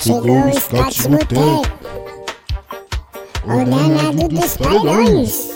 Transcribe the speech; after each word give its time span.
Chegou 0.00 0.46
o 0.46 0.60
Scott 0.60 1.08
Boteco, 1.08 1.62
o 3.44 3.64
danado 3.64 4.28
dos 4.28 4.56
paredões. 4.56 5.50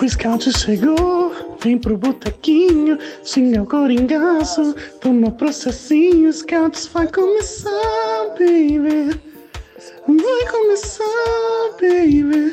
O 0.00 0.08
scout 0.08 0.52
chegou, 0.58 1.32
vem 1.60 1.76
pro 1.78 1.96
botequinho, 1.98 2.98
xinga 3.24 3.62
o 3.62 3.66
coringaço, 3.66 4.74
toma 5.00 5.30
processinho, 5.32 6.32
scouts 6.32 6.86
vai 6.86 7.08
começar, 7.08 7.70
baby. 8.38 9.20
Vai 10.06 10.50
começar, 10.50 11.04
baby. 11.80 12.52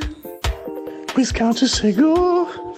O 1.15 1.23
scout 1.23 1.67
chegou, 1.67 2.70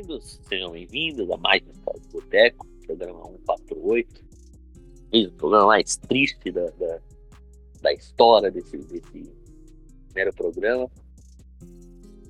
Bem-vindos, 0.00 0.40
sejam 0.48 0.70
bem-vindos 0.70 1.30
a 1.30 1.36
mais 1.36 1.62
um 1.62 1.72
História 1.72 2.00
Boteco, 2.10 2.66
programa 2.86 3.22
148. 3.26 4.24
Esse 5.12 5.26
o 5.26 5.32
programa 5.32 5.66
mais 5.66 5.96
triste 5.98 6.50
da, 6.50 6.64
da, 6.70 7.00
da 7.82 7.92
história 7.92 8.50
desse, 8.50 8.78
desse 8.78 9.30
primeiro 10.06 10.34
programa. 10.34 10.90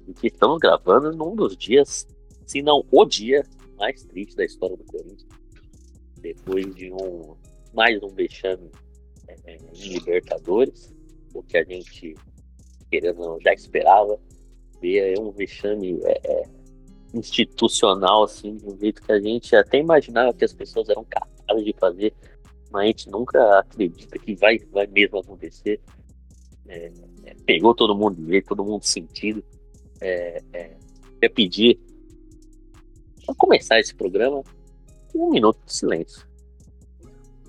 E 0.09 0.13
que 0.15 0.27
estamos 0.27 0.59
gravando 0.59 1.13
num 1.13 1.37
dos 1.37 1.57
dias, 1.57 2.09
se 2.45 2.61
não 2.61 2.85
o 2.91 3.05
dia 3.05 3.47
mais 3.79 4.03
triste 4.03 4.35
da 4.35 4.45
história 4.45 4.77
do 4.77 4.85
Corinthians. 4.85 5.27
Depois 6.21 6.75
de 6.75 6.93
um 6.93 7.37
mais 7.73 8.03
um 8.03 8.09
vexame 8.09 8.69
é, 9.29 9.37
é, 9.45 9.57
em 9.57 9.89
Libertadores, 9.93 10.93
o 11.33 11.43
que 11.43 11.57
a 11.57 11.63
gente 11.63 12.17
querendo 12.91 13.39
já 13.41 13.53
esperava 13.53 14.19
ver 14.81 15.17
um 15.21 15.31
vexame 15.31 16.01
é, 16.03 16.21
é, 16.25 16.60
institucional, 17.15 18.25
assim, 18.25 18.57
de 18.57 18.67
um 18.67 18.79
jeito 18.79 19.03
que 19.03 19.13
a 19.13 19.21
gente 19.21 19.55
até 19.57 19.79
imaginava 19.79 20.33
que 20.33 20.45
as 20.45 20.53
pessoas 20.53 20.89
eram 20.89 21.05
capazes 21.05 21.65
de 21.65 21.73
fazer, 21.79 22.15
mas 22.71 22.83
a 22.83 22.87
gente 22.87 23.11
nunca 23.11 23.59
acredita 23.59 24.19
que 24.19 24.35
vai, 24.35 24.59
vai 24.71 24.87
mesmo 24.87 25.19
acontecer. 25.19 25.81
É, 26.69 26.93
é, 27.25 27.35
pegou 27.45 27.75
todo 27.75 27.97
mundo 27.97 28.17
de 28.17 28.27
jeito, 28.31 28.49
todo 28.49 28.65
mundo 28.65 28.85
sentindo. 28.85 29.43
É, 30.01 30.43
é, 30.53 30.77
pedir 31.29 31.79
para 33.27 33.35
começar 33.35 33.79
esse 33.79 33.95
programa 33.95 34.43
um 35.15 35.31
minuto 35.31 35.59
de 35.67 35.73
silêncio 35.73 36.27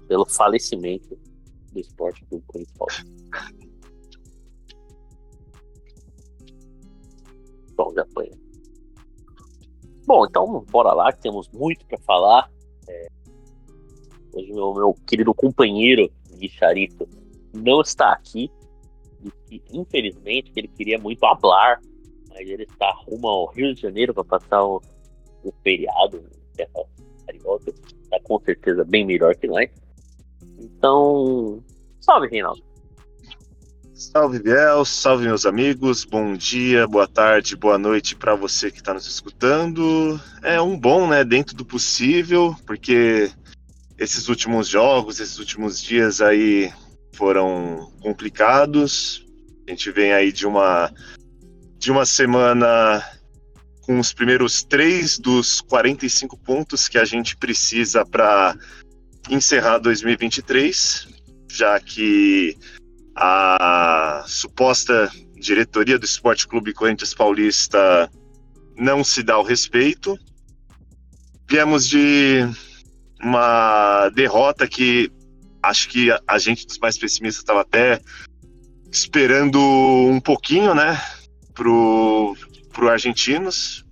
pelo 0.07 0.25
falecimento 0.25 1.17
do 1.71 1.79
esporte 1.79 2.25
do 2.25 2.41
Corinthians. 2.41 3.05
Bom, 7.75 7.93
já 7.95 8.05
foi. 8.13 8.29
Bom, 10.05 10.25
então 10.25 10.65
bora 10.69 10.93
lá, 10.93 11.11
que 11.11 11.21
temos 11.21 11.49
muito 11.49 11.85
para 11.85 11.97
falar. 11.99 12.51
É, 12.87 13.07
hoje 14.33 14.53
meu, 14.53 14.73
meu 14.73 14.95
querido 15.05 15.33
companheiro 15.33 16.11
de 16.37 16.49
Charito 16.49 17.07
não 17.53 17.81
está 17.81 18.11
aqui. 18.11 18.49
E, 19.51 19.61
infelizmente 19.71 20.51
ele 20.55 20.67
queria 20.67 20.97
muito 20.97 21.19
falar, 21.19 21.79
mas 22.29 22.39
ele 22.39 22.63
está 22.63 22.91
rumo 23.05 23.27
ao 23.27 23.45
Rio 23.51 23.73
de 23.73 23.81
Janeiro 23.81 24.13
para 24.13 24.23
passar 24.23 24.63
o, 24.63 24.81
o 25.43 25.51
feriado 25.63 26.17
em 26.17 26.55
terra 26.55 26.85
carioca. 27.25 27.71
Está 28.03 28.19
com 28.23 28.39
certeza 28.39 28.83
bem 28.83 29.05
melhor 29.05 29.35
que 29.35 29.47
nós. 29.47 29.69
Então, 30.59 31.63
salve, 31.99 32.27
Reinaldo. 32.27 32.70
Salve, 34.01 34.39
Biel, 34.39 34.83
salve, 34.83 35.25
meus 35.25 35.45
amigos. 35.45 36.03
Bom 36.03 36.33
dia, 36.33 36.87
boa 36.87 37.07
tarde, 37.07 37.55
boa 37.55 37.77
noite 37.77 38.15
para 38.15 38.33
você 38.33 38.71
que 38.71 38.79
está 38.79 38.95
nos 38.95 39.05
escutando. 39.05 40.19
É 40.41 40.59
um 40.59 40.75
bom, 40.75 41.07
né, 41.07 41.23
dentro 41.23 41.55
do 41.55 41.63
possível, 41.63 42.55
porque 42.65 43.31
esses 43.99 44.27
últimos 44.27 44.67
jogos, 44.67 45.19
esses 45.19 45.37
últimos 45.37 45.79
dias 45.79 46.19
aí 46.19 46.73
foram 47.13 47.91
complicados. 48.01 49.23
A 49.67 49.69
gente 49.69 49.91
vem 49.91 50.13
aí 50.13 50.31
de 50.31 50.47
uma 50.47 50.91
de 51.77 51.91
uma 51.91 52.05
semana 52.05 53.07
com 53.81 53.99
os 53.99 54.11
primeiros 54.11 54.63
três 54.63 55.19
dos 55.19 55.61
45 55.61 56.35
pontos 56.39 56.87
que 56.87 56.97
a 56.97 57.05
gente 57.05 57.37
precisa 57.37 58.03
para 58.03 58.57
encerrar 59.29 59.77
2023, 59.77 61.07
já 61.47 61.79
que 61.79 62.57
a 63.23 64.23
suposta 64.25 65.11
diretoria 65.35 65.99
do 65.99 66.05
Esporte 66.05 66.47
Clube 66.47 66.73
Corinthians 66.73 67.13
Paulista 67.13 68.11
não 68.75 69.03
se 69.03 69.21
dá 69.21 69.37
o 69.37 69.43
respeito. 69.43 70.17
Viemos 71.47 71.87
de 71.87 72.39
uma 73.21 74.09
derrota 74.09 74.67
que 74.67 75.11
acho 75.61 75.87
que 75.89 76.09
a 76.27 76.39
gente 76.39 76.65
dos 76.65 76.79
mais 76.79 76.97
pessimistas 76.97 77.43
estava 77.43 77.61
até 77.61 78.01
esperando 78.91 79.59
um 79.59 80.19
pouquinho, 80.19 80.73
né, 80.73 80.99
pro, 81.53 82.35
pro 82.73 82.89
argentinos. 82.89 83.85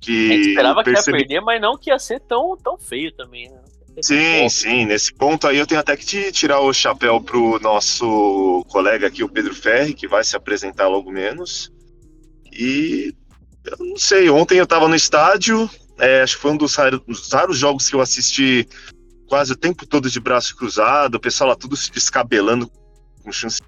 Que 0.00 0.30
a 0.30 0.34
gente 0.34 0.48
esperava 0.50 0.84
percebi... 0.84 1.02
que 1.02 1.10
ia 1.10 1.26
perder, 1.26 1.40
mas 1.40 1.60
não 1.60 1.76
que 1.76 1.90
ia 1.90 1.98
ser 1.98 2.20
tão, 2.20 2.56
tão 2.56 2.78
feio 2.78 3.10
também, 3.16 3.50
né? 3.50 3.60
Sim, 4.02 4.48
sim. 4.48 4.86
Nesse 4.86 5.12
ponto 5.12 5.46
aí 5.46 5.56
eu 5.56 5.66
tenho 5.66 5.80
até 5.80 5.96
que 5.96 6.04
te 6.04 6.32
tirar 6.32 6.60
o 6.60 6.72
chapéu 6.72 7.20
pro 7.20 7.58
nosso 7.60 8.64
colega 8.68 9.06
aqui, 9.06 9.22
o 9.22 9.28
Pedro 9.28 9.54
Ferri, 9.54 9.94
que 9.94 10.08
vai 10.08 10.24
se 10.24 10.36
apresentar 10.36 10.88
logo 10.88 11.10
menos. 11.10 11.72
E 12.52 13.14
eu 13.64 13.86
não 13.86 13.96
sei, 13.96 14.30
ontem 14.30 14.58
eu 14.58 14.64
estava 14.64 14.88
no 14.88 14.94
estádio, 14.94 15.68
é, 15.98 16.22
acho 16.22 16.36
que 16.36 16.42
foi 16.42 16.52
um 16.52 16.56
dos 16.56 16.74
raros, 16.74 17.00
dos 17.06 17.32
raros, 17.32 17.58
jogos 17.58 17.88
que 17.88 17.94
eu 17.94 18.00
assisti 18.00 18.66
quase 19.28 19.52
o 19.52 19.56
tempo 19.56 19.86
todo 19.86 20.08
de 20.08 20.20
braço 20.20 20.56
cruzado, 20.56 21.16
o 21.16 21.20
pessoal 21.20 21.50
lá 21.50 21.56
tudo 21.56 21.76
se 21.76 21.90
descabelando 21.90 22.70
com 23.22 23.30
chance 23.30 23.60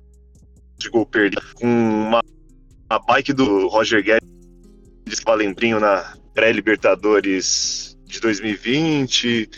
de 0.79 0.89
gol 0.89 1.05
perdido, 1.05 1.43
com 1.55 1.67
uma, 1.67 2.23
uma 2.91 2.99
bike 2.99 3.33
do 3.33 3.69
Roger 3.69 4.03
Guedes 4.03 5.21
Valembrinho 5.25 5.79
na 5.79 6.17
pré-Libertadores 6.33 7.97
de 8.07 8.21
2020 8.21 9.51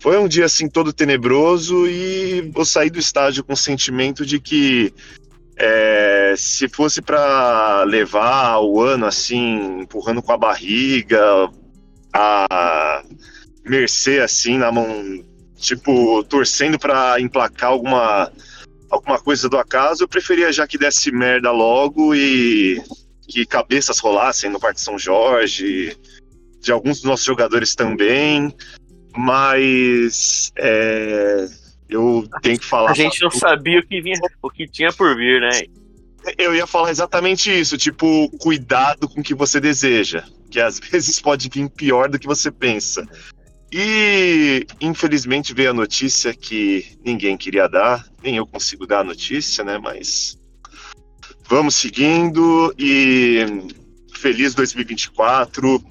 foi 0.00 0.18
um 0.18 0.28
dia 0.28 0.44
assim 0.44 0.68
todo 0.68 0.92
tenebroso 0.92 1.86
e 1.86 2.52
eu 2.54 2.64
saí 2.64 2.90
do 2.90 2.98
estádio 2.98 3.42
com 3.42 3.54
o 3.54 3.56
sentimento 3.56 4.24
de 4.24 4.38
que 4.38 4.92
é, 5.56 6.34
se 6.36 6.68
fosse 6.68 7.00
para 7.00 7.82
levar 7.84 8.60
o 8.60 8.80
ano 8.80 9.06
assim, 9.06 9.80
empurrando 9.80 10.22
com 10.22 10.32
a 10.32 10.36
barriga, 10.36 11.50
a 12.12 13.02
mercê 13.64 14.20
assim 14.20 14.58
na 14.58 14.70
mão, 14.70 15.24
tipo 15.56 16.22
torcendo 16.24 16.78
para 16.78 17.20
emplacar 17.20 17.70
alguma 17.70 18.30
alguma 18.88 19.18
coisa 19.18 19.48
do 19.48 19.58
acaso, 19.58 20.04
eu 20.04 20.08
preferia 20.08 20.52
já 20.52 20.66
que 20.66 20.78
desse 20.78 21.10
merda 21.10 21.50
logo 21.50 22.14
e 22.14 22.80
que 23.26 23.44
cabeças 23.44 23.98
rolassem 23.98 24.50
no 24.50 24.60
Parque 24.60 24.80
São 24.80 24.96
Jorge, 24.96 25.96
de 26.60 26.70
alguns 26.70 26.98
dos 26.98 27.04
nossos 27.04 27.26
jogadores 27.26 27.74
também 27.74 28.54
mas 29.16 30.52
é, 30.56 31.48
eu 31.88 32.28
tenho 32.42 32.58
que 32.58 32.64
falar. 32.64 32.90
A 32.90 32.94
gente 32.94 33.22
não 33.22 33.30
sabia 33.30 33.80
o 33.80 33.86
que 33.86 34.00
vinha, 34.00 34.18
o 34.42 34.50
que 34.50 34.66
tinha 34.66 34.92
por 34.92 35.16
vir, 35.16 35.40
né? 35.40 35.62
Eu 36.36 36.54
ia 36.54 36.66
falar 36.66 36.90
exatamente 36.90 37.50
isso, 37.50 37.78
tipo, 37.78 38.28
cuidado 38.38 39.08
com 39.08 39.20
o 39.20 39.22
que 39.22 39.34
você 39.34 39.60
deseja, 39.60 40.24
que 40.50 40.60
às 40.60 40.78
vezes 40.80 41.20
pode 41.20 41.48
vir 41.48 41.68
pior 41.70 42.08
do 42.08 42.18
que 42.18 42.26
você 42.26 42.50
pensa. 42.50 43.06
E 43.72 44.66
infelizmente 44.80 45.52
veio 45.52 45.70
a 45.70 45.74
notícia 45.74 46.32
que 46.32 46.84
ninguém 47.04 47.36
queria 47.36 47.68
dar, 47.68 48.06
nem 48.22 48.36
eu 48.36 48.46
consigo 48.46 48.86
dar 48.86 49.00
a 49.00 49.04
notícia, 49.04 49.64
né? 49.64 49.78
Mas 49.78 50.38
vamos 51.48 51.74
seguindo 51.74 52.74
e 52.78 53.44
feliz 54.14 54.54
2024, 54.54 55.82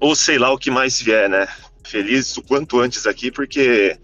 ou 0.00 0.16
sei 0.16 0.38
lá 0.38 0.50
o 0.52 0.58
que 0.58 0.70
mais 0.70 1.00
vier, 1.00 1.28
né? 1.28 1.46
Feliz 1.84 2.36
o 2.36 2.42
quanto 2.42 2.80
antes 2.80 3.06
aqui, 3.06 3.30
porque 3.30 3.98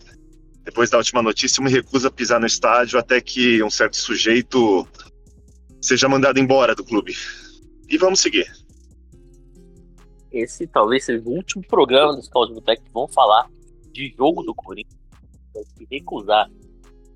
depois 0.66 0.90
da 0.90 0.98
última 0.98 1.22
notícia, 1.22 1.60
eu 1.60 1.64
me 1.64 1.70
recuso 1.70 2.08
a 2.08 2.10
pisar 2.10 2.40
no 2.40 2.46
estádio 2.46 2.98
até 2.98 3.20
que 3.20 3.62
um 3.62 3.70
certo 3.70 3.96
sujeito 3.96 4.86
seja 5.80 6.08
mandado 6.08 6.40
embora 6.40 6.74
do 6.74 6.84
clube. 6.84 7.14
E 7.88 7.96
vamos 7.96 8.18
seguir. 8.20 8.50
Esse 10.32 10.66
talvez 10.66 11.04
seja 11.04 11.22
o 11.24 11.32
último 11.32 11.64
programa 11.66 12.16
dos 12.16 12.28
Caldos 12.28 12.52
Botec 12.52 12.82
que 12.82 12.90
vão 12.90 13.06
falar 13.06 13.48
de 13.92 14.12
jogo 14.18 14.42
do 14.42 14.54
Corinthians. 14.54 15.00
Vai 15.54 15.64
se 15.64 15.86
recusar. 15.90 16.50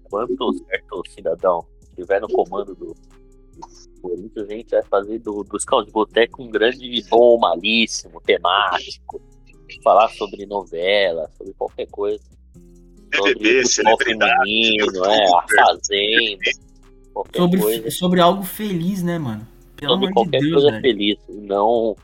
Quanto 0.05 0.53
certo 0.53 1.03
cidadão 1.09 1.67
estiver 1.89 2.21
no 2.21 2.29
comando 2.29 2.75
do, 2.75 2.95
do 2.95 4.01
Corinthians, 4.01 4.49
a 4.49 4.53
gente 4.53 4.71
vai 4.71 4.83
fazer 4.85 5.19
do, 5.19 5.45
Caldos 5.67 5.87
de 5.87 5.93
Boteco 5.93 6.43
um 6.43 6.51
grande 6.51 7.05
bom, 7.11 7.37
malíssimo, 7.39 8.21
temático. 8.21 9.21
Falar 9.83 10.09
sobre 10.11 10.47
novela, 10.47 11.31
sobre 11.37 11.53
qualquer 11.55 11.87
coisa. 11.89 12.23
BBB, 13.11 13.67
celebridade, 13.67 14.33
feminino, 14.39 15.05
é, 15.05 15.25
a 15.25 15.45
Fazenda. 15.67 16.51
Qualquer 17.13 17.39
Sobre, 17.39 17.61
coisa. 17.61 17.91
sobre 17.91 18.21
algo 18.21 18.43
feliz, 18.45 19.03
né, 19.03 19.19
mano? 19.19 19.47
Pelo 19.77 19.95
sobre 19.95 20.07
amor 20.07 20.09
de 20.09 20.15
qualquer 20.15 20.41
Deus, 20.41 20.53
coisa 20.53 20.71
velho. 20.71 20.83
feliz, 20.83 21.19
não 21.29 21.97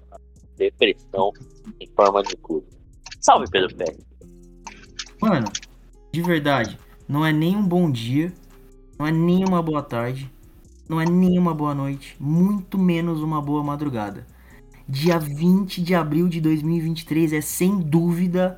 depressão 0.56 1.32
em 1.80 1.86
forma 1.94 2.22
de 2.22 2.36
clube. 2.36 2.66
Salve, 3.20 3.46
Pedro 3.50 3.74
Pérez. 3.76 3.98
Mano, 5.20 5.46
de 6.12 6.22
verdade, 6.22 6.78
não 7.08 7.24
é 7.24 7.32
nem 7.32 7.56
um 7.56 7.66
bom 7.66 7.90
dia, 7.90 8.32
não 8.98 9.06
é 9.06 9.12
nem 9.12 9.44
uma 9.44 9.62
boa 9.62 9.82
tarde, 9.82 10.30
não 10.88 11.00
é 11.00 11.04
nem 11.04 11.38
uma 11.38 11.54
boa 11.54 11.74
noite, 11.74 12.16
muito 12.18 12.78
menos 12.78 13.20
uma 13.22 13.40
boa 13.40 13.62
madrugada. 13.62 14.26
Dia 14.88 15.18
20 15.18 15.82
de 15.82 15.96
abril 15.96 16.28
de 16.28 16.40
2023 16.40 17.32
é 17.32 17.40
sem 17.40 17.80
dúvida 17.80 18.56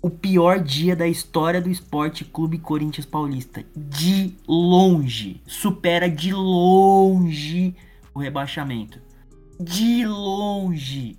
o 0.00 0.08
pior 0.08 0.58
dia 0.58 0.96
da 0.96 1.06
história 1.06 1.60
do 1.60 1.68
Esporte 1.68 2.24
Clube 2.24 2.56
Corinthians 2.56 3.04
Paulista. 3.04 3.62
De 3.76 4.34
longe, 4.48 5.42
supera 5.46 6.08
de 6.08 6.32
longe 6.32 7.76
o 8.14 8.18
rebaixamento. 8.18 8.98
De 9.60 10.06
longe, 10.06 11.18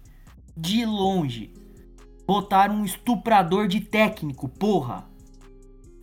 de 0.58 0.84
longe. 0.84 1.54
Botaram 2.26 2.78
um 2.78 2.86
estuprador 2.86 3.68
de 3.68 3.82
técnico, 3.82 4.50
porra. 4.50 5.08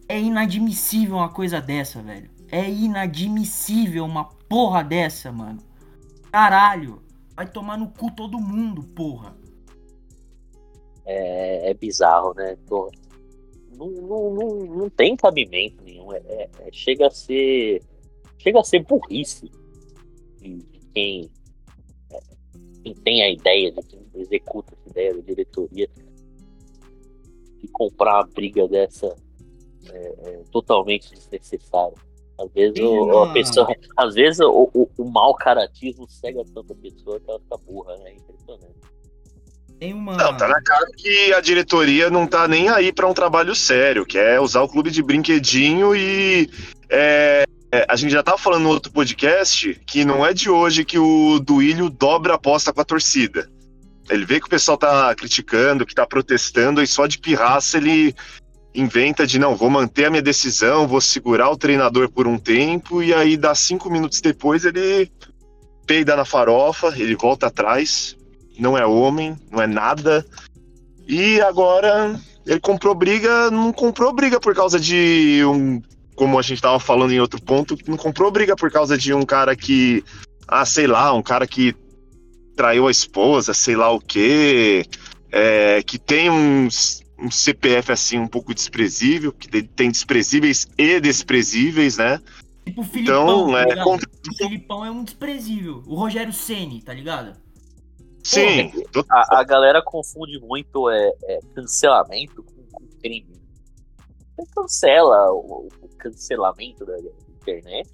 É 0.09 0.21
inadmissível 0.21 1.17
uma 1.17 1.31
coisa 1.31 1.61
dessa, 1.61 2.01
velho. 2.01 2.31
É 2.49 2.71
inadmissível 2.71 4.05
uma 4.05 4.25
porra 4.25 4.85
dessa, 4.85 5.33
mano. 5.33 5.59
Caralho. 6.31 7.10
Vai 7.41 7.51
tomar 7.51 7.79
no 7.79 7.89
cu 7.89 8.15
todo 8.15 8.39
mundo, 8.39 8.83
porra. 8.95 9.35
É, 11.07 11.71
é 11.71 11.73
bizarro, 11.73 12.35
né? 12.35 12.55
Não, 12.71 12.91
não, 13.79 14.35
não, 14.35 14.49
não 14.67 14.91
tem 14.91 15.17
cabimento 15.17 15.83
nenhum. 15.83 16.13
É, 16.13 16.19
é- 16.19 16.51
é- 16.59 16.71
chega 16.71 17.07
a 17.07 17.11
ser. 17.11 17.83
Chega 18.37 18.61
a 18.61 18.63
ser 18.63 18.85
burrice 18.85 19.51
quem, 20.93 21.31
é, 22.13 22.21
quem 22.83 22.95
tem 22.97 23.23
a 23.23 23.31
ideia, 23.31 23.73
de 23.73 23.83
quem 23.85 24.07
executa 24.17 24.75
essa 24.75 24.91
ideia 24.91 25.15
da 25.15 25.23
diretoria 25.23 25.89
de 27.57 27.69
comprar 27.69 28.17
uma 28.17 28.27
briga 28.35 28.69
dessa 28.69 29.17
é, 29.91 29.97
é, 29.97 30.43
totalmente 30.53 31.15
desnecessária. 31.15 31.97
Às 32.41 32.53
vezes, 32.53 32.81
o, 32.81 33.23
a 33.23 33.33
pessoa, 33.33 33.69
às 33.97 34.15
vezes 34.15 34.41
o, 34.41 34.71
o, 34.73 34.89
o 34.97 35.05
mau 35.11 35.35
caratismo 35.35 36.09
cega 36.09 36.43
tanto 36.55 36.73
a 36.73 36.77
pessoa 36.77 37.21
que 37.21 37.31
ela 37.31 37.39
fica 37.41 37.57
burra, 37.59 37.97
né? 37.99 38.11
É 38.11 38.15
impressionante. 38.15 38.81
Tem 39.79 39.93
uma. 39.93 40.17
Não, 40.17 40.37
tá 40.37 40.49
na 40.49 40.63
cara 40.63 40.87
que 40.97 41.33
a 41.35 41.41
diretoria 41.41 42.09
não 42.09 42.27
tá 42.27 42.49
nem 42.49 42.69
aí 42.69 42.93
pra 42.93 43.07
um 43.07 43.15
trabalho 43.15 43.55
sério, 43.55 44.07
que 44.07 44.19
é 44.19 44.41
usar 44.41 44.63
o 44.63 44.69
clube 44.69 44.91
de 44.91 45.03
brinquedinho 45.03 45.95
e. 45.95 46.49
é, 46.89 47.45
é, 47.73 47.87
a 47.89 47.95
gente 47.95 48.11
já 48.11 48.23
tava 48.23 48.37
falando 48.37 48.65
no 48.65 48.71
outro 48.71 48.91
podcast 48.91 49.75
que 49.87 50.05
não 50.05 50.27
é 50.27 50.35
de 50.35 50.51
hoje 50.51 50.85
que 50.85 50.99
o 50.99 51.39
Duílio 51.39 51.89
dobra 51.89 52.33
a 52.33 52.37
aposta 52.37 52.73
com 52.73 52.81
a 52.81 52.85
torcida. 52.85 53.49
Ele 54.09 54.25
vê 54.25 54.41
que 54.41 54.47
o 54.47 54.51
pessoal 54.51 54.77
tá 54.77 55.15
criticando, 55.15 55.87
que 55.87 55.95
tá 55.95 56.05
protestando, 56.05 56.83
e 56.83 56.87
só 56.87 57.07
de 57.07 57.19
pirraça 57.19 57.77
ele 57.77 58.15
inventa 58.75 59.27
de 59.27 59.39
não, 59.39 59.57
vou 59.57 59.69
manter 59.69 60.07
a 60.07 60.11
minha 60.11 60.23
decisão, 60.23 60.87
vou 60.87 61.01
segurar 61.01 61.51
o 61.51 61.57
treinador 61.57 62.09
por 62.11 62.27
um 62.27 62.39
tempo, 62.39 63.03
e 63.03 63.13
aí 63.13 63.37
dá 63.37 63.55
cinco 63.55 63.91
minutos 63.91 64.21
depois 64.21 64.65
ele 64.65 65.11
peida 65.87 66.15
na 66.15 66.25
farofa, 66.25 66.95
ele 66.97 67.17
volta 67.17 67.49
atrás, 67.49 68.17
não 68.59 68.79
é 68.79 68.87
homem, 68.87 69.37
não 69.51 69.61
é 69.61 69.67
nada. 69.67 70.25
E 71.09 71.41
agora 71.41 72.19
ele 72.47 72.61
comprou 72.61 72.95
briga, 72.95 73.51
não 73.51 73.73
comprou 73.73 74.13
briga 74.13 74.39
por 74.39 74.55
causa 74.55 74.79
de 74.79 75.43
um, 75.45 75.83
como 76.15 76.39
a 76.39 76.43
gente 76.43 76.63
tava 76.63 76.79
falando 76.79 77.13
em 77.13 77.21
outro 77.21 77.43
ponto, 77.43 77.77
não 77.89 77.97
comprou 77.97 78.31
briga 78.31 78.55
por 78.55 78.71
causa 78.71 78.97
de 78.97 79.13
um 79.13 79.23
cara 79.23 79.57
que, 79.57 80.05
ah, 80.47 80.65
sei 80.65 80.87
lá, 80.87 81.13
um 81.13 81.23
cara 81.23 81.47
que 81.47 81.75
traiu 82.55 82.87
a 82.87 82.91
esposa, 82.91 83.55
sei 83.55 83.75
lá 83.75 83.91
o 83.91 83.99
quê, 83.99 84.85
é, 85.33 85.83
que 85.83 85.99
tem 85.99 86.29
uns 86.29 87.03
um 87.23 87.31
CPF 87.31 87.93
assim 87.93 88.19
um 88.19 88.27
pouco 88.29 88.55
desprezível, 88.55 89.33
que 89.33 89.63
tem- 89.63 89.91
desprezíveis 89.91 90.67
e 90.79 91.01
desprezíveis, 91.01 91.97
né? 91.99 92.21
Tipo 92.65 92.83
o 92.83 92.85
Filipão, 92.85 93.49
Então, 93.51 93.53
tá 93.53 93.81
é, 93.81 93.85
contra- 93.85 94.11
O 94.31 94.35
Filipão 94.37 94.85
é 94.85 94.91
um 94.91 95.05
desprezível. 95.05 95.83
O 95.87 95.95
Rogério 95.95 96.33
Ceni, 96.33 96.83
tá 96.83 96.93
ligado? 96.93 97.39
Sim, 98.23 98.71
tô- 98.93 99.05
A, 99.11 99.41
a 99.41 99.45
galera 99.45 99.83
confunde 99.83 100.39
muito 100.41 100.91
é, 100.91 101.11
é, 101.25 101.39
cancelamento 101.55 102.43
com, 102.43 102.63
com 102.71 102.87
crime. 103.03 103.33
Você 104.37 104.47
cancela 104.55 105.33
o, 105.33 105.69
o 105.83 105.89
cancelamento 105.97 106.85
da, 106.85 106.97
internet. 107.41 107.89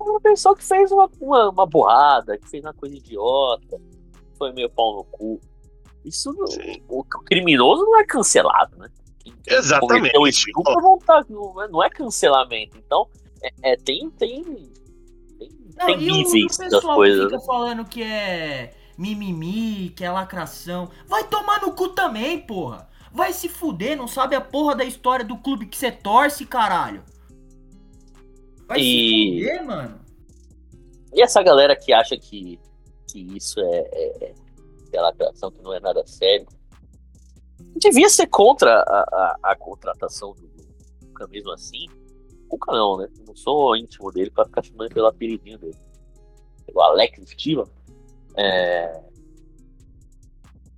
É 0.00 0.02
uma 0.02 0.20
pessoa 0.20 0.56
que 0.56 0.64
fez 0.64 0.90
uma, 0.92 1.08
uma, 1.20 1.50
uma 1.50 1.66
burrada, 1.66 2.36
que 2.38 2.48
fez 2.48 2.64
uma 2.64 2.74
coisa 2.74 2.96
idiota, 2.96 3.80
foi 4.36 4.52
meio 4.52 4.68
pau 4.70 4.96
no 4.96 5.04
cu. 5.04 5.40
Isso 6.08 6.32
não- 6.32 6.44
o, 6.88 7.00
o 7.00 7.04
criminoso 7.24 7.84
não 7.84 7.98
é 8.00 8.04
cancelado, 8.04 8.76
né? 8.78 8.88
Quem- 9.18 9.34
Exatamente. 9.46 9.96
cometeu 10.12 10.26
estupro 10.26 10.74
não, 10.82 10.98
tá, 10.98 11.24
não, 11.28 11.62
é, 11.62 11.68
não 11.68 11.82
é 11.82 11.90
cancelamento. 11.90 12.76
Então, 12.78 13.08
é, 13.42 13.72
é, 13.72 13.76
tem, 13.76 14.10
tem, 14.10 14.42
tem, 14.44 15.50
Não, 15.78 15.86
tem 15.86 16.00
e 16.02 16.10
o, 16.10 16.14
níveis 16.14 16.56
o 16.56 16.58
das 16.58 16.70
pessoal 16.70 16.96
coisas. 16.96 17.26
que 17.26 17.32
fica 17.34 17.46
falando 17.46 17.84
que 17.84 18.02
é 18.02 18.74
mimimi, 18.96 19.90
que 19.90 20.04
é 20.04 20.10
lacração. 20.10 20.90
Vai 21.06 21.24
tomar 21.24 21.60
no 21.62 21.72
cu 21.72 21.90
também, 21.90 22.40
porra. 22.40 22.88
Vai 23.12 23.32
se 23.32 23.48
fuder, 23.48 23.96
não 23.96 24.06
sabe 24.08 24.34
a 24.34 24.40
porra 24.40 24.74
da 24.76 24.84
história 24.84 25.24
do 25.24 25.36
clube 25.38 25.66
que 25.66 25.76
você 25.76 25.90
torce, 25.90 26.44
caralho. 26.44 27.02
Vai 28.66 28.80
E- 28.80 28.82
se 29.40 29.44
fuder, 29.46 29.66
mano. 29.66 30.00
E 31.14 31.22
essa 31.22 31.42
galera 31.42 31.74
que 31.74 31.92
acha 31.92 32.16
que, 32.18 32.60
que 33.10 33.20
isso 33.36 33.58
é, 33.60 33.78
é, 33.92 34.34
é 34.96 35.00
lacração, 35.00 35.50
que 35.50 35.62
não 35.62 35.72
é 35.72 35.80
nada 35.80 36.06
sério, 36.06 36.46
devia 37.76 38.08
ser 38.08 38.26
contra 38.26 38.80
a, 38.80 39.00
a, 39.42 39.52
a 39.52 39.56
contratação 39.56 40.34
do 40.34 40.48
Cuca 41.18 41.26
mesmo 41.28 41.50
assim. 41.52 41.86
Cuca 42.48 42.72
não, 42.72 42.98
né? 42.98 43.08
Não 43.26 43.36
sou 43.36 43.76
íntimo 43.76 44.10
dele 44.12 44.30
pra 44.30 44.44
ficar 44.44 44.62
chamando 44.62 44.94
pelo 44.94 45.08
apelidinho 45.08 45.58
dele. 45.58 45.76
O 46.72 46.80
Alex 46.80 47.30
Steven. 47.30 47.64
É... 48.36 49.02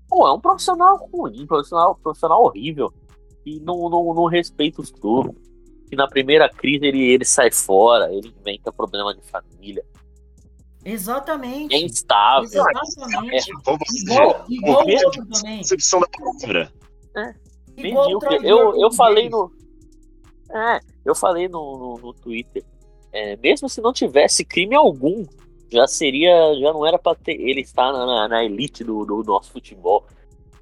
Pô, 0.09 0.27
é 0.27 0.33
um 0.33 0.41
profissional 0.41 0.97
ruim, 1.13 1.47
profissional, 1.47 1.95
profissional 1.97 2.43
horrível. 2.43 2.93
E 3.45 3.61
não, 3.61 3.89
não, 3.89 4.15
não 4.15 4.25
respeita 4.25 4.81
os 4.81 4.91
clubes. 4.91 5.37
Que 5.89 5.97
na 5.97 6.09
primeira 6.09 6.49
crise 6.49 6.87
ele, 6.87 7.03
ele 7.03 7.25
sai 7.25 7.51
fora, 7.51 8.13
ele 8.13 8.33
inventa 8.41 8.73
problema 8.73 9.15
de 9.15 9.23
família. 9.23 9.85
Exatamente. 10.85 11.75
É 11.75 11.79
instável. 11.79 12.45
Exatamente. 12.45 13.51
vamos 13.65 14.03
Igual, 14.03 14.45
igual 14.49 14.87
o 14.87 14.91
outro 15.05 15.27
também. 15.27 15.59
concepção 15.59 16.01
da 16.01 16.07
palavra. 16.09 16.73
Igual 17.77 18.11
Eu, 18.43 18.81
eu 18.81 18.93
falei 18.93 19.29
no. 19.29 19.53
É, 20.53 20.81
eu 21.05 21.15
falei 21.15 21.49
no, 21.49 21.79
no, 21.79 21.99
no 21.99 22.13
Twitter. 22.15 22.65
É, 23.13 23.37
mesmo 23.37 23.69
se 23.69 23.81
não 23.81 23.93
tivesse 23.93 24.45
crime 24.45 24.75
algum, 24.75 25.25
já 25.71 25.87
seria. 25.87 26.31
Já 26.61 26.73
não 26.73 26.85
era 26.87 26.99
pra 26.99 27.15
ter, 27.15 27.33
ele 27.41 27.61
estar 27.61 27.93
na, 27.93 28.07
na, 28.07 28.29
na 28.29 28.45
elite 28.45 28.83
do, 28.85 29.05
do 29.05 29.23
nosso 29.23 29.51
futebol. 29.53 30.07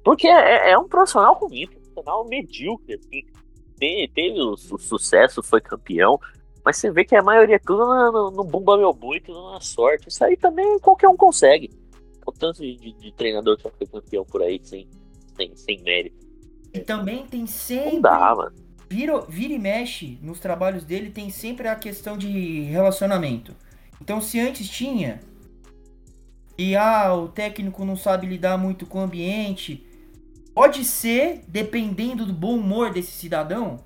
Porque 0.03 0.27
é, 0.27 0.71
é 0.71 0.77
um 0.77 0.87
profissional 0.87 1.33
ruim, 1.35 1.65
um 1.65 1.69
profissional 1.71 2.25
medíocre, 2.27 2.95
assim. 2.95 3.23
Te- 3.79 4.11
Teve 4.13 4.41
o, 4.41 4.55
su- 4.57 4.77
sucesso, 4.77 5.41
foi 5.43 5.61
campeão. 5.61 6.19
Mas 6.63 6.77
você 6.77 6.91
vê 6.91 7.05
que 7.05 7.15
a 7.15 7.23
maioria 7.23 7.55
é 7.55 7.59
tudo 7.59 7.85
no, 7.85 8.31
no, 8.31 8.43
bumba 8.43 8.77
meu 8.77 8.93
boi, 8.93 9.19
tudo 9.19 9.51
na 9.51 9.61
sorte. 9.61 10.09
Isso 10.09 10.23
aí 10.23 10.35
também 10.35 10.79
qualquer 10.79 11.07
um 11.07 11.17
consegue. 11.17 11.71
O 12.25 12.31
tanto 12.31 12.61
de, 12.61 12.75
de, 12.75 12.93
de 12.93 13.11
treinador 13.11 13.57
que 13.57 13.63
já 13.63 13.69
foi 13.71 13.87
campeão 13.87 14.25
por 14.25 14.41
aí 14.41 14.59
sem, 14.63 14.87
sem, 15.35 15.55
sem 15.55 15.81
mérito. 15.81 16.27
E 16.73 16.79
também 16.79 17.25
tem 17.25 17.47
sempre. 17.47 17.93
Não 17.93 18.01
dá, 18.01 18.35
mano. 18.35 18.55
vira, 18.89 19.21
vira 19.21 19.53
e 19.53 19.59
mexe 19.59 20.19
nos 20.21 20.39
trabalhos 20.39 20.83
dele, 20.83 21.09
tem 21.09 21.29
sempre 21.29 21.67
a 21.67 21.75
questão 21.75 22.17
de 22.17 22.61
relacionamento. 22.61 23.55
Então, 24.01 24.21
se 24.21 24.39
antes 24.39 24.69
tinha, 24.69 25.19
e 26.57 26.75
ah, 26.75 27.13
o 27.15 27.29
técnico 27.29 27.85
não 27.85 27.95
sabe 27.95 28.27
lidar 28.27 28.57
muito 28.57 28.85
com 28.85 28.99
o 28.99 29.01
ambiente, 29.01 29.85
pode 30.53 30.83
ser, 30.83 31.41
dependendo 31.47 32.25
do 32.25 32.33
bom 32.33 32.57
humor 32.57 32.91
desse 32.91 33.11
cidadão, 33.11 33.79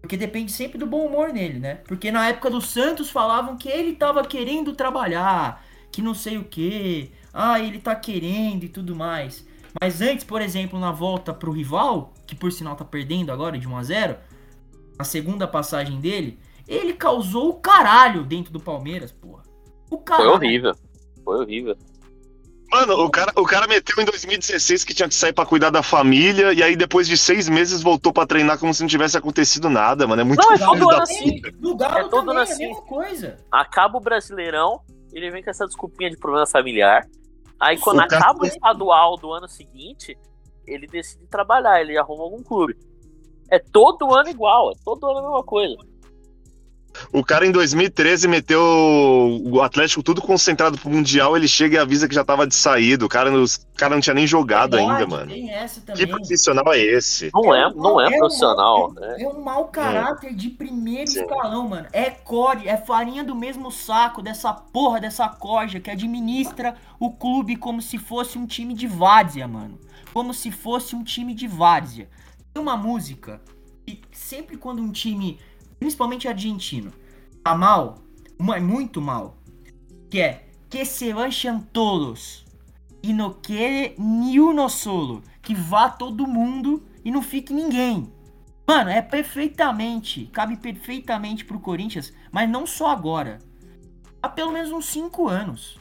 Porque 0.00 0.16
depende 0.16 0.50
sempre 0.50 0.78
do 0.78 0.86
bom 0.86 1.06
humor 1.06 1.32
nele, 1.32 1.58
né? 1.58 1.76
Porque 1.86 2.10
na 2.10 2.28
época 2.28 2.50
do 2.50 2.60
Santos 2.60 3.10
falavam 3.10 3.56
que 3.56 3.68
ele 3.68 3.94
tava 3.94 4.24
querendo 4.24 4.72
trabalhar, 4.72 5.64
que 5.92 6.00
não 6.00 6.14
sei 6.14 6.38
o 6.38 6.44
que, 6.44 7.12
ah, 7.32 7.60
ele 7.60 7.78
tá 7.78 7.94
querendo 7.94 8.64
e 8.64 8.68
tudo 8.68 8.96
mais. 8.96 9.46
Mas 9.80 10.00
antes, 10.00 10.24
por 10.24 10.40
exemplo, 10.40 10.78
na 10.78 10.90
volta 10.90 11.32
pro 11.32 11.52
rival, 11.52 12.12
que 12.26 12.34
por 12.34 12.50
sinal 12.50 12.74
tá 12.74 12.84
perdendo 12.84 13.30
agora 13.30 13.58
de 13.58 13.68
1 13.68 13.76
a 13.76 13.82
0 13.82 14.16
a 14.98 15.04
segunda 15.04 15.46
passagem 15.46 16.00
dele, 16.00 16.38
ele 16.66 16.92
causou 16.92 17.50
o 17.50 17.54
caralho 17.54 18.24
dentro 18.24 18.52
do 18.52 18.60
Palmeiras, 18.60 19.10
porra. 19.12 19.42
O 19.90 19.96
Foi 19.96 20.04
caralho. 20.04 20.32
horrível. 20.32 20.74
Foi 21.24 21.40
horrível. 21.40 21.76
Mano, 22.70 22.94
o 23.04 23.10
cara, 23.10 23.32
o 23.36 23.42
cara 23.44 23.66
meteu 23.66 24.00
em 24.00 24.04
2016 24.04 24.84
que 24.84 24.94
tinha 24.94 25.08
que 25.08 25.14
sair 25.14 25.32
pra 25.32 25.44
cuidar 25.44 25.70
da 25.70 25.82
família, 25.82 26.52
e 26.52 26.62
aí 26.62 26.76
depois 26.76 27.08
de 27.08 27.16
seis 27.16 27.48
meses 27.48 27.82
voltou 27.82 28.12
pra 28.12 28.26
treinar 28.26 28.58
como 28.58 28.72
se 28.72 28.80
não 28.82 28.88
tivesse 28.88 29.16
acontecido 29.18 29.68
nada, 29.68 30.06
mano. 30.06 30.22
É 30.22 30.24
muito 30.24 30.40
Não, 30.40 30.52
é 30.52 30.58
todo 30.58 30.74
ano 30.88 30.90
puta. 30.90 31.02
assim. 31.02 31.40
No 31.58 31.76
Galo 31.76 31.98
É 31.98 32.02
todo 32.08 32.26
também 32.26 32.36
é 32.36 32.38
a 32.38 32.42
assim. 32.42 32.66
mesma 32.68 32.82
coisa. 32.82 33.36
Acaba 33.50 33.98
o 33.98 34.00
Brasileirão, 34.00 34.80
ele 35.12 35.30
vem 35.30 35.42
com 35.42 35.50
essa 35.50 35.66
desculpinha 35.66 36.10
de 36.10 36.16
problema 36.16 36.46
familiar. 36.46 37.04
Aí 37.58 37.76
quando 37.78 37.98
O 37.98 38.06
cara- 38.06 38.22
acaba 38.22 38.42
o 38.44 38.46
estadual 38.46 39.16
do 39.16 39.32
ano 39.32 39.48
seguinte, 39.48 40.16
ele 40.64 40.86
decide 40.86 41.26
trabalhar, 41.26 41.80
ele 41.80 41.98
arruma 41.98 42.22
algum 42.22 42.42
clube. 42.42 42.76
É 43.50 43.58
todo 43.58 44.14
ano 44.14 44.28
igual, 44.28 44.70
é 44.70 44.74
todo 44.84 45.08
ano 45.08 45.18
a 45.18 45.22
mesma 45.22 45.42
coisa. 45.42 45.74
O 47.12 47.24
cara 47.24 47.46
em 47.46 47.52
2013 47.52 48.26
meteu 48.28 48.60
o 49.44 49.60
Atlético 49.62 50.02
tudo 50.02 50.20
concentrado 50.20 50.76
pro 50.78 50.90
Mundial, 50.90 51.36
ele 51.36 51.46
chega 51.48 51.76
e 51.76 51.78
avisa 51.78 52.08
que 52.08 52.14
já 52.14 52.24
tava 52.24 52.46
de 52.46 52.54
saída. 52.54 53.04
O 53.04 53.08
cara, 53.08 53.30
não- 53.30 53.44
o 53.44 53.48
cara 53.76 53.94
não 53.94 54.00
tinha 54.00 54.14
nem 54.14 54.26
jogado 54.26 54.76
Verdade, 54.76 55.02
ainda, 55.02 55.06
mano. 55.06 55.30
Tem 55.30 55.50
essa 55.50 55.80
Que 55.80 56.06
profissional 56.06 56.72
é 56.72 56.78
esse? 56.78 57.30
Não 57.32 57.54
é, 57.54 57.66
um 57.68 57.74
não 57.74 58.00
é 58.00 58.08
um 58.08 58.18
profissional. 58.18 58.78
mau- 58.78 58.92
né? 58.92 59.16
É 59.22 59.28
um 59.28 59.40
mau 59.42 59.68
caráter 59.68 60.34
de 60.34 60.50
primeiro 60.50 61.10
Sim. 61.10 61.20
escalão, 61.20 61.68
mano. 61.68 61.86
É 61.92 62.10
core, 62.10 62.68
é 62.68 62.76
farinha 62.76 63.22
do 63.24 63.34
mesmo 63.34 63.70
saco 63.70 64.20
dessa 64.22 64.52
porra, 64.52 65.00
dessa 65.00 65.28
corja 65.28 65.80
que 65.80 65.90
administra 65.90 66.74
o 66.98 67.10
clube 67.10 67.56
como 67.56 67.80
se 67.80 67.98
fosse 67.98 68.36
um 68.38 68.46
time 68.46 68.74
de 68.74 68.86
várzea, 68.86 69.46
mano. 69.48 69.78
Como 70.12 70.34
se 70.34 70.50
fosse 70.50 70.94
um 70.96 71.04
time 71.04 71.34
de 71.34 71.46
várzea. 71.46 72.08
Tem 72.52 72.60
uma 72.62 72.76
música 72.76 73.40
que 73.86 74.00
sempre 74.12 74.56
quando 74.56 74.82
um 74.82 74.90
time, 74.90 75.38
principalmente 75.80 76.28
argentino, 76.28 76.92
tá 77.42 77.54
mal, 77.56 77.98
mu- 78.38 78.60
muito 78.60 79.00
mal, 79.00 79.36
que 80.08 80.20
é 80.20 80.46
que 80.68 80.84
se 80.84 81.12
vayan 81.12 81.60
todos 81.72 82.44
e 83.02 83.12
não 83.12 83.32
quede 83.32 83.94
ni 83.98 84.38
uno 84.38 84.68
solo. 84.68 85.22
Que 85.42 85.54
vá 85.54 85.88
todo 85.88 86.26
mundo 86.28 86.84
e 87.04 87.10
não 87.10 87.22
fique 87.22 87.52
ninguém. 87.52 88.12
Mano, 88.68 88.90
é 88.90 89.00
perfeitamente, 89.02 90.26
cabe 90.26 90.56
perfeitamente 90.58 91.44
pro 91.44 91.58
Corinthians, 91.58 92.12
mas 92.30 92.48
não 92.48 92.66
só 92.66 92.88
agora. 92.90 93.38
Há 94.22 94.28
pelo 94.28 94.52
menos 94.52 94.70
uns 94.70 94.84
5 94.86 95.26
anos. 95.28 95.78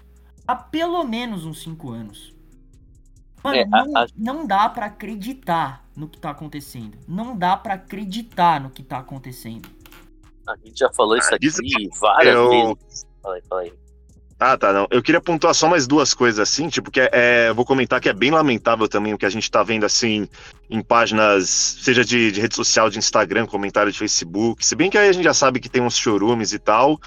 Há 0.48 0.56
pelo 0.56 1.04
menos 1.04 1.46
uns 1.46 1.62
5 1.62 1.92
anos. 1.92 2.34
Mano, 3.44 3.58
É, 3.58 3.66
não, 3.66 3.98
a- 3.98 4.08
não 4.18 4.48
dá 4.48 4.68
pra 4.70 4.88
acreditar 4.88 5.86
no 5.96 6.08
que 6.08 6.18
tá 6.18 6.32
acontecendo. 6.32 6.98
Não 7.08 7.38
dá 7.38 7.56
pra 7.58 7.76
acreditar 7.76 8.60
no 8.62 8.70
que 8.70 8.82
tá 8.82 8.98
acontecendo. 9.00 9.70
A 10.52 10.68
gente 10.68 10.80
já 10.80 10.90
falou 10.92 11.18
isso 11.18 11.30
Ah, 11.32 11.36
aqui 11.36 11.50
várias 12.00 12.36
Eu, 12.36 12.50
vezes. 12.50 13.06
Fala 13.22 13.36
aí, 13.36 13.42
fala 13.48 13.62
aí. 13.62 13.74
Ah, 14.42 14.58
tá, 14.58 14.72
não. 14.72 14.88
Eu 14.90 15.04
queria 15.04 15.20
pontuar 15.20 15.54
só 15.54 15.68
mais 15.68 15.86
duas 15.86 16.14
coisas 16.14 16.40
assim, 16.40 16.70
tipo, 16.70 16.90
que 16.90 17.02
é, 17.02 17.10
é- 17.12 17.54
vou 17.54 17.66
comentar 17.66 18.00
que 18.00 18.08
é 18.08 18.14
bem 18.14 18.32
lamentável 18.32 18.88
também 18.88 19.14
o 19.14 19.18
que 19.18 19.26
a 19.26 19.30
gente 19.30 19.52
tá 19.52 19.62
vendo 19.64 19.86
assim 19.86 20.30
em 20.70 20.82
páginas, 20.82 21.50
seja 21.50 22.06
de, 22.06 22.32
de 22.32 22.40
rede 22.40 22.56
social, 22.56 22.90
de 22.90 22.98
Instagram, 22.98 23.46
comentário 23.46 23.92
de 23.92 24.00
Facebook. 24.00 24.66
Se 24.66 24.76
bem 24.76 24.90
que 24.90 24.98
aí 24.98 25.10
a 25.10 25.12
gente 25.12 25.26
já 25.26 25.34
sabe 25.34 25.60
que 25.60 25.68
tem 25.68 25.82
uns 25.82 25.98
chorumes 25.98 26.54
e 26.54 26.60
tal, 26.60 26.98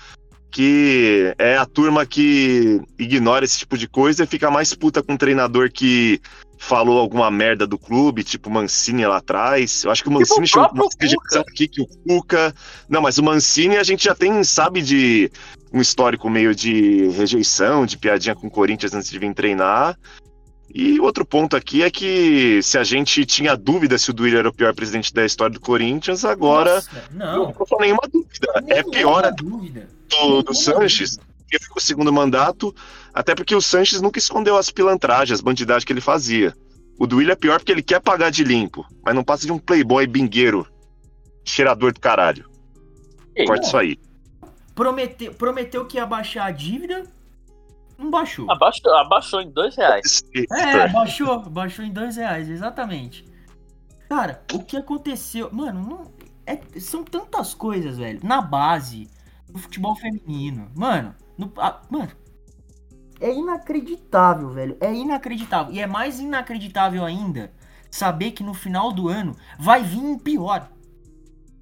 que 0.50 1.34
é 1.38 1.56
a 1.56 1.64
turma 1.64 2.04
que 2.04 2.82
ignora 2.98 3.46
esse 3.46 3.58
tipo 3.58 3.78
de 3.78 3.88
coisa 3.88 4.24
e 4.24 4.26
fica 4.26 4.50
mais 4.50 4.74
puta 4.74 5.02
com 5.02 5.14
um 5.14 5.16
treinador 5.16 5.70
que 5.72 6.20
falou 6.62 7.00
alguma 7.00 7.28
merda 7.28 7.66
do 7.66 7.76
clube, 7.76 8.22
tipo 8.22 8.48
Mancini 8.48 9.04
lá 9.04 9.16
atrás. 9.16 9.82
Eu 9.82 9.90
acho 9.90 10.02
que 10.02 10.08
o 10.08 10.12
Mancini 10.12 10.44
o 10.44 10.46
chegou 10.46 10.68
próprio 10.68 10.84
uma 10.84 10.90
sugestão 10.92 11.42
aqui 11.42 11.66
que 11.66 11.82
o 11.82 11.86
Cuca. 11.86 12.54
Não, 12.88 13.02
mas 13.02 13.18
o 13.18 13.22
Mancini 13.22 13.76
a 13.76 13.82
gente 13.82 14.04
já 14.04 14.14
tem, 14.14 14.44
sabe, 14.44 14.80
de 14.80 15.30
um 15.72 15.80
histórico 15.80 16.30
meio 16.30 16.54
de 16.54 17.08
rejeição, 17.08 17.84
de 17.84 17.98
piadinha 17.98 18.36
com 18.36 18.46
o 18.46 18.50
Corinthians 18.50 18.94
antes 18.94 19.10
de 19.10 19.18
vir 19.18 19.34
treinar. 19.34 19.98
E 20.72 21.00
outro 21.00 21.24
ponto 21.24 21.56
aqui 21.56 21.82
é 21.82 21.90
que 21.90 22.62
se 22.62 22.78
a 22.78 22.84
gente 22.84 23.26
tinha 23.26 23.56
dúvida 23.56 23.98
se 23.98 24.10
o 24.10 24.14
Duílio 24.14 24.38
era 24.38 24.48
o 24.48 24.54
pior 24.54 24.72
presidente 24.72 25.12
da 25.12 25.26
história 25.26 25.52
do 25.52 25.60
Corinthians, 25.60 26.24
agora 26.24 26.76
Nossa, 26.76 27.04
não 27.10 27.42
não. 27.44 27.48
ficou 27.52 27.80
nenhuma 27.80 28.02
dúvida. 28.10 28.52
É 28.68 28.82
pior 28.84 29.22
nenhuma 29.22 29.32
dúvida. 29.32 29.88
do, 30.08 30.42
do 30.42 30.54
Sanches, 30.54 31.18
que 31.58 31.64
ficou 31.64 31.78
o 31.78 31.80
segundo 31.80 32.12
mandato, 32.12 32.74
até 33.12 33.34
porque 33.34 33.54
o 33.54 33.60
Sanches 33.60 34.00
nunca 34.00 34.18
escondeu 34.18 34.56
as 34.56 34.70
pilantragens, 34.70 35.38
as 35.38 35.40
bandidagens 35.40 35.84
que 35.84 35.92
ele 35.92 36.00
fazia. 36.00 36.54
O 36.98 37.06
Duílio 37.06 37.32
é 37.32 37.36
pior 37.36 37.58
porque 37.58 37.72
ele 37.72 37.82
quer 37.82 38.00
pagar 38.00 38.30
de 38.30 38.44
limpo, 38.44 38.86
mas 39.04 39.14
não 39.14 39.24
passa 39.24 39.46
de 39.46 39.52
um 39.52 39.58
playboy 39.58 40.06
bingueiro, 40.06 40.66
cheirador 41.44 41.92
do 41.92 42.00
caralho. 42.00 42.48
Ei, 43.34 43.46
Corta 43.46 43.66
isso 43.66 43.76
aí. 43.76 43.98
Prometeu, 44.74 45.34
prometeu 45.34 45.84
que 45.84 45.96
ia 45.96 46.06
baixar 46.06 46.46
a 46.46 46.50
dívida, 46.50 47.04
não 47.98 48.10
baixou. 48.10 48.50
Abaixou, 48.50 48.94
abaixou 48.94 49.40
em 49.40 49.50
dois 49.50 49.76
reais. 49.76 50.22
É, 50.50 50.88
baixou, 50.88 51.40
baixou 51.50 51.84
em 51.84 51.92
dois 51.92 52.16
reais, 52.16 52.48
exatamente. 52.48 53.24
Cara, 54.08 54.42
o 54.52 54.62
que 54.62 54.76
aconteceu? 54.76 55.48
Mano, 55.52 55.80
não, 55.80 56.12
é- 56.46 56.78
são 56.80 57.02
tantas 57.02 57.54
coisas, 57.54 57.96
velho. 57.98 58.20
Na 58.22 58.40
base, 58.42 59.08
no 59.50 59.58
futebol 59.58 59.94
feminino. 59.96 60.70
Mano, 60.74 61.14
no, 61.38 61.52
a- 61.56 61.80
mano, 61.90 62.10
é 63.20 63.32
inacreditável, 63.32 64.50
velho. 64.50 64.76
É 64.80 64.92
inacreditável. 64.92 65.72
E 65.72 65.80
é 65.80 65.86
mais 65.86 66.18
inacreditável 66.20 67.04
ainda 67.04 67.52
saber 67.90 68.32
que 68.32 68.42
no 68.42 68.54
final 68.54 68.92
do 68.92 69.08
ano 69.08 69.36
vai 69.58 69.82
vir 69.82 70.00
um 70.00 70.18
pior. 70.18 70.68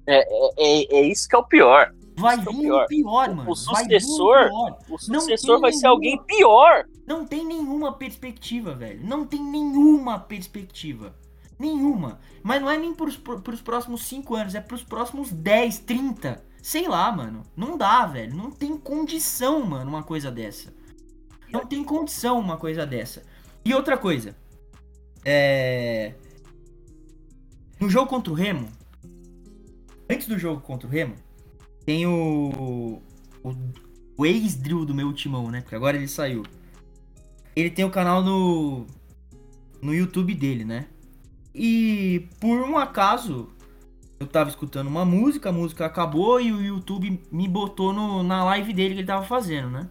É, 0.07 0.19
é, 0.57 0.99
é 0.99 1.01
isso 1.07 1.27
que 1.27 1.35
é 1.35 1.39
o 1.39 1.43
pior. 1.43 1.93
Vai 2.17 2.37
que 2.41 2.47
é 2.47 2.51
o 2.51 2.53
vir 2.55 2.61
pior. 2.61 2.83
um 2.83 2.87
pior, 2.87 3.35
mano. 3.35 3.51
o 3.51 3.55
Vai 3.73 3.85
vir 3.87 3.97
um 3.97 3.99
sucessor- 3.99 4.47
pior. 4.49 4.77
O 4.89 4.97
sucessor 4.97 5.59
vai 5.59 5.71
ser 5.71 5.77
nenhuma- 5.83 5.93
alguém 5.95 6.23
pior. 6.25 6.85
Não 7.07 7.25
tem 7.25 7.45
nenhuma 7.45 7.93
perspectiva, 7.93 8.73
velho. 8.73 9.05
Não 9.05 9.25
tem 9.25 9.41
nenhuma 9.43 10.19
perspectiva. 10.19 11.15
Nenhuma. 11.59 12.19
Mas 12.41 12.59
não 12.61 12.69
é 12.69 12.77
nem 12.77 12.93
pros, 12.93 13.15
pro- 13.17 13.39
pros 13.41 13.61
próximos 13.61 14.03
5 14.05 14.35
anos, 14.35 14.55
é 14.55 14.61
pros 14.61 14.83
próximos 14.83 15.31
10, 15.31 15.79
30. 15.79 16.43
Sei 16.61 16.87
lá, 16.87 17.11
mano. 17.11 17.43
Não 17.55 17.77
dá, 17.77 18.05
velho. 18.05 18.35
Não 18.35 18.51
tem 18.51 18.77
condição, 18.77 19.65
mano, 19.65 19.89
uma 19.89 20.03
coisa 20.03 20.29
dessa. 20.31 20.73
Não 21.51 21.65
tem 21.65 21.83
condição 21.83 22.39
uma 22.39 22.57
coisa 22.57 22.85
dessa. 22.85 23.23
E 23.65 23.73
outra 23.73 23.97
coisa. 23.97 24.35
É. 25.25 26.13
No 27.79 27.89
jogo 27.89 28.07
contra 28.07 28.31
o 28.31 28.35
Remo. 28.35 28.69
Antes 30.09 30.27
do 30.27 30.37
jogo 30.37 30.61
contra 30.61 30.87
o 30.87 30.91
Remo, 30.91 31.15
tem 31.85 32.05
o. 32.05 33.01
O, 33.43 33.55
o 34.17 34.25
ex-drill 34.25 34.85
do 34.85 34.93
meu 34.93 35.11
timão, 35.13 35.49
né? 35.49 35.61
Porque 35.61 35.75
agora 35.75 35.97
ele 35.97 36.07
saiu. 36.07 36.43
Ele 37.55 37.69
tem 37.69 37.83
o 37.83 37.91
canal 37.91 38.21
no. 38.21 38.85
No 39.81 39.95
YouTube 39.95 40.35
dele, 40.35 40.63
né? 40.63 40.87
E 41.53 42.29
por 42.39 42.61
um 42.61 42.77
acaso, 42.77 43.49
eu 44.21 44.27
tava 44.27 44.51
escutando 44.51 44.85
uma 44.85 45.03
música, 45.03 45.49
a 45.49 45.51
música 45.51 45.83
acabou 45.83 46.39
e 46.39 46.51
o 46.51 46.61
YouTube 46.61 47.19
me 47.31 47.47
botou 47.47 47.91
no, 47.91 48.21
na 48.21 48.43
live 48.43 48.71
dele 48.71 48.93
que 48.93 48.99
ele 48.99 49.07
tava 49.07 49.25
fazendo, 49.25 49.71
né? 49.71 49.89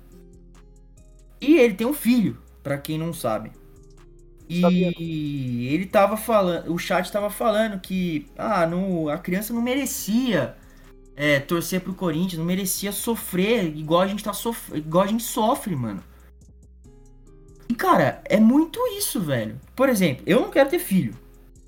E 1.41 1.59
ele 1.59 1.75
tem 1.75 1.85
um 1.85 1.93
filho, 1.93 2.39
pra 2.63 2.79
quem 2.79 2.97
não 2.97 3.13
sabe. 3.13 3.51
E 4.49 4.61
Sabia. 4.61 4.93
ele 4.97 5.85
tava 5.85 6.17
falando, 6.17 6.73
o 6.73 6.79
chat 6.79 7.11
tava 7.11 7.29
falando 7.29 7.81
que 7.81 8.29
ah, 8.39 8.65
não, 8.69 9.09
a 9.09 9.19
criança 9.19 9.53
não 9.53 9.61
merecia 9.61 10.57
é, 11.17 11.41
torcer 11.41 11.81
pro 11.81 11.93
Corinthians, 11.93 12.39
não 12.39 12.45
merecia 12.45 12.93
sofrer 12.93 13.77
igual 13.77 14.03
a 14.03 14.07
gente 14.07 14.23
tá 14.23 14.33
sof 14.33 14.73
igual 14.77 15.05
a 15.05 15.09
gente 15.09 15.25
sofre, 15.25 15.75
mano. 15.75 16.05
E 17.69 17.75
cara, 17.75 18.23
é 18.27 18.39
muito 18.39 18.79
isso, 18.97 19.21
velho. 19.21 19.61
Por 19.75 19.89
exemplo, 19.89 20.23
eu 20.25 20.41
não 20.41 20.51
quero 20.51 20.71
ter 20.71 20.79
filho. 20.79 21.15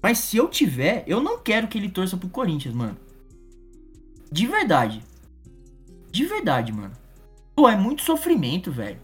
Mas 0.02 0.18
se 0.18 0.36
eu 0.36 0.48
tiver, 0.48 1.04
eu 1.06 1.20
não 1.22 1.38
quero 1.38 1.68
que 1.68 1.78
ele 1.78 1.88
torça 1.88 2.16
pro 2.16 2.28
Corinthians, 2.28 2.74
mano. 2.74 2.96
De 4.30 4.46
verdade. 4.46 5.02
De 6.10 6.24
verdade, 6.26 6.72
mano. 6.72 6.92
Pô, 7.54 7.68
é 7.68 7.76
muito 7.76 8.02
sofrimento, 8.02 8.72
velho. 8.72 8.98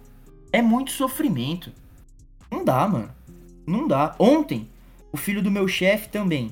É 0.52 0.60
muito 0.60 0.90
sofrimento. 0.90 1.70
Não 2.50 2.64
dá, 2.64 2.88
mano. 2.88 3.10
Não 3.66 3.86
dá. 3.86 4.16
Ontem, 4.18 4.68
o 5.12 5.16
filho 5.16 5.42
do 5.42 5.50
meu 5.50 5.68
chefe 5.68 6.08
também. 6.08 6.50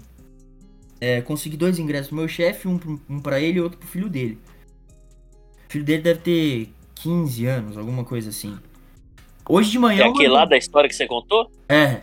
É, 1.00 1.20
consegui 1.20 1.56
dois 1.56 1.78
ingressos 1.78 2.08
pro 2.08 2.16
meu 2.18 2.28
chefe, 2.28 2.68
um, 2.68 2.78
um 3.08 3.20
pra 3.20 3.40
ele 3.40 3.58
e 3.58 3.62
outro 3.62 3.78
pro 3.78 3.88
filho 3.88 4.08
dele. 4.08 4.38
O 5.68 5.72
filho 5.72 5.84
dele 5.84 6.02
deve 6.02 6.20
ter 6.20 6.72
15 6.94 7.46
anos, 7.46 7.76
alguma 7.76 8.04
coisa 8.04 8.30
assim. 8.30 8.56
Hoje 9.48 9.70
de 9.72 9.78
manhã. 9.78 9.98
É 10.04 10.08
aquele 10.08 10.28
mandei- 10.28 10.28
lá 10.28 10.44
da 10.44 10.56
história 10.56 10.88
que 10.88 10.94
você 10.94 11.06
contou? 11.06 11.50
é. 11.68 12.02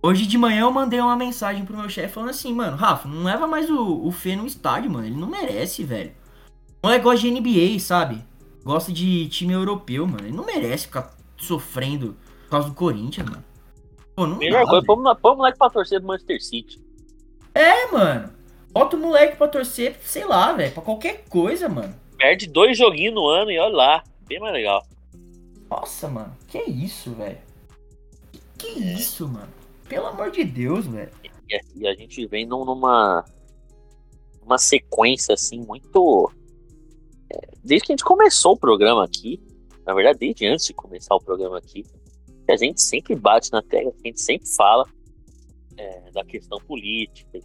Hoje 0.00 0.26
de 0.26 0.38
manhã 0.38 0.60
eu 0.60 0.70
mandei 0.70 1.00
uma 1.00 1.16
mensagem 1.16 1.64
pro 1.64 1.76
meu 1.76 1.88
chefe 1.88 2.14
falando 2.14 2.30
assim, 2.30 2.52
mano, 2.52 2.76
Rafa, 2.76 3.08
não 3.08 3.24
leva 3.24 3.46
mais 3.46 3.68
o, 3.68 4.06
o 4.06 4.12
Fê 4.12 4.36
no 4.36 4.46
estádio, 4.46 4.90
mano. 4.90 5.06
Ele 5.06 5.16
não 5.16 5.28
merece, 5.28 5.82
velho. 5.82 6.12
O 6.80 6.86
moleque 6.86 7.04
gosta 7.04 7.20
de 7.20 7.30
NBA, 7.30 7.80
sabe? 7.80 8.24
Gosta 8.64 8.92
de 8.92 9.28
time 9.28 9.52
europeu, 9.52 10.06
mano. 10.06 10.24
Ele 10.24 10.36
não 10.36 10.46
merece 10.46 10.86
ficar 10.86 11.16
sofrendo 11.36 12.16
por 12.44 12.50
causa 12.50 12.68
do 12.68 12.74
Corinthians, 12.74 13.28
mano. 13.28 13.44
Pô, 14.14 14.26
não 14.26 14.36
Melhor 14.36 14.64
dá, 14.64 14.70
coisa, 14.70 14.86
põe 15.20 15.32
o 15.32 15.36
moleque 15.36 15.58
pra 15.58 15.70
torcer 15.70 16.00
do 16.00 16.06
Manchester 16.06 16.42
City. 16.42 16.80
É, 17.52 17.90
mano. 17.90 18.32
Bota 18.70 18.96
o 18.96 19.00
moleque 19.00 19.36
pra 19.36 19.48
torcer, 19.48 19.96
sei 20.02 20.24
lá, 20.24 20.52
velho. 20.52 20.72
Pra 20.72 20.82
qualquer 20.82 21.24
coisa, 21.28 21.68
mano. 21.68 21.94
Perde 22.16 22.46
dois 22.46 22.78
joguinhos 22.78 23.14
no 23.14 23.26
ano 23.26 23.50
e 23.50 23.58
olha 23.58 23.74
lá. 23.74 24.04
Bem 24.28 24.38
mais 24.38 24.52
legal. 24.52 24.86
Nossa, 25.68 26.08
mano. 26.08 26.36
Que 26.46 26.62
isso, 26.62 27.10
velho? 27.12 27.38
Que, 28.32 28.40
que 28.58 28.80
isso, 28.80 29.28
mano? 29.28 29.57
Pelo 29.88 30.06
amor 30.06 30.30
de 30.30 30.44
Deus, 30.44 30.86
velho. 30.86 31.10
E 31.74 31.86
a, 31.86 31.94
gente 31.94 32.26
vem 32.26 32.46
num- 32.46 32.64
numa 32.64 33.24
uma 34.42 34.58
sequência 34.58 35.34
assim 35.34 35.64
muito 35.64 36.30
é, 37.30 37.50
desde 37.62 37.86
que 37.86 37.92
a 37.92 37.94
gente 37.94 38.04
começou 38.04 38.52
o 38.52 38.58
programa 38.58 39.04
aqui, 39.04 39.40
na 39.86 39.94
verdade 39.94 40.18
desde 40.18 40.46
antes 40.46 40.66
de 40.66 40.74
começar 40.74 41.14
o 41.14 41.20
programa 41.20 41.58
aqui, 41.58 41.84
a 42.48 42.56
gente 42.56 42.80
sempre 42.80 43.14
bate 43.14 43.52
na 43.52 43.62
que 43.62 43.76
a 43.76 43.92
gente 44.04 44.20
sempre 44.20 44.48
fala 44.48 44.86
é, 45.76 46.10
da 46.10 46.24
questão 46.24 46.58
política, 46.60 47.40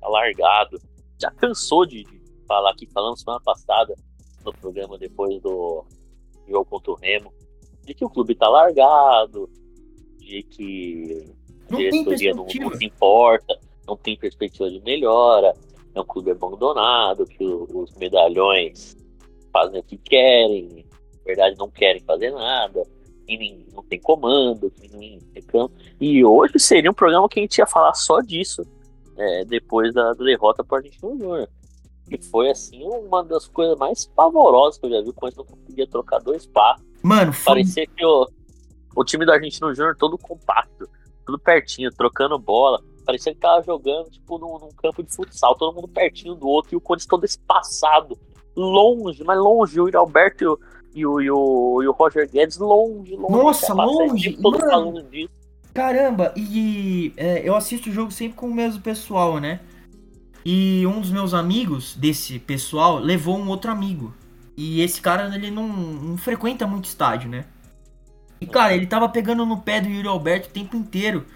alargado. 0.00 0.80
Já 1.20 1.30
cansou 1.32 1.84
de, 1.84 2.04
de 2.04 2.20
falar 2.46 2.70
aqui, 2.70 2.86
falamos 2.92 3.20
semana 3.20 3.40
passada 3.40 3.94
no 4.44 4.52
programa 4.52 4.96
depois 4.98 5.40
do 5.40 5.84
jogo 6.48 6.64
contra 6.66 6.92
o 6.92 6.96
Remo, 6.96 7.32
de 7.84 7.94
que 7.94 8.04
o 8.04 8.10
clube 8.10 8.34
tá 8.34 8.48
largado, 8.48 9.50
de 10.18 10.42
que 10.42 11.34
Não 11.68 11.78
diretoria 11.78 12.34
não, 12.34 12.46
não 12.46 12.74
se 12.74 12.84
importa, 12.84 13.58
não 13.86 13.96
tem 13.96 14.16
perspectiva 14.16 14.70
de 14.70 14.80
melhora, 14.80 15.54
é 15.94 16.00
um 16.00 16.04
clube 16.04 16.30
abandonado, 16.30 17.24
que 17.26 17.44
os 17.44 17.94
medalhões 17.94 18.96
fazem 19.52 19.80
o 19.80 19.82
que 19.84 19.96
querem, 19.96 20.84
na 21.18 21.24
verdade 21.24 21.56
não 21.58 21.70
querem 21.70 22.02
fazer 22.02 22.30
nada, 22.32 22.82
e 23.26 23.38
nem- 23.38 23.66
não 23.72 23.82
tem 23.82 24.00
comando, 24.00 24.70
que 24.70 24.88
ninguém. 24.88 25.18
E 26.00 26.24
hoje 26.24 26.58
seria 26.58 26.90
um 26.90 26.94
programa 26.94 27.28
que 27.28 27.38
a 27.38 27.42
gente 27.42 27.58
ia 27.58 27.66
falar 27.66 27.94
só 27.94 28.20
disso, 28.20 28.62
é, 29.16 29.44
depois 29.44 29.94
da, 29.94 30.12
derrota 30.14 30.64
para 30.64 30.74
o 30.74 30.78
Argentino 30.78 31.18
Júnior. 31.18 31.48
Que 32.08 32.22
foi 32.22 32.50
assim 32.50 32.82
uma 32.82 33.24
das 33.24 33.48
coisas 33.48 33.78
mais 33.78 34.04
pavorosas 34.06 34.78
que 34.78 34.86
eu 34.86 34.90
já 34.90 35.00
vi, 35.00 35.12
quando 35.12 35.36
não 35.38 35.44
conseguia 35.44 35.86
trocar 35.86 36.18
dois 36.18 36.46
passos. 36.46 36.84
Mano, 37.02 37.32
foi. 37.32 37.54
Parecia 37.54 37.86
que 37.86 38.04
o, 38.04 38.28
o 38.94 39.04
time 39.04 39.24
do 39.24 39.32
Argentino 39.32 39.74
Júnior 39.74 39.96
todo 39.96 40.18
compacto, 40.18 40.86
tudo 41.24 41.38
pertinho, 41.38 41.90
trocando 41.90 42.38
bola. 42.38 42.82
Parecia 43.04 43.34
que 43.34 43.40
tava 43.40 43.62
jogando, 43.62 44.10
tipo, 44.10 44.38
num, 44.38 44.58
num 44.58 44.70
campo 44.70 45.02
de 45.02 45.14
futsal, 45.14 45.54
todo 45.56 45.74
mundo 45.74 45.88
pertinho 45.88 46.34
do 46.34 46.48
outro, 46.48 46.74
e 46.74 46.76
o 46.76 46.80
Corinthians 46.80 47.08
todo 47.08 47.24
espaçado, 47.24 48.18
longe, 48.56 49.22
mas 49.24 49.38
longe, 49.38 49.80
o 49.80 49.98
Alberto 49.98 50.42
e 50.42 50.46
o, 50.46 50.58
e 50.94 51.06
o, 51.06 51.20
e 51.20 51.30
o, 51.30 51.82
e 51.82 51.88
o 51.88 51.92
Roger 51.92 52.30
Guedes 52.30 52.56
longe, 52.58 53.14
longe. 53.14 53.32
Nossa, 53.32 53.74
longe, 53.74 54.36
todo 54.40 54.58
mano. 54.58 54.70
falando 54.70 55.02
disso. 55.10 55.30
Caramba, 55.74 56.32
e 56.36 57.12
é, 57.16 57.46
eu 57.46 57.56
assisto 57.56 57.90
o 57.90 57.92
jogo 57.92 58.12
sempre 58.12 58.36
com 58.36 58.46
o 58.46 58.54
mesmo 58.54 58.80
pessoal, 58.80 59.40
né? 59.40 59.60
E 60.44 60.86
um 60.86 61.00
dos 61.00 61.10
meus 61.10 61.34
amigos 61.34 61.96
desse 61.96 62.38
pessoal 62.38 62.98
levou 62.98 63.36
um 63.36 63.48
outro 63.48 63.72
amigo. 63.72 64.14
E 64.56 64.80
esse 64.82 65.00
cara, 65.00 65.34
ele 65.34 65.50
não, 65.50 65.66
não 65.66 66.16
frequenta 66.16 66.66
muito 66.66 66.84
estádio, 66.84 67.28
né? 67.28 67.44
E, 68.44 68.46
cara, 68.46 68.74
ele 68.74 68.86
tava 68.86 69.08
pegando 69.08 69.44
no 69.46 69.58
pé 69.60 69.80
do 69.80 69.88
Yuri 69.88 70.06
Alberto 70.08 70.48
o 70.48 70.52
tempo 70.52 70.76
inteiro. 70.76 71.26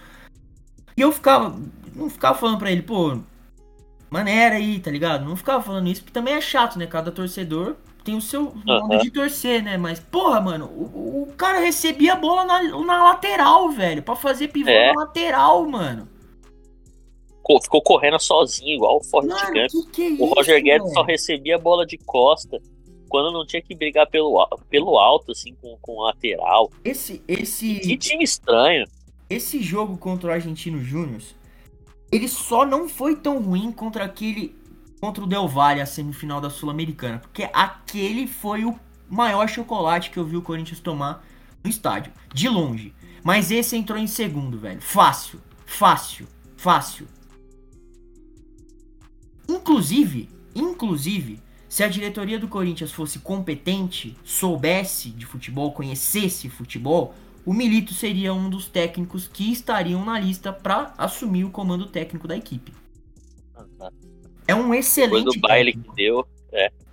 E 0.96 1.00
eu 1.00 1.10
ficava. 1.12 1.58
Não 1.94 2.08
ficava 2.08 2.38
falando 2.38 2.58
pra 2.58 2.70
ele, 2.70 2.82
pô, 2.82 3.18
maneira 4.10 4.56
aí, 4.56 4.78
tá 4.78 4.90
ligado? 4.90 5.24
Não 5.24 5.36
ficava 5.36 5.62
falando 5.62 5.88
isso, 5.88 6.02
porque 6.02 6.12
também 6.12 6.34
é 6.34 6.40
chato, 6.40 6.78
né? 6.78 6.86
Cada 6.86 7.10
torcedor 7.10 7.76
tem 8.04 8.16
o 8.16 8.20
seu 8.20 8.54
modo 8.64 8.92
Aham. 8.94 8.98
de 9.02 9.10
torcer, 9.10 9.62
né? 9.62 9.76
Mas, 9.76 9.98
porra, 10.00 10.40
mano, 10.40 10.66
o, 10.66 11.22
o 11.28 11.34
cara 11.36 11.58
recebia 11.58 12.12
a 12.12 12.16
bola 12.16 12.44
na, 12.44 12.62
na 12.62 13.04
lateral, 13.04 13.70
velho. 13.70 14.02
Pra 14.02 14.14
fazer 14.16 14.48
pivô 14.48 14.70
É. 14.70 14.92
na 14.92 15.00
lateral, 15.00 15.66
mano. 15.68 16.08
Co- 17.42 17.60
Ficou 17.62 17.82
correndo 17.82 18.18
sozinho, 18.18 18.76
igual 18.76 18.98
o 18.98 19.16
Mano, 19.16 19.28
Gump. 19.52 19.70
que 19.70 19.90
que 19.92 20.02
é 20.20 20.22
O 20.22 20.26
Roger 20.26 20.56
isso, 20.56 20.64
Guedes 20.64 20.92
só 20.92 21.02
recebia 21.02 21.56
a 21.56 21.58
bola 21.58 21.84
de 21.86 21.96
costa 21.98 22.58
quando 23.08 23.32
não 23.32 23.46
tinha 23.46 23.62
que 23.62 23.74
brigar 23.74 24.06
pelo, 24.08 24.46
pelo 24.70 24.98
alto, 24.98 25.32
assim, 25.32 25.54
com, 25.60 25.76
com 25.80 25.92
o 25.96 26.02
lateral. 26.02 26.70
Esse, 26.84 27.18
Que 27.18 27.32
esse, 27.32 27.96
time 27.96 28.22
estranho. 28.22 28.86
esse 29.28 29.62
jogo 29.62 29.96
contra 29.96 30.30
o 30.30 30.32
Argentino 30.32 30.82
Júnior, 30.82 31.22
ele 32.12 32.28
só 32.28 32.64
não 32.64 32.88
foi 32.88 33.16
tão 33.16 33.42
ruim 33.42 33.72
contra 33.72 34.04
aquele. 34.04 34.56
Contra 35.00 35.22
o 35.22 35.26
Del 35.28 35.46
Valle, 35.46 35.80
a 35.80 35.86
semifinal 35.86 36.40
da 36.40 36.50
Sul-Americana. 36.50 37.20
Porque 37.20 37.48
aquele 37.52 38.26
foi 38.26 38.64
o 38.64 38.78
maior 39.08 39.48
chocolate 39.48 40.10
que 40.10 40.18
eu 40.18 40.24
vi 40.24 40.36
o 40.36 40.42
Corinthians 40.42 40.80
tomar 40.80 41.24
no 41.62 41.70
estádio. 41.70 42.12
De 42.34 42.48
longe. 42.48 42.92
Mas 43.22 43.50
esse 43.52 43.76
entrou 43.76 43.96
em 43.98 44.08
segundo, 44.08 44.58
velho. 44.58 44.80
Fácil. 44.80 45.40
Fácil. 45.64 46.26
Fácil. 46.56 47.06
Inclusive, 49.48 50.28
inclusive, 50.54 51.40
se 51.78 51.84
a 51.84 51.88
diretoria 51.88 52.40
do 52.40 52.48
Corinthians 52.48 52.90
fosse 52.90 53.20
competente, 53.20 54.16
soubesse 54.24 55.10
de 55.10 55.24
futebol, 55.24 55.70
conhecesse 55.70 56.48
futebol, 56.48 57.14
o 57.46 57.54
Milito 57.54 57.94
seria 57.94 58.34
um 58.34 58.50
dos 58.50 58.66
técnicos 58.66 59.28
que 59.28 59.52
estariam 59.52 60.04
na 60.04 60.18
lista 60.18 60.52
para 60.52 60.92
assumir 60.98 61.44
o 61.44 61.50
comando 61.50 61.86
técnico 61.86 62.26
da 62.26 62.36
equipe. 62.36 62.72
É 64.48 64.56
um 64.56 64.74
excelente 64.74 65.26
do 65.26 65.40
baile 65.40 65.70
técnico. 65.72 65.94
que 65.94 66.02
deu. 66.02 66.26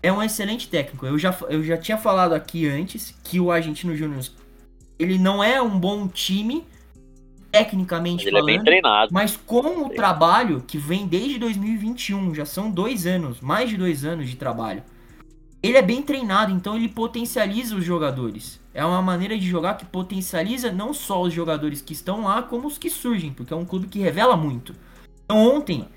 É 0.04 0.14
um 0.14 0.22
excelente 0.22 0.70
técnico. 0.70 1.04
Eu 1.08 1.18
já, 1.18 1.36
eu 1.50 1.64
já 1.64 1.80
tinha 1.80 1.98
falado 1.98 2.34
aqui 2.34 2.68
antes 2.68 3.10
que 3.24 3.40
o 3.40 3.50
Argentino 3.52 3.96
Júnior 3.96 4.24
ele 5.00 5.18
não 5.18 5.44
é 5.44 5.60
um 5.60 5.80
bom 5.80 6.08
time 6.08 6.64
tecnicamente 7.58 8.26
Mas 8.26 8.28
ele 8.28 8.38
é 8.38 8.40
falando. 8.40 8.56
bem 8.56 8.64
treinado. 8.64 9.14
Mas 9.14 9.38
com 9.38 9.86
o 9.86 9.90
trabalho 9.90 10.64
que 10.68 10.78
vem 10.78 11.08
desde 11.08 11.38
2021, 11.40 12.34
já 12.36 12.46
são 12.46 12.70
dois 12.70 13.06
anos, 13.08 13.40
mais 13.42 13.70
de 13.70 13.78
dois 13.78 14.04
anos 14.06 14.30
de 14.30 14.36
trabalho. 14.36 14.84
Ele 15.64 15.78
é 15.78 15.82
bem 15.82 16.02
treinado, 16.02 16.52
então 16.52 16.76
ele 16.76 16.88
potencializa 16.90 17.76
os 17.76 17.84
jogadores. 17.84 18.60
É 18.74 18.86
uma 18.86 19.02
maneira 19.02 19.38
de 19.38 19.48
jogar 19.48 19.76
que 19.78 19.86
potencializa 19.86 20.72
não 20.72 20.94
só 20.94 21.22
os 21.22 21.34
jogadores 21.34 21.82
que 21.82 21.94
estão 21.94 22.24
lá, 22.26 22.44
como 22.44 22.68
os 22.68 22.78
que 22.78 22.90
surgem, 22.90 23.32
porque 23.34 23.54
é 23.54 23.56
um 23.58 23.66
clube 23.66 23.88
que 23.88 24.00
revela 24.00 24.36
muito. 24.38 24.76
Então 25.24 25.38
ontem, 25.56 25.88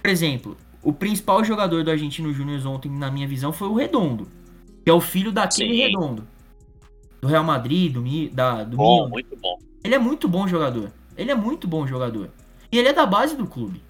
por 0.00 0.08
exemplo, 0.10 0.56
o 0.82 0.92
principal 0.92 1.42
jogador 1.42 1.82
do 1.82 1.90
Argentino 1.90 2.32
Júnior 2.32 2.64
ontem, 2.66 2.90
na 2.90 3.10
minha 3.10 3.26
visão, 3.26 3.52
foi 3.52 3.66
o 3.68 3.74
Redondo, 3.74 4.28
que 4.84 4.90
é 4.90 4.92
o 4.92 5.00
filho 5.00 5.32
daquele 5.32 5.74
Sim. 5.74 5.80
Redondo. 5.80 6.28
Do 7.20 7.26
Real 7.26 7.42
Madrid, 7.42 7.90
do, 7.92 8.02
Mi- 8.02 8.28
da, 8.28 8.62
do 8.62 8.76
Bom, 8.76 8.96
Milan. 8.96 9.08
muito 9.08 9.34
bom. 9.36 9.58
Ele 9.84 9.94
é 9.94 9.98
muito 9.98 10.26
bom 10.26 10.48
jogador. 10.48 10.90
Ele 11.14 11.30
é 11.30 11.34
muito 11.34 11.68
bom 11.68 11.86
jogador. 11.86 12.30
E 12.72 12.78
ele 12.78 12.88
é 12.88 12.92
da 12.92 13.04
base 13.04 13.36
do 13.36 13.46
clube. 13.46 13.82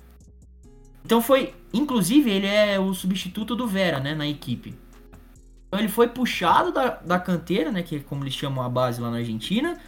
Então 1.05 1.23
foi. 1.23 1.55
Inclusive, 1.73 2.31
ele 2.31 2.47
é 2.47 2.79
o 2.79 2.93
substituto 2.93 3.55
do 3.55 3.67
Vera, 3.67 4.01
né? 4.01 4.15
Na 4.15 4.27
equipe. 4.27 4.75
Então 5.69 5.79
ele 5.79 5.89
foi 5.89 6.09
puxado 6.09 6.73
da, 6.73 6.89
da 6.89 7.19
canteira, 7.19 7.71
né? 7.71 7.83
Que 7.83 7.97
é 7.97 7.99
como 8.01 8.25
eles 8.25 8.35
chamam 8.35 8.65
a 8.65 8.69
base 8.69 9.01
lá 9.01 9.11
na 9.11 9.19
Argentina. 9.19 9.79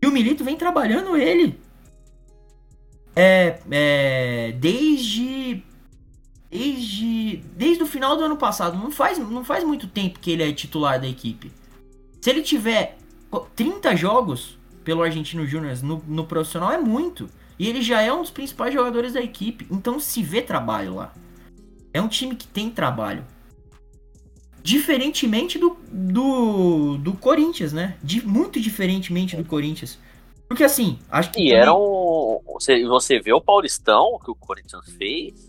E 0.00 0.06
o 0.06 0.12
Milito 0.12 0.44
vem 0.44 0.56
trabalhando 0.56 1.16
ele. 1.16 1.60
É. 3.16 3.58
é 3.70 4.52
desde. 4.52 5.64
Desde. 6.50 7.36
Desde 7.56 7.82
o 7.82 7.86
final 7.86 8.16
do 8.16 8.24
ano 8.24 8.36
passado. 8.36 8.78
Não 8.78 8.90
faz, 8.90 9.18
não 9.18 9.44
faz 9.44 9.64
muito 9.64 9.88
tempo 9.88 10.20
que 10.20 10.30
ele 10.30 10.42
é 10.42 10.52
titular 10.52 11.00
da 11.00 11.08
equipe. 11.08 11.50
Se 12.20 12.30
ele 12.30 12.42
tiver 12.42 12.98
30 13.54 13.96
jogos 13.96 14.57
pelo 14.84 15.02
Argentino 15.02 15.46
Júnior 15.46 15.76
no, 15.82 16.02
no 16.06 16.24
profissional 16.26 16.72
é 16.72 16.78
muito. 16.78 17.28
E 17.58 17.68
ele 17.68 17.82
já 17.82 18.00
é 18.00 18.12
um 18.12 18.20
dos 18.22 18.30
principais 18.30 18.72
jogadores 18.72 19.14
da 19.14 19.20
equipe. 19.20 19.66
Então 19.70 19.98
se 19.98 20.22
vê 20.22 20.40
trabalho 20.40 20.94
lá. 20.94 21.12
É 21.92 22.00
um 22.00 22.08
time 22.08 22.36
que 22.36 22.46
tem 22.46 22.70
trabalho. 22.70 23.24
Diferentemente 24.62 25.58
do, 25.58 25.76
do, 25.90 26.98
do 26.98 27.12
Corinthians, 27.14 27.72
né? 27.72 27.96
De, 28.02 28.24
muito 28.26 28.60
diferentemente 28.60 29.36
do 29.36 29.44
Corinthians. 29.44 29.98
Porque 30.48 30.64
assim, 30.64 30.98
acho 31.10 31.30
que. 31.30 31.40
E 31.40 31.48
também- 31.48 31.60
era 31.60 31.74
um. 31.74 32.40
Você, 32.54 32.84
você 32.86 33.20
vê 33.20 33.32
o 33.32 33.40
Paulistão 33.40 34.18
que 34.24 34.30
o 34.30 34.34
Corinthians 34.34 34.84
fez. 34.96 35.48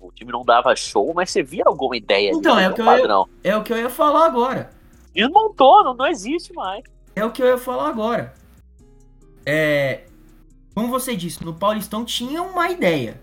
O 0.00 0.10
time 0.10 0.32
não 0.32 0.44
dava 0.44 0.74
show, 0.74 1.12
mas 1.14 1.30
você 1.30 1.42
via 1.42 1.62
alguma 1.64 1.96
ideia 1.96 2.32
Então, 2.32 2.54
ali, 2.54 2.64
é 2.64 2.70
o 2.70 2.74
que 2.74 2.80
eu. 2.80 3.28
É 3.44 3.56
o 3.56 3.62
que 3.62 3.72
eu 3.72 3.78
ia 3.78 3.90
falar 3.90 4.26
agora. 4.26 4.70
Desmontou, 5.14 5.84
não, 5.84 5.94
não 5.94 6.06
existe 6.06 6.52
mais. 6.52 6.82
É 7.14 7.24
o 7.24 7.30
que 7.30 7.42
eu 7.42 7.46
ia 7.46 7.58
falar 7.58 7.88
agora. 7.88 8.34
É. 9.44 10.06
Como 10.74 10.88
você 10.88 11.14
disse, 11.14 11.44
no 11.44 11.54
Paulistão 11.54 12.04
tinha 12.04 12.42
uma 12.42 12.70
ideia. 12.70 13.20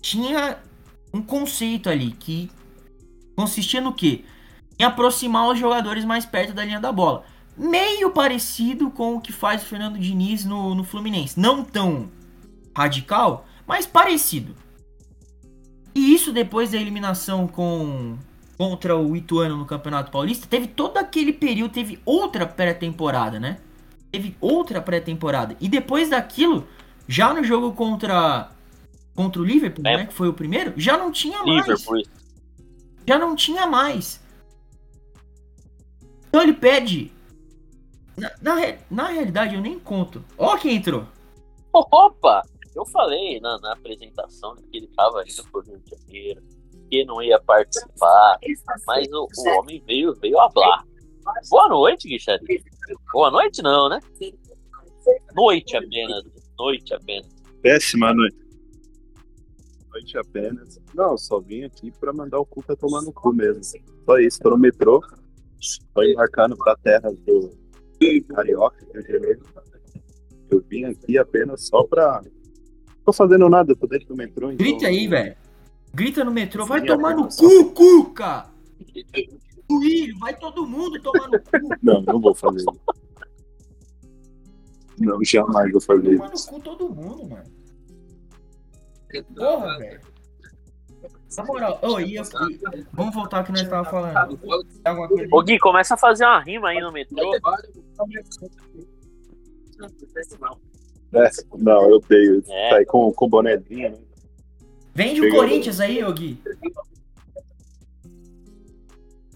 Tinha 0.00 0.58
um 1.12 1.20
conceito 1.20 1.88
ali 1.88 2.12
que 2.12 2.50
consistia 3.34 3.80
no 3.80 3.92
quê? 3.92 4.24
Em 4.78 4.84
aproximar 4.84 5.48
os 5.48 5.58
jogadores 5.58 6.04
mais 6.04 6.24
perto 6.24 6.52
da 6.52 6.64
linha 6.64 6.80
da 6.80 6.92
bola. 6.92 7.24
Meio 7.56 8.10
parecido 8.10 8.90
com 8.90 9.16
o 9.16 9.20
que 9.20 9.32
faz 9.32 9.62
o 9.62 9.66
Fernando 9.66 9.98
Diniz 9.98 10.44
no, 10.44 10.74
no 10.74 10.84
Fluminense. 10.84 11.40
Não 11.40 11.64
tão 11.64 12.08
radical, 12.76 13.44
mas 13.66 13.86
parecido. 13.86 14.54
E 15.92 16.14
isso 16.14 16.32
depois 16.32 16.70
da 16.70 16.78
eliminação 16.78 17.48
com 17.48 18.16
contra 18.58 18.96
o 18.96 19.14
Ituano 19.14 19.56
no 19.56 19.64
Campeonato 19.64 20.10
Paulista, 20.10 20.46
teve 20.48 20.66
todo 20.66 20.98
aquele 20.98 21.32
período, 21.32 21.72
teve 21.72 22.00
outra 22.04 22.44
pré-temporada, 22.44 23.38
né? 23.38 23.58
Teve 24.10 24.36
outra 24.40 24.82
pré-temporada. 24.82 25.56
E 25.60 25.68
depois 25.68 26.10
daquilo, 26.10 26.66
já 27.06 27.32
no 27.32 27.44
jogo 27.44 27.72
contra 27.72 28.50
contra 29.14 29.40
o 29.40 29.44
Liverpool, 29.44 29.84
É. 29.86 29.96
né, 29.96 30.06
que 30.06 30.14
foi 30.14 30.28
o 30.28 30.32
primeiro, 30.32 30.72
já 30.76 30.96
não 30.96 31.10
tinha 31.10 31.42
mais. 31.42 31.66
Liverpool. 31.66 32.02
Já 33.06 33.18
não 33.18 33.34
tinha 33.34 33.66
mais. 33.66 34.20
Então 36.28 36.42
ele 36.42 36.52
pede. 36.52 37.10
Na, 38.16 38.30
na, 38.42 38.54
na 38.90 39.08
realidade, 39.08 39.54
eu 39.54 39.60
nem 39.60 39.78
conto. 39.78 40.24
Ó 40.36 40.56
quem 40.56 40.76
entrou. 40.76 41.04
Opa! 41.72 42.42
Eu 42.74 42.84
falei 42.86 43.40
na, 43.40 43.58
na 43.58 43.72
apresentação 43.72 44.54
que 44.56 44.76
ele 44.76 44.88
tava 44.88 45.22
indo 45.22 45.44
pro 45.50 45.62
Rio 45.62 45.78
de 45.78 45.90
Janeiro, 45.90 46.42
que 46.88 47.04
não 47.04 47.22
ia 47.22 47.38
participar, 47.40 48.38
mas 48.86 49.08
o, 49.12 49.26
o 49.26 49.58
homem 49.58 49.82
veio, 49.86 50.14
veio 50.14 50.38
hablar. 50.38 50.84
Boa 51.50 51.68
noite, 51.68 52.08
Guixari. 52.08 52.62
Boa 53.12 53.30
noite 53.30 53.62
não, 53.62 53.88
né? 53.88 54.00
Noite 55.34 55.76
apenas. 55.76 56.24
Noite 56.58 56.94
apenas. 56.94 57.28
Péssima 57.62 58.14
noite. 58.14 58.36
Noite 59.90 60.18
apenas. 60.18 60.80
Não, 60.94 61.16
só 61.16 61.40
vim 61.40 61.64
aqui 61.64 61.90
pra 61.90 62.12
mandar 62.12 62.38
o 62.38 62.46
Cuca 62.46 62.76
tomar 62.76 63.02
no 63.02 63.12
cu 63.12 63.32
mesmo. 63.32 63.62
Só 64.04 64.18
isso, 64.18 64.38
tô 64.40 64.50
no 64.50 64.58
metrô. 64.58 65.00
Tô 65.94 66.02
embarcando 66.02 66.56
pra 66.56 66.76
terra 66.76 67.10
do 67.10 67.50
Carioca, 68.34 68.86
Rio 68.92 69.02
de 69.02 69.12
Janeiro. 69.12 69.42
Eu 70.50 70.62
vim 70.68 70.84
aqui 70.84 71.18
apenas 71.18 71.66
só 71.66 71.82
pra. 71.84 72.22
Tô 73.04 73.12
fazendo 73.12 73.48
nada, 73.48 73.74
tô 73.74 73.86
dentro 73.86 74.08
do 74.08 74.16
metrô. 74.16 74.50
Então... 74.50 74.66
Grita 74.66 74.86
aí, 74.86 75.06
velho. 75.06 75.36
Grita 75.94 76.24
no 76.24 76.30
metrô. 76.30 76.64
Vai 76.66 76.84
tomar 76.84 77.14
no 77.16 77.28
cu, 77.28 77.70
Cuca! 77.72 78.46
Coelho, 79.68 80.18
vai 80.18 80.34
todo 80.36 80.66
mundo 80.66 81.00
tomar 81.02 81.28
no 81.28 81.38
cu. 81.40 81.76
Não, 81.82 82.00
não 82.02 82.20
vou 82.20 82.34
fazer 82.34 82.58
isso. 82.58 82.80
Não, 84.98 85.22
jamais 85.24 85.70
vou 85.72 85.80
fazer 85.80 86.16
Tomar 86.16 86.28
no 86.28 86.34
isso. 86.34 86.48
cu 86.48 86.60
todo 86.60 86.88
mundo, 86.88 87.28
mano. 87.28 87.44
Porra, 89.36 89.78
velho. 89.78 90.00
Na 91.36 91.44
moral, 91.44 91.78
eu- 91.82 92.00
e- 92.00 92.16
vamos 92.92 93.14
voltar 93.14 93.38
ao 93.38 93.44
que 93.44 93.52
nós 93.52 93.68
tava 93.68 93.88
falando. 93.88 94.38
Coisa 94.38 94.66
Ô 95.32 95.42
Gui, 95.42 95.58
começa 95.58 95.94
a 95.94 95.96
fazer 95.96 96.24
uma 96.24 96.40
rima 96.40 96.70
aí 96.70 96.80
no 96.80 96.90
metrô. 96.90 97.34
É, 101.14 101.30
não, 101.58 101.82
eu 101.90 101.96
odeio. 101.96 102.42
É. 102.48 102.70
Sair 102.70 102.86
com, 102.86 103.12
com 103.12 103.28
bonezinho, 103.28 103.90
né? 103.90 103.98
Vende 104.98 105.20
o 105.20 105.30
Corinthians 105.30 105.78
aí, 105.78 106.02
ô 106.02 106.12
Gui. 106.12 106.42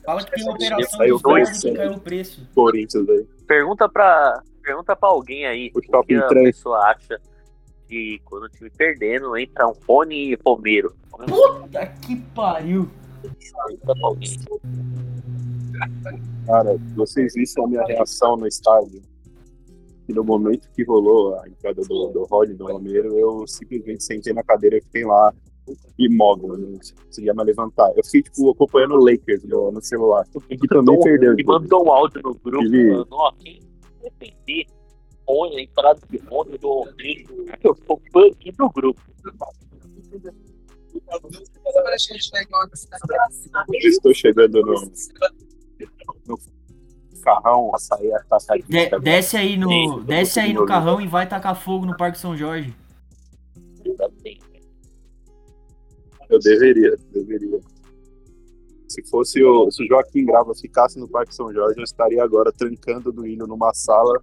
Fala 0.05 0.25
que 0.25 0.33
tem 0.33 0.43
uma 0.43 0.55
operação 0.55 1.07
dos 1.07 1.23
dois, 1.23 1.61
que 1.61 1.73
caiu 1.73 1.93
o 1.93 2.01
preço. 2.01 2.49
Corinthians 2.53 3.09
aí. 3.09 3.25
Pergunta 3.47 3.89
pra, 3.89 4.43
pergunta 4.61 4.97
pra 4.97 5.09
alguém 5.09 5.47
aí 5.47 5.71
O 5.73 5.79
o 5.79 6.03
que 6.03 6.17
a 6.17 6.27
pessoa 6.27 6.81
acha 6.91 7.21
que 7.87 8.21
quando 8.25 8.47
o 8.47 8.49
time 8.49 8.71
perdendo 8.71 9.37
entra 9.37 9.69
um 9.69 9.75
Rony 9.87 10.33
e 10.33 10.39
Romero. 10.45 10.97
Puta 11.13 11.87
que 12.05 12.17
pariu. 12.35 12.91
Pergunta 13.23 13.95
pra 13.95 14.09
alguém. 14.09 14.31
Cara, 16.45 16.77
vocês 16.97 17.35
viram 17.35 17.67
a 17.67 17.69
minha 17.69 17.85
reação 17.85 18.37
no 18.37 18.49
estádio? 18.49 19.01
E 20.09 20.13
no 20.13 20.25
momento 20.25 20.69
que 20.75 20.83
rolou 20.83 21.39
a 21.39 21.49
entrada 21.49 21.83
do, 21.83 22.09
do 22.09 22.25
Rony, 22.25 22.55
do 22.55 22.67
Romero, 22.67 23.17
eu 23.17 23.47
simplesmente 23.47 24.03
sentei 24.03 24.33
na 24.33 24.43
cadeira 24.43 24.79
e 24.79 24.81
fiquei 24.81 25.05
lá 25.05 25.33
imóvel, 25.99 26.57
não 26.59 26.79
conseguia 27.07 27.33
me 27.35 27.45
levantar. 27.45 27.91
Eu 27.97 28.05
fiquei, 28.05 28.23
tipo, 28.23 28.51
acompanhando 28.51 28.95
o 28.95 29.05
Lakers 29.05 29.45
no, 29.45 29.71
no 29.73 29.83
celular, 29.83 30.25
que 30.49 30.69
também 30.69 30.99
perdeu. 31.01 31.35
E 31.39 31.45
mandou 31.45 31.87
um 31.87 31.93
áudio 31.93 32.21
no 32.23 32.35
grupo 32.35 32.65
Ele- 32.65 32.91
falando, 32.91 33.07
ó, 33.13 33.33
quem 33.39 33.61
defender 34.03 34.67
Rony, 35.29 35.57
a 35.57 35.63
entrada 35.63 36.01
de 36.11 36.19
Rony 36.19 36.59
do 36.59 36.69
Romero, 36.69 37.47
eu 37.63 37.77
sou 37.87 38.01
aqui 38.31 38.51
do 38.53 38.69
grupo. 38.71 39.01
Estou 43.73 44.15
chegando 44.15 44.61
no, 44.63 44.75
no 46.27 46.39
carrão, 47.23 47.71
a 47.75 47.79
sair 47.79 48.13
a 48.13 48.23
taça 48.25 48.57
de 48.57 48.63
De- 48.65 48.99
desce 49.01 49.37
aí 49.37 49.57
no, 49.57 50.03
desce 50.03 50.41
aí 50.41 50.53
no 50.53 50.67
carrão 50.67 51.01
e 51.01 51.07
vai 51.07 51.27
tacar 51.29 51.55
fogo 51.55 51.87
no 51.87 51.97
Parque 51.97 52.19
São 52.19 52.37
Jorge. 52.37 52.75
Eu 56.33 56.39
deveria, 56.41 56.97
deveria. 57.13 57.61
Se 58.89 59.03
fosse 59.09 59.43
o, 59.43 59.71
se 59.71 59.83
o 59.83 59.87
Joaquim 59.89 60.27
Grava 60.27 60.55
ficasse 60.55 60.99
no 60.99 61.09
Parque 61.09 61.35
São 61.35 61.51
Jorge, 61.53 61.79
eu 61.79 61.85
estaria 61.85 62.23
agora 62.23 62.53
trancando 62.53 63.11
do 63.11 63.27
hino 63.27 63.47
numa 63.47 63.73
sala, 63.73 64.23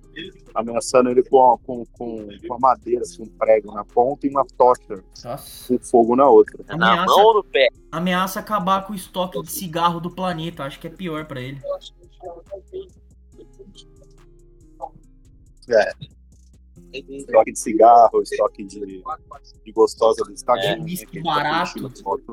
ameaçando 0.54 1.10
ele 1.10 1.24
com, 1.24 1.58
com, 1.64 1.84
com 1.98 2.28
uma 2.44 2.60
madeira, 2.60 3.02
assim, 3.02 3.24
um 3.24 3.26
prego 3.26 3.74
na 3.74 3.84
ponta 3.84 4.28
e 4.28 4.30
uma 4.30 4.46
tocha 4.58 5.04
Nossa. 5.26 5.68
com 5.68 5.80
fogo 5.84 6.16
na 6.16 6.30
outra. 6.30 6.64
Na 6.68 6.76
Ameaça- 6.92 7.06
mão 7.08 7.26
ou 7.26 7.34
no 7.36 7.44
pé? 7.44 7.68
Ameaça 7.92 8.40
acabar 8.40 8.86
com 8.86 8.94
o 8.94 8.96
estoque 8.96 9.42
de 9.42 9.52
cigarro 9.52 10.00
do 10.00 10.12
planeta. 10.12 10.64
Acho 10.64 10.80
que 10.80 10.86
é 10.86 10.92
pior 10.92 11.26
pra 11.26 11.42
ele. 11.42 11.60
É. 15.68 15.92
Estoque 16.92 17.52
de 17.52 17.60
cigarro, 17.60 18.22
estoque 18.22 18.64
de, 18.64 19.04
de 19.66 19.72
gostosa 19.72 20.24
do 20.24 20.32
Instagram. 20.32 20.64
É, 20.66 20.76
né, 20.78 20.84
whisky 20.84 21.22
tá 21.22 21.34
barato. 21.36 21.92
foto 22.04 22.24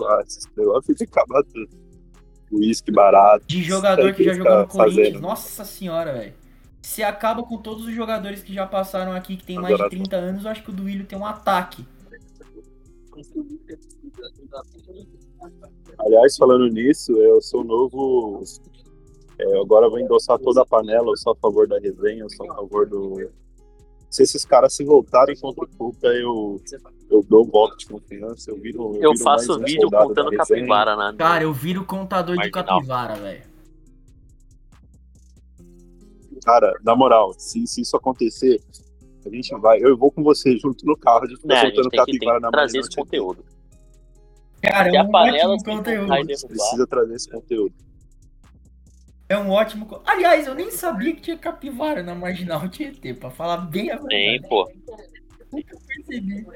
fica 0.97 1.25
tudo. 1.53 1.87
Uísque 2.53 2.93
barato. 2.93 3.45
De 3.47 3.63
jogador 3.63 4.15
que 4.15 4.25
já 4.25 4.35
jogou 4.35 4.53
no 4.53 4.67
tá 4.67 4.67
Corinthians. 4.67 5.07
fazendo. 5.07 5.21
Nossa 5.21 5.65
senhora, 5.65 6.13
velho. 6.13 6.35
Se 6.81 7.03
acaba 7.03 7.43
com 7.43 7.59
todos 7.59 7.85
os 7.85 7.93
jogadores 7.93 8.43
que 8.43 8.55
já 8.55 8.65
passaram 8.67 9.13
aqui, 9.13 9.37
que 9.37 9.45
tem 9.45 9.57
mais 9.57 9.69
de 9.69 9.75
Agora- 9.75 9.91
30 9.91 10.17
anos, 10.17 10.45
eu 10.45 10.51
acho 10.51 10.63
que 10.63 10.71
o 10.71 10.73
Duílio 10.73 11.05
tem 11.05 11.19
um 11.19 11.27
ataque. 11.27 11.85
Aliás, 15.99 16.37
falando 16.37 16.69
nisso, 16.69 17.13
eu 17.13 17.41
sou 17.43 17.65
novo. 17.65 18.43
é, 19.39 19.61
agora 19.61 19.89
vou 19.89 19.99
endossar 19.99 20.39
toda 20.39 20.63
a 20.63 20.67
panela, 20.67 21.09
eu 21.11 21.17
sou 21.17 21.33
a 21.33 21.37
favor 21.37 21.67
da 21.67 21.79
resenha, 21.79 22.23
eu 22.23 22.31
sou 22.31 22.51
a 22.51 22.55
favor 22.55 22.87
do. 22.89 23.31
Se 24.11 24.23
esses 24.23 24.45
caras 24.45 24.75
se 24.75 24.85
voltarem 24.85 25.37
contra 25.37 25.65
o 25.65 25.69
Cuca, 25.69 26.09
eu, 26.09 26.61
eu 27.11 27.23
dou 27.29 27.45
um 27.45 27.51
voto 27.51 27.77
de 27.77 27.87
confiança, 27.87 28.51
eu 28.51 28.57
viro. 28.57 28.97
Eu 28.97 29.13
viro 29.13 29.19
faço 29.19 29.59
mais 29.59 29.73
vídeo 29.73 29.91
contando 29.91 30.31
capivara 30.31 30.97
na 30.97 31.13
Cara, 31.15 31.45
eu 31.45 31.53
viro 31.53 31.85
contador 31.85 32.37
de 32.37 32.51
Marginal. 32.51 32.65
capivara, 32.65 33.15
velho. 33.17 33.43
Cara, 36.45 36.73
na 36.85 36.95
moral, 36.95 37.35
se, 37.37 37.67
se 37.67 37.81
isso 37.81 37.97
acontecer, 37.97 38.61
a 39.27 39.29
gente 39.29 39.55
vai. 39.57 39.79
Eu 39.83 39.97
vou 39.97 40.13
com 40.13 40.23
você 40.23 40.57
junto 40.57 40.87
no 40.87 40.97
carro, 40.97 41.25
a 41.25 41.27
gente 41.27 41.45
Né, 41.45 41.55
vai 41.55 41.65
a 41.65 41.65
gente 41.67 41.83
que, 41.83 41.91
tem 41.91 41.99
capivara 41.99 42.37
que 42.39 42.43
na 42.43 42.51
trazer 42.51 42.79
Marginal 42.79 42.81
esse 42.81 42.97
conteúdo. 42.97 43.45
Cara, 44.63 44.89
é 44.89 44.99
a 44.99 45.05
um 45.05 45.11
ótimo 45.11 45.65
conteúdo. 45.65 46.03
encontrar 46.03 46.21
e 46.21 46.25
derrubar, 46.25 46.49
Precisa 46.49 46.87
trazer 46.87 47.15
esse 47.15 47.31
conteúdo. 47.31 47.75
É 49.29 49.37
um 49.37 49.51
ótimo. 49.51 50.01
Aliás, 50.05 50.47
eu 50.47 50.55
nem 50.55 50.71
sabia 50.71 51.15
que 51.15 51.21
tinha 51.21 51.37
capivara 51.37 52.03
na 52.03 52.15
marginal 52.15 52.69
Tietê, 52.71 53.13
pra 53.13 53.31
falar 53.31 53.59
bem 53.59 53.91
a 53.91 53.99
tem, 53.99 54.41
verdade. 54.41 54.49
pô. 54.49 54.71
Nunca 55.53 55.77
percebi. 55.87 56.47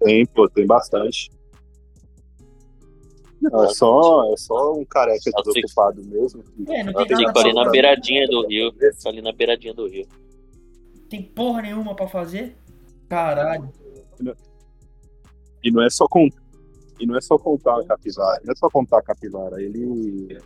Tem, 0.00 0.26
pô, 0.26 0.48
tem 0.48 0.66
bastante. 0.66 1.30
Não, 3.40 3.64
é 3.64 3.68
só, 3.68 4.32
é 4.32 4.36
só 4.36 4.72
um 4.72 4.84
careca 4.84 5.30
Nossa, 5.30 5.52
desocupado 5.52 6.02
mesmo. 6.04 6.42
É, 6.68 6.82
não 6.82 6.92
tem 6.92 7.16
nada 7.16 7.16
fico 7.16 7.38
ali 7.38 7.52
na 7.52 7.70
beiradinha 7.70 8.26
do 8.26 8.46
rio. 8.46 8.72
Fico 8.72 9.08
ali 9.08 9.20
na 9.20 9.32
beiradinha 9.32 9.74
do 9.74 9.86
rio. 9.88 10.06
Tem 11.08 11.22
porra 11.22 11.62
nenhuma 11.62 11.94
pra 11.94 12.08
fazer? 12.08 12.56
Caralho. 13.08 13.70
E 15.62 15.70
não 15.70 15.82
é 15.82 15.90
só 15.90 16.06
com 16.08 16.28
e 16.98 17.06
não 17.06 17.16
é 17.16 17.20
só 17.20 17.36
contar 17.36 17.78
a 17.78 17.84
capivara, 17.84 18.40
não 18.42 18.52
é 18.52 18.56
só 18.56 18.70
contar 18.70 18.98
a 18.98 19.02
capivara, 19.02 19.60
ele 19.60 20.38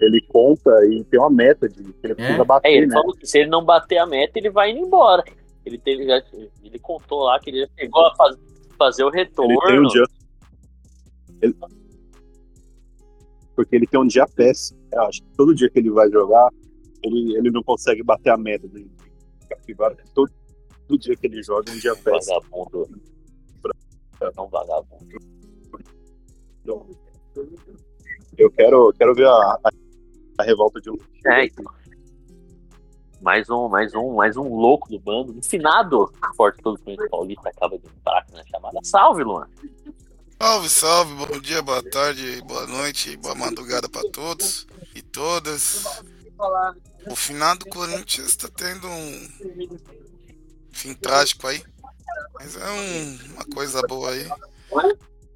ele 0.00 0.20
conta 0.22 0.70
e 0.86 1.02
tem 1.04 1.18
uma 1.18 1.30
meta 1.30 1.68
de 1.68 1.82
que 1.82 1.98
ele 2.04 2.14
precisa 2.14 2.42
É, 2.42 2.44
bater, 2.44 2.68
ele 2.72 2.86
né? 2.86 2.92
falou 2.92 3.14
que 3.14 3.26
se 3.26 3.38
ele 3.38 3.50
não 3.50 3.64
bater 3.64 3.98
a 3.98 4.06
meta, 4.06 4.38
ele 4.38 4.50
vai 4.50 4.70
indo 4.70 4.80
embora. 4.86 5.24
Ele 5.64 5.78
teve 5.78 6.06
já, 6.06 6.22
ele 6.62 6.78
contou 6.78 7.24
lá 7.24 7.38
que 7.40 7.50
ele 7.50 7.60
já 7.60 7.68
chegou 7.78 8.06
a 8.06 8.14
faz- 8.16 8.36
fazer 8.78 9.04
o 9.04 9.10
retorno. 9.10 9.52
Ele 9.52 9.60
tem 9.66 9.80
um 9.80 9.86
dia 9.88 10.04
ele- 11.42 11.56
porque 13.54 13.74
ele 13.76 13.86
tem 13.86 14.00
um 14.00 14.06
dia 14.06 14.26
péssimo. 14.26 14.78
Eu 14.92 15.02
acho 15.02 15.20
que 15.22 15.28
todo 15.36 15.54
dia 15.54 15.68
que 15.68 15.78
ele 15.78 15.90
vai 15.90 16.08
jogar, 16.10 16.48
ele, 17.02 17.36
ele 17.36 17.50
não 17.50 17.62
consegue 17.62 18.02
bater 18.02 18.30
a 18.30 18.36
meta 18.36 18.68
de 18.68 18.86
capivara. 19.48 19.96
Todo, 20.14 20.30
todo 20.86 20.98
dia 20.98 21.16
que 21.16 21.26
ele 21.26 21.42
joga 21.42 21.70
é 21.70 21.74
um 21.74 21.78
dia 21.78 21.94
péssimo. 21.96 22.40
Vagabundo. 22.40 22.88
É 24.20 24.40
um 24.40 24.46
vagabundo. 24.48 25.06
Então, 26.62 26.86
eu 28.36 28.50
quero, 28.52 28.92
quero 28.96 29.14
ver 29.14 29.26
a, 29.26 29.30
a, 29.64 29.70
a 30.38 30.42
revolta 30.44 30.80
de 30.80 30.90
um. 30.90 30.96
É, 31.26 31.44
então. 31.46 31.64
Mais 33.20 33.50
um, 33.50 33.68
mais 33.68 33.92
um, 33.94 34.14
mais 34.14 34.36
um 34.36 34.54
louco 34.54 34.88
do 34.88 34.98
bando. 35.00 35.32
No 35.32 35.42
finado, 35.42 36.12
Forte 36.36 36.62
Todo 36.62 36.78
Corinthians 36.78 37.10
Paulista 37.10 37.48
acaba 37.48 37.76
de 37.76 37.86
entrar 37.88 38.18
aqui 38.18 38.32
na 38.32 38.44
chamada. 38.46 38.78
Salve, 38.84 39.24
Luan. 39.24 39.48
Salve, 40.40 40.68
salve, 40.68 41.14
bom 41.26 41.40
dia, 41.40 41.60
boa 41.60 41.82
tarde, 41.82 42.40
boa 42.46 42.64
noite, 42.68 43.16
boa 43.16 43.34
madrugada 43.34 43.88
pra 43.88 44.02
todos 44.12 44.68
e 44.94 45.02
todas. 45.02 45.84
O 47.10 47.16
final 47.16 47.56
do 47.58 47.66
Corinthians 47.66 48.36
tá 48.36 48.48
tendo 48.56 48.86
um 48.86 49.78
fim 50.70 50.94
trágico 50.94 51.48
aí, 51.48 51.60
mas 52.34 52.54
é 52.56 52.70
um- 52.70 53.32
uma 53.34 53.44
coisa 53.52 53.82
boa 53.82 54.10
aí. 54.12 54.28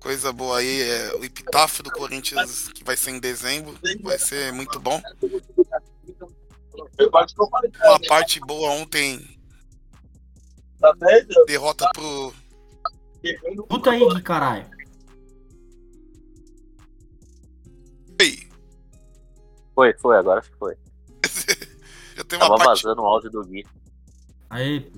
Coisa 0.03 0.33
boa 0.33 0.59
aí 0.59 0.83
é 0.83 1.15
o 1.15 1.25
epitáfio 1.25 1.85
do 1.85 1.91
Corinthians 1.93 2.69
que 2.69 2.83
vai 2.83 2.97
ser 2.97 3.13
em 3.13 3.21
dezembro, 3.21 3.79
vai 4.03 4.19
ser 4.19 4.53
muito 4.53 4.81
bom. 4.81 5.01
Uma 6.99 8.01
parte 8.09 8.41
boa 8.41 8.71
ontem, 8.71 9.39
derrota 11.47 11.89
pro 11.95 12.35
Puta 13.69 13.93
aí, 13.93 14.01
Gui, 14.01 14.23
caralho. 14.23 14.69
Ei, 18.21 18.49
Foi, 19.73 19.95
foi, 19.95 20.17
agora 20.17 20.41
acho 20.41 20.51
que 20.51 20.59
foi. 20.59 20.75
já 22.17 22.23
uma 22.23 22.39
Tava 22.39 22.57
parte 22.57 22.83
vazando 22.83 23.03
o 23.03 23.07
áudio 23.07 23.31
do 23.31 23.45
Gui. 23.45 23.65
Aí, 24.51 24.91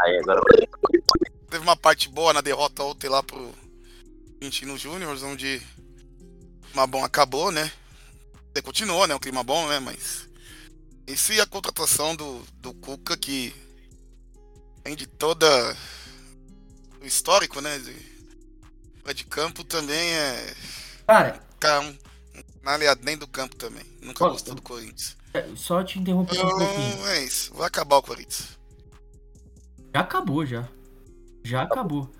Aí 0.00 0.18
agora 0.18 0.40
Teve 1.48 1.62
uma 1.62 1.76
parte 1.76 2.08
boa 2.08 2.32
na 2.32 2.40
derrota 2.40 2.82
ontem 2.82 3.08
lá 3.08 3.22
pro 3.22 3.61
Argentino 4.42 4.76
Júnior, 4.76 5.16
onde 5.22 5.62
o 6.58 6.66
clima 6.66 6.86
bom 6.88 7.04
acabou, 7.04 7.52
né? 7.52 7.70
Até 8.50 8.60
Continuou, 8.60 9.06
né? 9.06 9.14
O 9.14 9.20
clima 9.20 9.44
bom, 9.44 9.68
né? 9.68 9.78
Mas. 9.78 10.28
E 11.06 11.16
se 11.16 11.40
a 11.40 11.46
contratação 11.46 12.16
do, 12.16 12.42
do 12.54 12.74
Cuca, 12.74 13.16
que 13.16 13.54
vem 14.84 14.96
de 14.96 15.06
toda 15.06 15.46
o 17.00 17.06
histórico, 17.06 17.60
né? 17.60 17.78
De, 17.78 19.14
de 19.14 19.24
campo 19.24 19.62
também 19.62 20.12
é. 20.12 20.54
cara, 21.06 21.40
Cara, 21.60 21.80
um, 21.82 21.96
um 22.64 22.68
aliado 22.68 23.00
dentro 23.00 23.20
do 23.20 23.28
campo 23.28 23.54
também. 23.54 23.84
Nunca 24.02 24.28
gostou 24.28 24.56
do 24.56 24.62
Corinthians. 24.62 25.16
só 25.54 25.84
te 25.84 26.00
interromper 26.00 26.44
um 26.44 26.48
pouquinho. 26.48 26.92
Então 26.94 27.06
é 27.06 27.24
isso. 27.24 27.54
Vai 27.54 27.68
acabar 27.68 27.98
o 27.98 28.02
Corinthians. 28.02 28.58
Já 29.94 30.00
acabou, 30.00 30.44
já. 30.44 30.68
Já 31.44 31.62
acabou. 31.62 32.12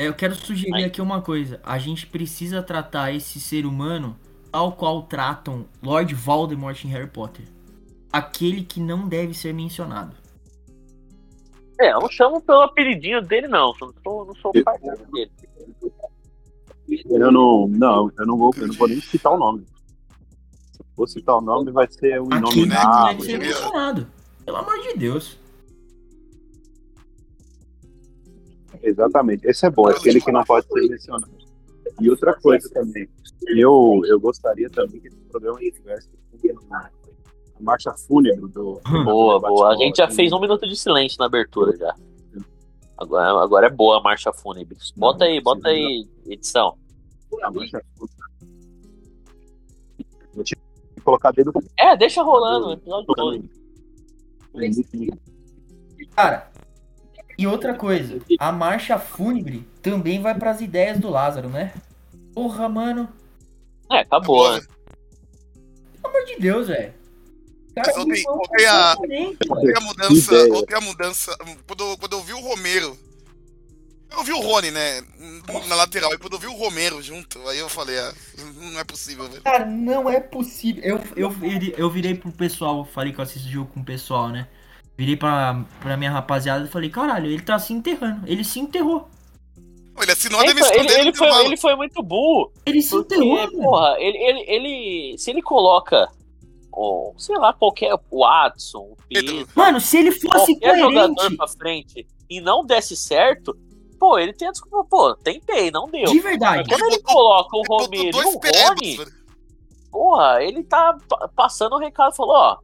É, 0.00 0.08
eu 0.08 0.14
quero 0.14 0.34
sugerir 0.34 0.82
aqui 0.82 0.98
uma 1.02 1.20
coisa. 1.20 1.60
A 1.62 1.78
gente 1.78 2.06
precisa 2.06 2.62
tratar 2.62 3.12
esse 3.12 3.38
ser 3.38 3.66
humano 3.66 4.16
tal 4.50 4.72
qual 4.72 5.02
tratam 5.02 5.66
Lord 5.82 6.14
Voldemort 6.14 6.82
em 6.86 6.88
Harry 6.88 7.06
Potter. 7.06 7.44
Aquele 8.10 8.64
que 8.64 8.80
não 8.80 9.06
deve 9.06 9.34
ser 9.34 9.52
mencionado. 9.52 10.16
É, 11.78 11.92
eu 11.92 12.00
não 12.00 12.08
chamo 12.08 12.40
pelo 12.40 12.62
apelidinho 12.62 13.20
dele, 13.20 13.46
não. 13.46 13.74
Eu 13.78 13.88
não 13.88 13.94
sou, 14.02 14.24
não 14.24 14.34
sou 14.36 14.52
parceiro 14.64 15.04
dele. 15.12 15.30
Eu 17.04 17.30
não, 17.30 17.68
não, 17.68 18.10
eu 18.18 18.26
não 18.26 18.38
vou, 18.38 18.54
eu 18.56 18.68
não 18.68 18.74
vou 18.74 18.88
nem 18.88 19.02
citar 19.02 19.34
o 19.34 19.38
nome. 19.38 19.66
Se 20.72 20.80
eu 20.80 20.86
for 20.96 21.08
citar 21.10 21.36
o 21.36 21.42
nome, 21.42 21.70
vai 21.72 21.86
ser 21.90 22.22
um 22.22 22.28
Aquele 22.32 22.52
que 22.52 22.66
não 22.66 23.06
deve 23.06 23.22
ser 23.22 23.38
mencionado. 23.38 24.06
Pelo 24.46 24.56
amor 24.56 24.80
de 24.80 24.94
Deus. 24.94 25.38
Exatamente. 28.82 29.46
Esse 29.46 29.66
é 29.66 29.70
bom, 29.70 29.88
é 29.90 29.92
aquele 29.92 30.20
que 30.20 30.32
não 30.32 30.44
pode 30.44 30.66
ser 30.66 30.88
mencionado. 30.88 31.30
E 32.00 32.08
outra 32.08 32.34
coisa 32.34 32.68
também, 32.70 33.08
eu, 33.48 34.00
eu 34.06 34.18
gostaria 34.18 34.70
também 34.70 35.00
que 35.00 35.08
esse 35.08 35.16
programa 35.30 35.58
tivesse 35.58 36.08
a 36.74 37.62
marcha 37.62 37.92
fúnebre 37.92 38.48
do. 38.48 38.80
do 38.80 39.04
Boa, 39.04 39.38
boa. 39.38 39.72
A 39.72 39.76
gente 39.76 39.96
já 39.96 40.08
fez 40.08 40.32
um 40.32 40.40
minuto 40.40 40.66
de 40.66 40.76
silêncio 40.76 41.18
na 41.18 41.26
abertura 41.26 41.76
já. 41.76 41.94
Agora, 42.96 43.42
agora 43.42 43.66
é 43.66 43.70
boa 43.70 43.98
a 43.98 44.02
marcha 44.02 44.32
fúnebre. 44.32 44.76
Bota 44.96 45.24
aí, 45.24 45.40
bota 45.40 45.68
aí, 45.68 46.06
edição. 46.26 46.76
A 47.42 47.50
marcha 47.50 47.82
fúnebre. 47.96 48.20
Vou 50.34 50.44
te 50.44 50.56
colocar 51.04 51.32
dentro 51.32 51.52
do. 51.52 51.62
É, 51.78 51.96
deixa 51.96 52.22
rolando 52.22 52.68
o 52.68 52.72
episódio 52.72 53.06
todo. 53.14 53.44
Cara, 56.14 56.49
e 57.42 57.46
outra 57.46 57.74
coisa. 57.74 58.20
A 58.38 58.52
marcha 58.52 58.98
fúnebre 58.98 59.66
também 59.82 60.20
vai 60.20 60.34
pras 60.34 60.60
ideias 60.60 60.98
do 60.98 61.08
Lázaro, 61.10 61.48
né? 61.48 61.72
Porra, 62.34 62.68
mano. 62.68 63.08
É, 63.90 64.00
acabou, 64.00 64.52
né? 64.54 64.60
Pelo 66.02 66.14
amor 66.16 66.24
de 66.26 66.36
Deus, 66.38 66.68
velho. 66.68 66.92
Ontem- 68.00 68.24
a-. 68.66 68.94
Ontem 69.48 69.76
a 69.76 69.80
mudança, 69.80 70.34
ontem 70.52 70.74
a 70.74 70.80
mudança, 70.80 71.36
quando, 71.66 71.84
eu- 71.84 71.98
quando 71.98 72.12
eu 72.12 72.22
vi 72.22 72.32
o 72.34 72.40
Romero, 72.40 72.98
eu 74.12 74.22
vi 74.24 74.32
o 74.32 74.40
Rony, 74.40 74.70
né, 74.72 75.02
na 75.68 75.76
lateral, 75.76 76.12
e 76.12 76.18
quando 76.18 76.32
eu 76.34 76.38
vi 76.40 76.46
o 76.48 76.56
Romero 76.56 77.00
junto, 77.00 77.38
aí 77.48 77.58
eu 77.58 77.68
falei, 77.68 77.96
ah, 77.98 78.12
não 78.72 78.80
é 78.80 78.84
possível, 78.84 79.28
velho. 79.28 79.40
Cara, 79.42 79.64
não 79.64 80.10
é 80.10 80.18
possível. 80.20 80.82
Eu, 80.84 81.00
eu, 81.16 81.30
virei- 81.30 81.74
eu 81.76 81.88
virei 81.88 82.14
pro 82.16 82.32
pessoal, 82.32 82.84
falei 82.84 83.12
que 83.12 83.20
eu 83.20 83.22
assisto 83.22 83.48
jogo 83.48 83.70
com 83.72 83.80
o 83.80 83.84
pessoal, 83.84 84.28
né? 84.28 84.48
Virei 85.00 85.16
pra, 85.16 85.64
pra 85.80 85.96
minha 85.96 86.10
rapaziada 86.10 86.62
e 86.66 86.68
falei, 86.68 86.90
caralho, 86.90 87.24
ele 87.30 87.40
tá 87.40 87.58
se 87.58 87.72
enterrando. 87.72 88.20
Ele 88.26 88.44
se 88.44 88.60
enterrou. 88.60 89.08
Ele 89.98 90.12
assinou 90.12 90.38
a 90.38 90.44
Ele, 90.44 90.52
demissão 90.52 90.74
foi- 90.74 90.78
ele, 90.84 90.88
dele 90.88 91.00
ele 91.08 91.16
foi, 91.16 91.44
ele 91.46 91.56
foi 91.56 91.74
muito 91.76 92.02
burro. 92.02 92.52
Ele 92.66 92.82
se 92.82 92.90
Porque, 92.90 93.14
enterrou, 93.14 93.50
porra, 93.50 93.96
ele, 93.98 94.18
ele, 94.18 94.40
ele. 94.46 95.18
Se 95.18 95.30
ele 95.30 95.40
coloca. 95.40 96.06
ó, 96.70 97.12
sei 97.16 97.34
lá, 97.38 97.54
qualquer. 97.54 97.94
O 98.10 98.20
Watson, 98.20 98.78
o 98.92 98.96
Pedro. 99.08 99.48
Mano, 99.56 99.80
se 99.80 99.96
ele 99.96 100.12
fosse 100.12 100.52
qualquer 100.60 100.78
jogador 100.78 101.14
coerente, 101.14 101.36
pra 101.38 101.48
frente 101.48 102.06
e 102.28 102.40
não 102.42 102.62
desse 102.62 102.94
certo, 102.94 103.56
pô, 103.98 104.18
ele 104.18 104.34
tem 104.34 104.48
a 104.48 104.52
desculpa, 104.52 104.84
pô, 104.84 105.14
tentei, 105.16 105.70
não 105.70 105.86
deu. 105.86 106.10
de 106.12 106.20
verdade. 106.20 106.68
Quando 106.68 106.84
Ele 106.92 107.02
coloca 107.02 107.56
o 107.56 107.62
Romero 107.62 108.18
e 108.18 108.24
o 108.24 108.38
Rony, 108.38 108.98
porra, 109.90 110.42
ele 110.44 110.62
tá 110.62 110.94
pa- 111.08 111.26
passando 111.34 111.74
o 111.74 111.78
recado, 111.78 112.14
falou, 112.14 112.34
ó, 112.36 112.58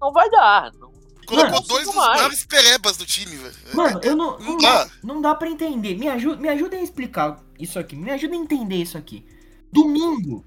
não 0.00 0.12
vai 0.12 0.30
dar. 0.30 0.72
Não, 0.74 0.92
Colocou 1.26 1.50
Mano, 1.52 1.66
dois 1.66 1.84
dos 1.86 1.94
mais. 1.94 2.16
maiores 2.20 2.44
perebas 2.46 2.96
do 2.96 3.06
time, 3.06 3.36
velho. 3.36 3.54
Mano, 3.74 4.00
eu 4.02 4.16
não. 4.16 4.38
Não 4.38 4.46
Não 4.46 4.56
dá. 4.58 4.84
dá, 4.84 4.90
não 5.02 5.20
dá 5.20 5.34
pra 5.34 5.48
entender. 5.50 5.96
Me 5.96 6.08
ajuda, 6.08 6.36
me 6.40 6.48
ajuda 6.48 6.76
a 6.76 6.82
explicar 6.82 7.42
isso 7.58 7.78
aqui. 7.78 7.96
Me 7.96 8.10
ajuda 8.10 8.34
a 8.34 8.38
entender 8.38 8.76
isso 8.76 8.96
aqui. 8.98 9.24
Domingo. 9.72 10.44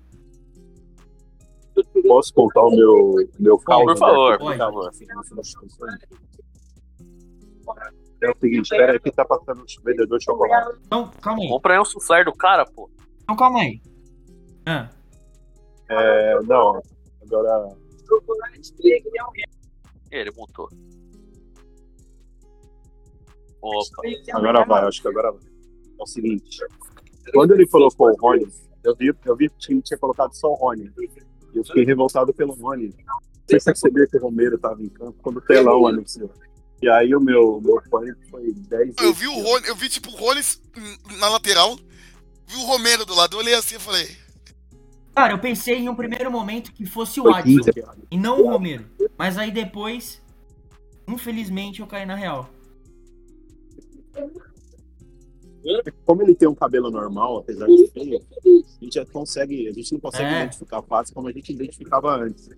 Posso 2.07 2.33
contar 2.33 2.61
o 2.63 2.71
meu, 2.71 3.15
meu 3.39 3.57
caos? 3.59 3.83
por 3.85 3.97
favor, 3.97 4.31
né? 4.31 4.37
por 4.39 4.47
Oi. 4.47 4.57
favor. 4.57 4.91
É 8.21 8.31
o 8.31 8.37
seguinte, 8.39 8.63
espera 8.71 8.93
aí 8.93 8.99
que 8.99 9.11
tá 9.11 9.23
passando 9.23 9.61
um 9.61 9.83
vendedor 9.83 10.17
de 10.17 10.25
chocolate. 10.25 10.79
Então, 10.85 11.11
calma 11.21 11.43
aí. 11.43 11.49
Compra 11.49 11.73
aí 11.75 11.79
um 11.79 11.85
soufflé 11.85 12.23
do 12.23 12.33
cara, 12.33 12.65
pô. 12.65 12.89
Então, 13.23 13.35
calma 13.35 13.59
aí. 13.59 13.79
Ah, 14.65 14.89
É, 15.89 16.39
não, 16.43 16.81
agora 17.21 17.75
Ele 20.11 20.31
montou. 20.31 20.69
Opa. 23.61 24.01
Agora 24.33 24.65
vai, 24.65 24.83
acho 24.83 25.01
que 25.01 25.07
agora 25.07 25.31
vai. 25.31 25.41
É 25.99 26.03
o 26.03 26.05
seguinte, 26.05 26.59
quando 27.33 27.53
ele 27.53 27.67
colocou 27.67 28.09
o 28.11 28.15
Rony, 28.15 28.47
eu 28.83 28.95
vi, 28.95 29.13
eu 29.25 29.35
vi 29.35 29.49
que 29.49 29.55
o 29.55 29.59
time 29.59 29.81
tinha 29.81 29.97
colocado 29.97 30.33
só 30.33 30.47
o 30.47 30.55
Rony. 30.55 30.91
E 31.53 31.57
eu 31.57 31.63
fiquei 31.63 31.83
revoltado 31.83 32.33
pelo 32.33 32.53
Rony. 32.53 32.93
Sem 33.49 33.59
perceber 33.59 34.07
que 34.09 34.17
o 34.17 34.21
Romero 34.21 34.55
estava 34.55 34.81
em 34.81 34.89
campo 34.89 35.17
quando 35.21 35.37
o 35.37 35.41
telão 35.41 35.87
anunciou. 35.87 36.31
E 36.81 36.87
aí 36.89 37.15
o 37.15 37.19
meu, 37.19 37.59
meu 37.61 37.81
pânico 37.89 38.19
foi 38.29 38.53
10 38.53 38.95
Eu 39.01 39.13
vi 39.13 39.27
o 39.27 39.41
Rony, 39.41 39.67
eu 39.67 39.75
vi 39.75 39.89
tipo 39.89 40.11
o 40.11 40.15
Rony 40.15 40.41
na 41.17 41.27
lateral, 41.29 41.75
vi 42.45 42.55
o 42.55 42.65
Romero 42.65 43.03
do 43.03 43.15
lado, 43.15 43.35
eu 43.35 43.39
olhei 43.39 43.55
assim 43.55 43.77
e 43.77 43.79
falei, 43.79 44.07
Cara, 45.15 45.33
eu 45.33 45.39
pensei 45.39 45.77
em 45.77 45.89
um 45.89 45.95
primeiro 45.95 46.29
momento 46.29 46.71
que 46.71 46.85
fosse 46.85 47.19
o 47.19 47.23
15. 47.41 47.71
e 48.11 48.17
não 48.17 48.39
o 48.39 48.51
Romero. 48.51 48.85
Mas 49.17 49.37
aí 49.37 49.51
depois, 49.51 50.21
infelizmente, 51.07 51.79
eu 51.81 51.87
caí 51.87 52.05
na 52.05 52.15
real. 52.15 52.49
Como 56.05 56.21
ele 56.21 56.33
tem 56.35 56.47
um 56.47 56.55
cabelo 56.55 56.89
normal, 56.89 57.37
apesar 57.39 57.67
de 57.67 57.87
feio, 57.89 58.19
a 58.19 58.83
gente 58.83 58.93
já 58.93 59.05
consegue, 59.05 59.67
a 59.67 59.73
gente 59.73 59.91
não 59.93 59.99
consegue 59.99 60.29
É. 60.33 60.39
identificar 60.43 60.81
fácil 60.83 61.13
como 61.13 61.27
a 61.27 61.31
gente 61.31 61.51
identificava 61.51 62.15
antes. 62.15 62.49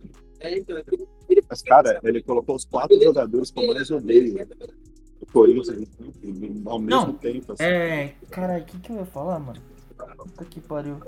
Mas, 1.50 1.62
cara, 1.64 2.00
ele 2.04 2.22
colocou 2.22 2.56
os 2.56 2.66
quatro 2.66 3.02
jogadores 3.02 3.50
que 3.52 3.60
eu 3.60 3.74
mais 3.74 3.90
odeio 3.90 4.46
do 4.46 5.26
Corinthians 5.34 5.88
ao 6.66 6.80
mesmo 6.80 6.90
Não, 7.08 7.14
tempo. 7.16 7.54
assim. 7.54 7.64
É. 7.64 8.16
Caralho, 8.30 8.64
o 8.64 8.66
que, 8.66 8.80
que 8.80 8.92
eu 8.92 8.98
ia 8.98 9.06
falar, 9.06 9.40
mano? 9.40 9.60
Puta 10.18 10.46
que 10.46 10.62
pariu. 10.62 11.00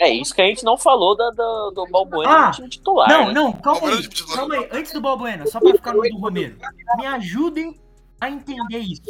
É 0.00 0.10
isso 0.10 0.34
que 0.34 0.42
a 0.42 0.46
gente 0.46 0.64
não 0.64 0.76
falou 0.78 1.16
da, 1.16 1.30
da- 1.30 1.70
do 1.74 1.86
Balbuena 1.90 2.30
Ah! 2.32 2.46
no 2.48 2.52
time 2.52 2.68
titular. 2.68 3.08
Não, 3.08 3.26
né? 3.28 3.32
não, 3.32 3.52
calma 3.52 3.88
aí. 3.90 4.08
Calma 4.34 4.54
aí. 4.54 4.68
Antes 4.72 4.92
do 4.92 5.00
Balbuena, 5.00 5.46
só 5.46 5.60
pra 5.60 5.72
ficar 5.72 5.94
no 5.94 6.02
do 6.02 6.18
Romero. 6.18 6.56
Me 6.96 7.06
ajudem 7.06 7.78
a 8.20 8.30
entender 8.30 8.78
isso. 8.78 9.02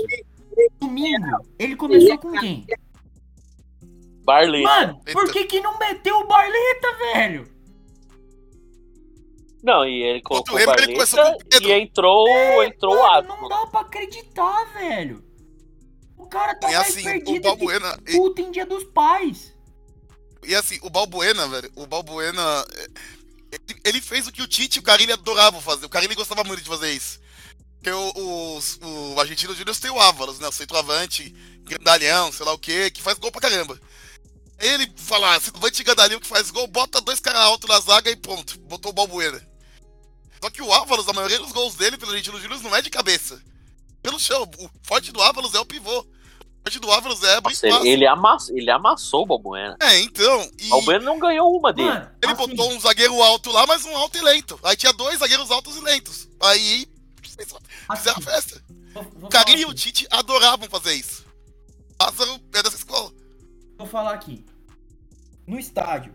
Domingo, 0.80 1.38
ele 1.58 1.76
começou 1.76 2.18
com 2.18 2.32
quem? 2.32 2.66
Barley. 4.24 4.62
Mano, 4.62 5.00
por 5.12 5.30
que 5.32 5.44
que 5.44 5.60
não 5.60 5.78
meteu 5.78 6.16
o 6.18 6.26
Barleta, 6.26 6.88
velho? 7.14 7.48
Não, 9.62 9.84
e 9.86 10.02
ele 10.02 10.22
colocou 10.22 10.54
o 10.60 10.64
Barleta 10.66 11.02
o 11.60 11.62
e 11.62 11.72
entrou, 11.72 12.62
entrou 12.64 12.94
o 12.94 12.98
Mano, 13.02 13.12
Ávila. 13.14 13.36
não 13.40 13.48
dá 13.48 13.66
pra 13.66 13.80
acreditar, 13.80 14.64
velho. 14.74 15.24
O 16.16 16.26
cara 16.26 16.54
tá 16.54 16.70
E 16.70 16.74
mais 16.74 16.88
assim, 16.88 17.00
o 17.00 17.04
perdido 17.04 17.42
Balbuena. 17.42 17.98
que 18.04 18.16
puta 18.16 18.42
em 18.42 18.50
dia 18.50 18.66
dos 18.66 18.84
pais. 18.84 19.56
E 20.44 20.54
assim, 20.54 20.78
o 20.82 20.90
Balbuena, 20.90 21.46
velho, 21.48 21.70
o 21.76 21.86
Balbuena. 21.86 22.42
é, 22.74 22.88
Ele, 23.52 23.80
ele 23.84 24.00
fez 24.00 24.26
o 24.26 24.32
que 24.32 24.42
o 24.42 24.46
Tite 24.48 24.76
e 24.76 24.80
o 24.80 24.82
Carilli 24.82 25.12
adoravam 25.12 25.60
fazer. 25.60 25.86
O 25.86 25.90
Carilli 25.90 26.14
gostava 26.14 26.44
muito 26.44 26.62
de 26.62 26.68
fazer 26.68 26.92
isso. 26.92 27.20
Porque 27.76 27.90
o, 27.90 28.12
o, 28.16 29.14
o 29.14 29.20
Argentino 29.20 29.54
Júnior 29.54 29.76
tem 29.76 29.90
o 29.90 30.00
Ávalos, 30.00 30.38
né? 30.38 30.48
O 30.48 30.52
centroavante, 30.52 31.30
grandalhão, 31.62 32.32
sei 32.32 32.44
lá 32.44 32.52
o 32.52 32.58
quê, 32.58 32.90
que 32.90 33.02
faz 33.02 33.18
gol 33.18 33.30
pra 33.30 33.40
caramba. 33.40 33.80
Ele 34.58 34.92
fala, 34.96 35.34
ah, 35.34 35.40
centroavante 35.40 35.84
grandalhão 35.84 36.18
que 36.18 36.26
faz 36.26 36.50
gol, 36.50 36.66
bota 36.66 37.00
dois 37.00 37.20
caras 37.20 37.42
altos 37.42 37.68
na 37.68 37.78
zaga 37.78 38.10
e 38.10 38.16
pronto, 38.16 38.58
botou 38.60 38.90
o 38.90 38.94
Balbuena. 38.94 39.40
Só 40.42 40.50
que 40.50 40.62
o 40.62 40.72
Ávalos, 40.72 41.08
a 41.08 41.12
maioria 41.12 41.38
dos 41.38 41.52
gols 41.52 41.74
dele 41.74 41.96
pelo 41.96 42.12
Argentino 42.12 42.40
Júnior 42.40 42.60
não 42.62 42.74
é 42.74 42.82
de 42.82 42.90
cabeça. 42.90 43.40
Pelo 44.02 44.18
chão. 44.18 44.48
O 44.58 44.70
forte 44.82 45.12
do 45.12 45.20
Ávalos 45.20 45.54
é 45.54 45.60
o 45.60 45.66
pivô. 45.66 46.06
Do 46.80 46.92
Ávalos 46.92 47.22
é 47.22 47.36
abrir 47.36 47.54
Nossa, 47.54 47.66
espaço. 47.66 47.86
ele, 47.86 47.92
ele, 47.94 48.06
amassou, 48.06 48.56
ele 48.56 48.70
amassou 48.70 49.22
o 49.22 49.26
Balbuena. 49.26 49.76
É, 49.80 50.00
então. 50.00 50.50
E... 50.58 50.66
O 50.66 50.70
Balbuena 50.70 51.04
não 51.04 51.18
ganhou 51.18 51.56
uma 51.56 51.72
dele. 51.72 51.88
Mano, 51.88 52.10
Ele 52.22 52.32
assim, 52.32 52.46
botou 52.46 52.72
um 52.72 52.80
zagueiro 52.80 53.22
alto 53.22 53.50
lá, 53.50 53.66
mas 53.66 53.86
um 53.86 53.96
alto 53.96 54.18
e 54.18 54.20
lento. 54.20 54.60
Aí 54.62 54.76
tinha 54.76 54.92
dois 54.92 55.18
zagueiros 55.18 55.50
altos 55.50 55.76
e 55.76 55.80
lentos. 55.80 56.28
Aí 56.40 56.86
fizeram 57.22 57.58
assim, 57.88 58.10
a 58.10 58.20
festa. 58.20 58.62
vou, 58.92 59.02
vou 59.02 59.28
O 59.28 59.28
Carilli 59.28 59.62
e 59.62 59.66
o 59.66 59.72
Tite 59.72 60.06
adoravam 60.10 60.68
fazer 60.68 60.92
isso. 60.92 61.24
Lázaro 62.00 62.38
é 62.54 62.62
dessa 62.62 62.76
escola. 62.76 63.10
Vou 63.78 63.86
falar 63.86 64.12
aqui. 64.12 64.44
No 65.46 65.58
estádio, 65.58 66.14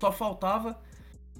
só 0.00 0.10
faltava 0.10 0.80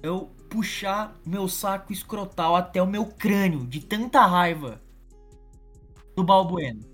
eu 0.01 0.31
puxar 0.49 1.13
meu 1.25 1.49
saco 1.49 1.91
escrotal 1.91 2.55
até 2.55 2.81
o 2.81 2.87
meu 2.87 3.05
crânio, 3.05 3.67
de 3.67 3.81
tanta 3.81 4.25
raiva 4.25 4.81
do 6.15 6.23
Balbuena. 6.23 6.86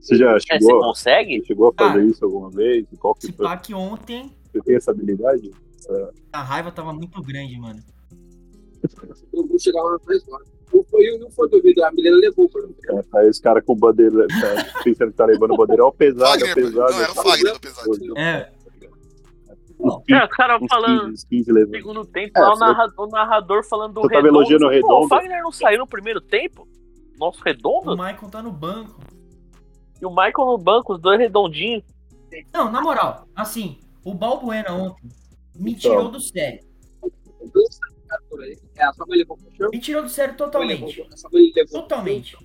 Você 0.00 0.16
já 0.16 0.30
É, 0.30 0.40
você 0.40 0.46
chegou, 0.58 0.80
consegue? 0.80 1.40
você 1.40 1.46
chegou 1.46 1.68
a 1.68 1.72
fazer 1.72 1.92
Cara, 1.98 2.04
isso 2.04 2.24
alguma 2.24 2.50
vez? 2.50 2.86
Qual 2.98 3.14
que 3.14 3.26
Se 3.26 3.32
foi? 3.32 3.46
pá 3.46 3.56
que 3.56 3.74
ontem 3.74 4.30
Você 4.52 4.60
tem 4.62 4.76
essa 4.76 4.90
habilidade? 4.90 5.50
Essa- 5.78 6.10
a 6.32 6.42
raiva 6.42 6.70
tava 6.72 6.92
muito 6.92 7.20
grande, 7.22 7.58
mano. 7.58 7.80
Eu 9.32 9.46
vou 9.46 9.58
chegar 9.58 9.82
lá 9.82 9.92
na 9.92 9.98
frente. 9.98 10.24
Não 10.72 10.84
foi, 10.84 11.18
não 11.18 11.30
foi 11.30 11.48
duvido, 11.48 11.84
a 11.84 11.90
menina 11.90 12.16
levou 12.16 12.48
pra 12.48 12.62
mim. 12.66 12.74
é, 12.90 13.18
Aí 13.18 13.28
os 13.28 13.38
caras 13.40 13.64
com 13.64 13.74
bandeira, 13.74 14.26
tá, 14.28 14.82
pensando 14.84 15.10
que 15.10 15.16
tá 15.16 15.24
levando 15.26 15.56
bandeira, 15.56 15.84
ó, 15.84 15.90
pesado, 15.90 16.30
Fagner, 16.40 16.54
pesado. 16.54 16.92
não, 16.92 17.00
era 17.00 17.10
o 17.12 17.14
Fagner 17.14 17.52
do 17.52 17.60
pesado. 17.60 18.18
É, 18.18 18.52
Uns 19.78 20.02
É, 20.08 20.24
o 20.24 20.28
cara 20.30 20.58
15, 20.58 20.68
falando 20.68 21.12
uns 21.12 21.24
15 21.24 21.48
no 21.50 21.54
levando. 21.54 21.76
segundo 21.76 22.04
tempo, 22.06 22.32
É, 22.34 22.40
lá 22.40 22.48
o, 22.50 22.54
você- 22.56 22.60
narra- 22.64 22.92
o 22.96 23.06
narrador 23.08 23.62
falando 23.64 23.92
do 23.94 24.00
Você 24.00 24.08
tava 24.08 24.22
Redondo. 24.22 24.38
elogiando 24.40 24.64
o 24.64 24.68
Pô, 24.68 24.74
Redondo? 24.74 25.04
o 25.04 25.08
Fagner 25.08 25.42
não 25.42 25.52
saiu 25.52 25.78
no 25.80 25.86
primeiro 25.86 26.20
tempo? 26.20 26.66
Nosso 27.18 27.40
o 27.40 27.44
redondo? 27.44 27.90
Michael 27.96 28.30
tá 28.30 28.42
no 28.42 28.52
banco. 28.52 29.00
E 30.00 30.04
o 30.04 30.10
Michael 30.10 30.46
no 30.46 30.58
banco, 30.58 30.94
os 30.94 31.00
dois 31.00 31.18
redondinhos. 31.18 31.82
Não, 32.52 32.70
na 32.70 32.80
moral, 32.82 33.26
assim, 33.34 33.80
o 34.04 34.12
Balbuena 34.12 34.72
ontem 34.72 35.08
me 35.54 35.70
Então. 35.72 35.80
tirou 35.80 36.10
do 36.10 36.20
sério. 36.20 36.60
É. 38.76 39.68
Me 39.70 39.78
tirou 39.80 40.02
do 40.02 40.08
sério 40.08 40.36
totalmente. 40.36 41.02
Totalmente. 41.70 42.36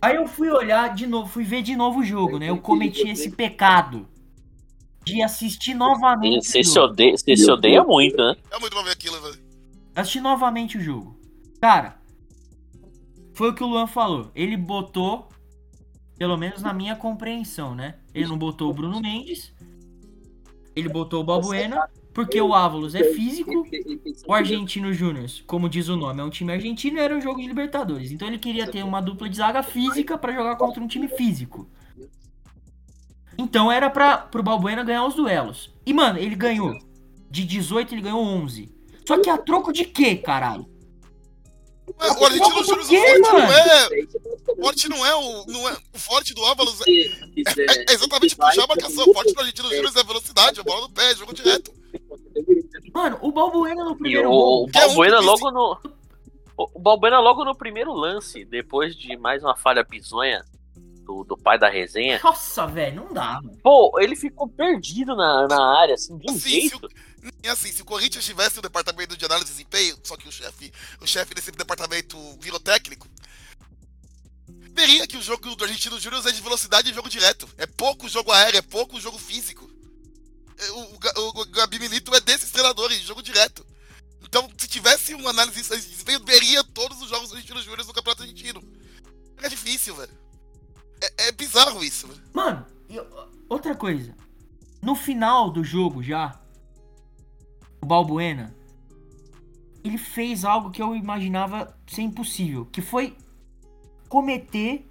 Aí 0.00 0.16
eu 0.16 0.26
fui 0.26 0.50
olhar 0.50 0.94
de 0.94 1.06
novo, 1.06 1.28
fui 1.28 1.44
ver 1.44 1.62
de 1.62 1.74
novo 1.76 2.00
o 2.00 2.04
jogo, 2.04 2.38
né? 2.38 2.50
Eu 2.50 2.58
cometi 2.58 3.08
esse 3.08 3.30
pecado 3.30 4.08
de 5.04 5.22
assistir 5.22 5.74
novamente. 5.74 6.46
Você 6.46 6.60
o 6.60 6.64
se 6.64 6.74
jogo. 6.74 6.92
odeia, 6.92 7.16
você 7.16 7.36
se 7.36 7.50
odeia 7.50 7.82
muito, 7.84 8.16
né? 8.16 8.36
É 8.50 8.58
muito 8.58 8.74
bom 8.74 8.82
ver 8.84 8.92
aquilo, 8.92 9.20
velho. 9.20 9.38
Assistir 9.94 10.20
novamente 10.20 10.78
o 10.78 10.80
jogo. 10.80 11.18
Cara, 11.60 11.97
foi 13.38 13.50
o 13.50 13.54
que 13.54 13.62
o 13.62 13.68
Luan 13.68 13.86
falou. 13.86 14.32
Ele 14.34 14.56
botou, 14.56 15.28
pelo 16.18 16.36
menos 16.36 16.60
na 16.60 16.72
minha 16.72 16.96
compreensão, 16.96 17.72
né? 17.72 17.94
Ele 18.12 18.26
não 18.26 18.36
botou 18.36 18.68
o 18.68 18.74
Bruno 18.74 19.00
Mendes. 19.00 19.54
Ele 20.74 20.88
botou 20.88 21.20
o 21.20 21.24
Balbuena, 21.24 21.88
porque 22.12 22.40
o 22.40 22.52
Ávalos 22.52 22.96
é 22.96 23.04
físico. 23.14 23.64
O 24.26 24.34
Argentino 24.34 24.92
Júnior, 24.92 25.28
como 25.46 25.68
diz 25.68 25.88
o 25.88 25.96
nome, 25.96 26.20
é 26.20 26.24
um 26.24 26.30
time 26.30 26.52
argentino 26.52 26.98
e 26.98 27.00
era 27.00 27.16
um 27.16 27.20
jogo 27.20 27.40
de 27.40 27.46
Libertadores. 27.46 28.10
Então 28.10 28.26
ele 28.26 28.38
queria 28.38 28.68
ter 28.68 28.82
uma 28.82 29.00
dupla 29.00 29.28
de 29.28 29.36
zaga 29.36 29.62
física 29.62 30.18
pra 30.18 30.32
jogar 30.32 30.56
contra 30.56 30.82
um 30.82 30.88
time 30.88 31.06
físico. 31.06 31.70
Então 33.38 33.70
era 33.70 33.88
pra, 33.88 34.18
pro 34.18 34.42
Balbuena 34.42 34.82
ganhar 34.82 35.06
os 35.06 35.14
duelos. 35.14 35.72
E, 35.86 35.94
mano, 35.94 36.18
ele 36.18 36.34
ganhou. 36.34 36.76
De 37.30 37.44
18, 37.44 37.94
ele 37.94 38.02
ganhou 38.02 38.20
11. 38.20 38.68
Só 39.06 39.16
que 39.22 39.30
a 39.30 39.38
troco 39.38 39.72
de 39.72 39.84
quê, 39.84 40.16
caralho? 40.16 40.66
Mas 41.98 42.16
o 42.16 42.24
Argentino 42.24 42.64
Júnior, 42.64 42.86
forte 42.86 43.20
não 43.20 43.52
é. 43.52 43.88
O 44.48 44.62
forte 44.62 44.88
não 44.88 45.06
é 45.06 45.14
o. 45.14 45.46
Não 45.46 45.68
é, 45.68 45.76
o 45.94 45.98
forte 45.98 46.34
do 46.34 46.44
Ávalos 46.44 46.80
é, 46.86 46.90
é 47.90 47.92
exatamente 47.92 48.36
puxar 48.36 48.64
a 48.64 48.66
marcação. 48.66 49.04
O 49.08 49.14
forte 49.14 49.32
do 49.32 49.40
Argentino 49.40 49.68
Júnior 49.68 49.92
é 49.96 50.04
velocidade, 50.04 50.60
a 50.60 50.62
bola 50.62 50.82
no 50.82 50.90
pé, 50.90 51.14
jogo 51.14 51.34
direto. 51.34 51.72
Mano, 52.92 53.18
o 53.20 53.32
Balbuena 53.32 53.84
no 53.84 53.96
primeiro 53.96 54.28
o, 54.28 54.32
gol. 54.32 54.64
o 54.64 54.66
Balbuena 54.68 55.16
é 55.16 55.20
um 55.20 55.24
logo 55.24 55.50
no. 55.50 55.78
O 56.56 56.78
Balbuena 56.78 57.20
logo 57.20 57.44
no 57.44 57.54
primeiro 57.54 57.92
lance, 57.92 58.44
depois 58.44 58.96
de 58.96 59.16
mais 59.16 59.42
uma 59.42 59.56
falha 59.56 59.84
bizonha 59.84 60.44
do, 61.08 61.24
do 61.24 61.36
pai 61.38 61.58
da 61.58 61.70
resenha. 61.70 62.20
Nossa, 62.22 62.66
velho, 62.66 62.96
não 62.96 63.14
dá, 63.14 63.40
mano. 63.42 63.56
Pô, 63.62 63.98
ele 63.98 64.14
ficou 64.14 64.46
perdido 64.46 65.16
na, 65.16 65.48
na 65.48 65.80
área, 65.80 65.94
assim, 65.94 66.18
de 66.18 66.30
um 66.30 66.34
Assim, 66.34 66.40
se 66.40 66.50
jeito. 66.50 66.86
o, 66.86 66.90
e 67.42 67.48
assim, 67.48 67.72
se 67.72 67.80
o 67.80 67.84
Corinthians 67.86 68.24
tivesse 68.26 68.58
o 68.58 68.62
departamento 68.62 69.16
de 69.16 69.24
análise 69.24 69.46
de 69.46 69.52
desempenho, 69.52 69.98
só 70.04 70.16
que 70.18 70.28
o 70.28 70.32
chefe 70.32 70.70
o 71.00 71.06
chefe 71.06 71.34
desse 71.34 71.50
departamento 71.50 72.18
virou 72.40 72.60
técnico, 72.60 73.08
veria 74.74 75.06
que 75.06 75.16
o 75.16 75.22
jogo 75.22 75.56
do 75.56 75.64
Argentino 75.64 75.98
Júnior 75.98 76.26
é 76.26 76.30
de 76.30 76.42
velocidade 76.42 76.90
e 76.90 76.94
jogo 76.94 77.08
direto. 77.08 77.48
É 77.56 77.66
pouco 77.66 78.06
jogo 78.06 78.30
aéreo, 78.30 78.58
é 78.58 78.62
pouco 78.62 79.00
jogo 79.00 79.18
físico. 79.18 79.68
É, 80.58 80.70
O, 80.72 80.98
o, 81.22 81.40
o 81.40 81.44
Gabi 81.46 81.78
Milito 81.78 82.14
é 82.14 82.20
desses 82.20 82.50
treinadores, 82.50 83.00
jogo 83.00 83.22
direto. 83.22 83.66
Então, 84.22 84.46
se 84.58 84.68
tivesse 84.68 85.14
uma 85.14 85.30
análise 85.30 85.62
de 85.62 85.88
desempenho, 85.88 86.22
veria 86.22 86.62
todos 86.62 87.00
os 87.00 87.08
jogos 87.08 87.30
do 87.30 87.36
Argentino 87.36 87.62
Júnior 87.62 87.86
no 87.86 87.94
Campeonato 87.94 88.22
Argentino. 88.24 88.62
É 89.42 89.48
difícil, 89.48 89.94
velho. 89.96 90.27
É, 91.00 91.28
é 91.28 91.32
bizarro 91.32 91.82
isso. 91.82 92.08
Mano, 92.32 92.64
e 92.88 93.00
outra 93.48 93.74
coisa. 93.74 94.14
No 94.80 94.94
final 94.94 95.50
do 95.50 95.64
jogo 95.64 96.02
já, 96.02 96.40
o 97.82 97.86
Balbuena, 97.86 98.54
ele 99.82 99.98
fez 99.98 100.44
algo 100.44 100.70
que 100.70 100.82
eu 100.82 100.94
imaginava 100.94 101.76
ser 101.86 102.02
impossível, 102.02 102.66
que 102.66 102.80
foi 102.80 103.16
cometer 104.08 104.88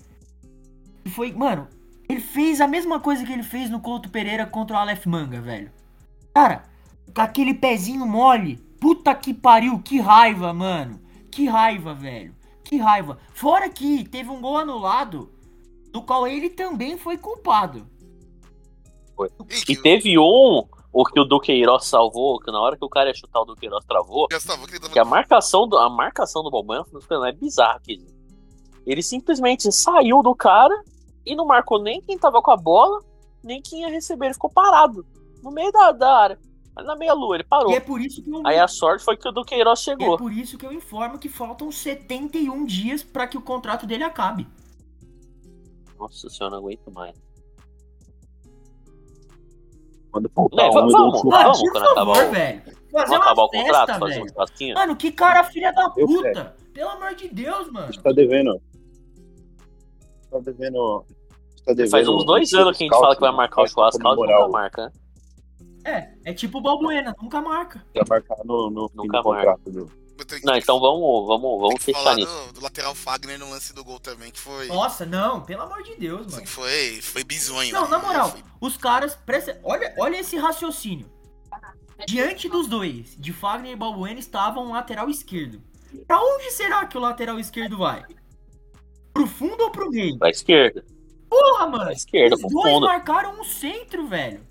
que 1.04 1.10
foi, 1.10 1.32
mano, 1.32 1.68
ele 2.08 2.20
fez 2.20 2.60
a 2.60 2.68
mesma 2.68 3.00
coisa 3.00 3.26
que 3.26 3.32
ele 3.32 3.44
fez 3.44 3.70
no 3.70 3.80
Couto 3.80 4.10
Pereira 4.10 4.46
contra 4.46 4.76
o 4.76 4.80
Aleph 4.80 5.06
Manga, 5.06 5.40
velho. 5.42 5.72
Cara, 6.34 6.64
com 7.14 7.22
aquele 7.22 7.54
pezinho 7.54 8.06
mole, 8.06 8.58
puta 8.80 9.16
que 9.16 9.34
pariu, 9.34 9.80
que 9.80 10.00
raiva, 10.00 10.54
mano. 10.54 11.00
Que 11.32 11.48
raiva, 11.48 11.94
velho. 11.94 12.36
Que 12.64 12.78
raiva. 12.78 13.18
Fora 13.34 13.70
que 13.70 14.08
teve 14.08 14.30
um 14.30 14.42
gol 14.42 14.58
anulado 14.58 15.32
do 15.98 16.04
qual 16.04 16.28
ele 16.28 16.50
também 16.50 16.96
foi 16.96 17.18
culpado. 17.18 17.88
E 19.68 19.76
teve 19.76 20.20
um, 20.20 20.64
o 20.94 21.04
que 21.04 21.20
o 21.20 21.26
Duqueiroz 21.26 21.86
salvou, 21.86 22.40
que 22.40 22.52
na 22.52 22.62
hora 22.62 22.78
que 22.78 22.86
o 22.86 22.90
cara 22.90 23.10
ia 23.10 23.16
chutar 23.16 23.42
o 23.42 23.46
Duqueiroz 23.46 23.84
travou, 23.84 24.28
que 24.28 25.00
a 25.00 25.04
marcação 25.04 25.68
do, 25.68 25.76
a 25.76 25.90
marcação 25.90 26.44
do 26.44 26.52
Balbuena 26.52 26.86
é 27.28 27.32
bizarra 27.32 27.78
aqui. 27.78 28.06
Ele 28.86 29.02
simplesmente 29.02 29.72
saiu 29.72 30.22
do 30.22 30.36
cara 30.36 30.84
e 31.26 31.36
não 31.36 31.48
marcou 31.48 31.82
nem 31.82 32.00
quem 32.00 32.16
tava 32.16 32.44
com 32.44 32.52
a 32.52 32.58
bola, 32.58 33.04
nem 33.44 33.60
quem 33.60 33.82
ia 33.82 33.90
receber. 33.90 34.28
Ele 34.28 34.34
ficou 34.36 34.52
parado 34.52 35.04
no 35.42 35.50
meio 35.50 35.72
da, 35.72 35.92
da 35.92 36.16
área. 36.16 36.40
Mas 36.76 36.86
na 36.86 36.96
meia 36.96 37.14
lua, 37.14 37.38
ele 37.38 37.44
parou. 37.44 37.72
E 37.72 37.76
é 37.76 37.80
por 37.80 38.00
isso 38.00 38.22
que 38.22 38.30
eu, 38.30 38.46
Aí 38.46 38.60
a 38.60 38.68
sorte 38.68 39.04
foi 39.04 39.18
que 39.18 39.28
o 39.28 39.32
Duqueiroz 39.32 39.80
e 39.80 39.82
é 39.82 39.84
chegou. 39.86 40.16
por 40.16 40.32
isso 40.32 40.60
que 40.60 40.66
eu 40.66 40.72
informo 40.72 41.18
que 41.18 41.28
faltam 41.28 41.72
71 41.72 42.64
dias 42.66 43.02
pra 43.02 43.26
que 43.26 43.36
o 43.36 43.42
contrato 43.42 43.88
dele 43.88 44.04
acabe. 44.04 44.48
Nossa 46.00 46.30
senhora, 46.30 46.56
não 46.56 46.64
aguento 46.64 46.92
mais. 46.94 47.16
Quando 50.12 50.30
faltar 50.30 50.58
Né, 50.66 50.70
um, 50.70 50.74
vamos, 50.74 50.94
um 50.94 50.98
vamos. 50.98 51.34
Ah, 51.34 51.44
Vamos, 51.44 51.60
por 51.60 51.72
quando 51.72 51.84
acabar 51.86 52.16
favor, 52.16 52.28
o- 52.28 52.32
velho. 52.32 52.62
Fazer 52.62 52.78
Vamos 52.92 53.10
uma 53.10 53.18
acabar 53.18 53.44
o 53.44 53.50
festa, 53.50 53.66
contrato, 53.66 54.00
fazer 54.00 54.04
um 54.04 54.08
velho. 54.24 54.30
churrasquinho? 54.34 54.76
Mano, 54.76 54.96
que 54.96 55.12
cara 55.12 55.44
filha 55.44 55.72
da 55.74 55.94
Eu 55.98 56.08
puta. 56.08 56.56
Pelo 56.74 56.90
amor 56.92 57.16
de 57.16 57.28
Deus, 57.28 57.68
mano. 57.72 57.88
A 57.88 57.92
gente 57.92 58.02
tá 58.04 58.12
devendo. 58.12 58.62
Tá 60.32 60.40
devendo. 60.40 61.06
Tá 61.66 61.74
devendo 61.74 61.92
Faz 61.92 62.08
uns 62.08 62.26
dois 62.26 62.54
anos 62.54 62.78
que 62.78 62.84
a 62.84 62.88
gente 62.88 62.98
fala 63.00 63.16
que 63.16 63.22
vai 63.22 63.32
marcar 63.32 63.64
o 63.64 63.68
churrasco, 63.68 64.00
pra 64.00 64.12
e 64.12 64.16
nunca 64.16 64.48
marca, 64.48 64.86
né? 64.86 64.92
É, 66.24 66.32
é 66.32 66.34
tipo 66.34 66.58
o 66.58 66.62
Balbuena, 66.62 67.16
nunca 67.22 67.42
marca. 67.42 67.84
Vai 67.94 68.04
marcar 68.10 68.38
no, 68.46 68.70
no 68.70 68.90
Nunca 68.94 69.18
do 69.18 69.24
contrato. 69.24 69.72
Do... 69.72 69.80
Eu 69.80 69.90
Não, 70.44 70.56
então 70.56 70.80
vamos, 70.80 71.28
vamos, 71.28 71.60
vamos 71.62 71.84
fechar 71.84 72.00
falar 72.00 72.16
nisso. 72.16 72.46
do, 72.48 72.54
do 72.54 72.62
lateral 72.64 72.94
Fagner 72.96 73.38
no 73.40 73.50
lance 73.50 73.74
do 73.74 73.84
gol 73.84 74.00
também, 74.00 74.32
que 74.32 74.40
foi. 74.40 74.68
Nossa, 74.68 75.06
não, 75.06 75.42
pelo 75.42 75.62
amor 75.64 75.84
de 75.84 75.96
Deus, 75.96 76.28
assim, 76.28 76.36
mano. 76.38 76.48
foi, 76.48 77.02
foi 77.02 77.24
bizonho. 77.24 77.74
Não, 77.74 77.88
na 77.88 77.98
né? 77.98 78.06
moral, 78.06 78.32
Foi- 78.32 78.44
os 78.62 78.78
caras. 78.78 79.16
Presta... 79.16 79.60
Olha, 79.64 79.94
olha 79.98 80.18
esse 80.20 80.38
raciocínio. 80.38 81.10
Diante 82.08 82.48
dos 82.48 82.68
dois, 82.68 83.16
de 83.18 83.34
Fagner 83.34 83.72
e 83.72 83.76
Balbuena, 83.76 84.20
estava 84.20 84.60
um 84.60 84.72
lateral 84.72 85.10
esquerdo. 85.10 85.62
Pra 86.06 86.20
onde 86.22 86.52
será 86.52 86.86
que 86.86 86.98
o 86.98 87.02
lateral 87.02 87.40
esquerdo 87.40 87.78
vai? 87.78 88.04
Pro 89.14 89.26
fundo 89.26 89.64
ou 89.64 89.72
pro 89.72 89.90
meio? 89.90 90.18
Pra 90.20 90.30
esquerda. 90.30 90.86
Porra, 91.30 91.66
mano! 91.66 91.84
Pra 91.86 91.94
esquerda, 91.94 92.36
Os 92.36 92.42
pro 92.42 92.50
dois 92.52 92.74
fundo. 92.74 92.86
marcaram 92.86 93.40
um 93.40 93.44
centro, 93.44 94.08
velho. 94.08 94.46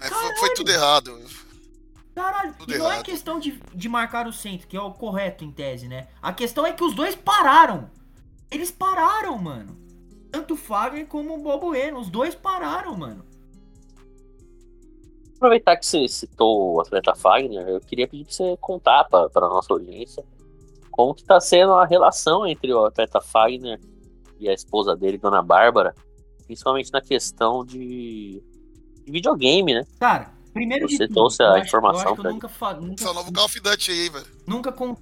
Aí 0.00 0.08
foi, 0.08 0.36
foi 0.36 0.54
tudo 0.54 0.70
errado. 0.70 1.20
Caralho, 2.20 2.54
Tudo 2.58 2.74
e 2.74 2.78
não 2.78 2.86
é 2.86 2.94
errado. 2.94 3.04
questão 3.04 3.40
de, 3.40 3.60
de 3.74 3.88
marcar 3.88 4.26
o 4.26 4.32
centro, 4.32 4.68
que 4.68 4.76
é 4.76 4.80
o 4.80 4.92
correto 4.92 5.42
em 5.42 5.50
tese, 5.50 5.88
né? 5.88 6.08
A 6.20 6.32
questão 6.32 6.66
é 6.66 6.72
que 6.72 6.84
os 6.84 6.94
dois 6.94 7.14
pararam. 7.14 7.90
Eles 8.50 8.70
pararam, 8.70 9.38
mano. 9.38 9.76
Tanto 10.30 10.54
o 10.54 10.56
Fagner 10.56 11.06
como 11.06 11.34
o 11.34 11.42
Balbuena, 11.42 11.98
os 11.98 12.10
dois 12.10 12.34
pararam, 12.34 12.96
mano. 12.96 13.24
Aproveitar 15.36 15.76
que 15.78 15.86
você 15.86 16.06
citou 16.06 16.74
o 16.74 16.80
atleta 16.80 17.14
Fagner, 17.14 17.66
eu 17.66 17.80
queria 17.80 18.06
pedir 18.06 18.24
pra 18.24 18.34
você 18.34 18.56
contar 18.60 19.04
pra, 19.04 19.30
pra 19.30 19.48
nossa 19.48 19.72
audiência 19.72 20.22
como 20.90 21.14
que 21.14 21.24
tá 21.24 21.40
sendo 21.40 21.72
a 21.72 21.86
relação 21.86 22.46
entre 22.46 22.70
o 22.74 22.84
atleta 22.84 23.22
Fagner 23.22 23.80
e 24.38 24.48
a 24.48 24.52
esposa 24.52 24.94
dele, 24.94 25.16
Dona 25.16 25.40
Bárbara, 25.40 25.94
principalmente 26.44 26.92
na 26.92 27.00
questão 27.00 27.64
de, 27.64 28.42
de 29.04 29.10
videogame, 29.10 29.72
né? 29.72 29.86
Cara, 29.98 30.30
primeiro 30.52 30.86
de 30.86 30.96
Você 30.96 31.06
tudo, 31.06 31.14
trouxe 31.14 31.42
a 31.42 31.58
eu 31.58 31.64
informação 31.64 32.02
eu 32.02 32.12
acho 32.12 32.26
eu 32.26 32.32
nunca, 32.32 32.48
fa- 32.48 32.74
nunca, 32.74 33.04
é 33.04 33.08
o 33.08 33.14
novo 33.14 33.32
Call 33.32 33.44
of 33.44 33.60
Duty 33.60 33.90
aí, 33.90 34.08
velho. 34.08 34.26
nunca 34.46 34.72
com... 34.72 34.96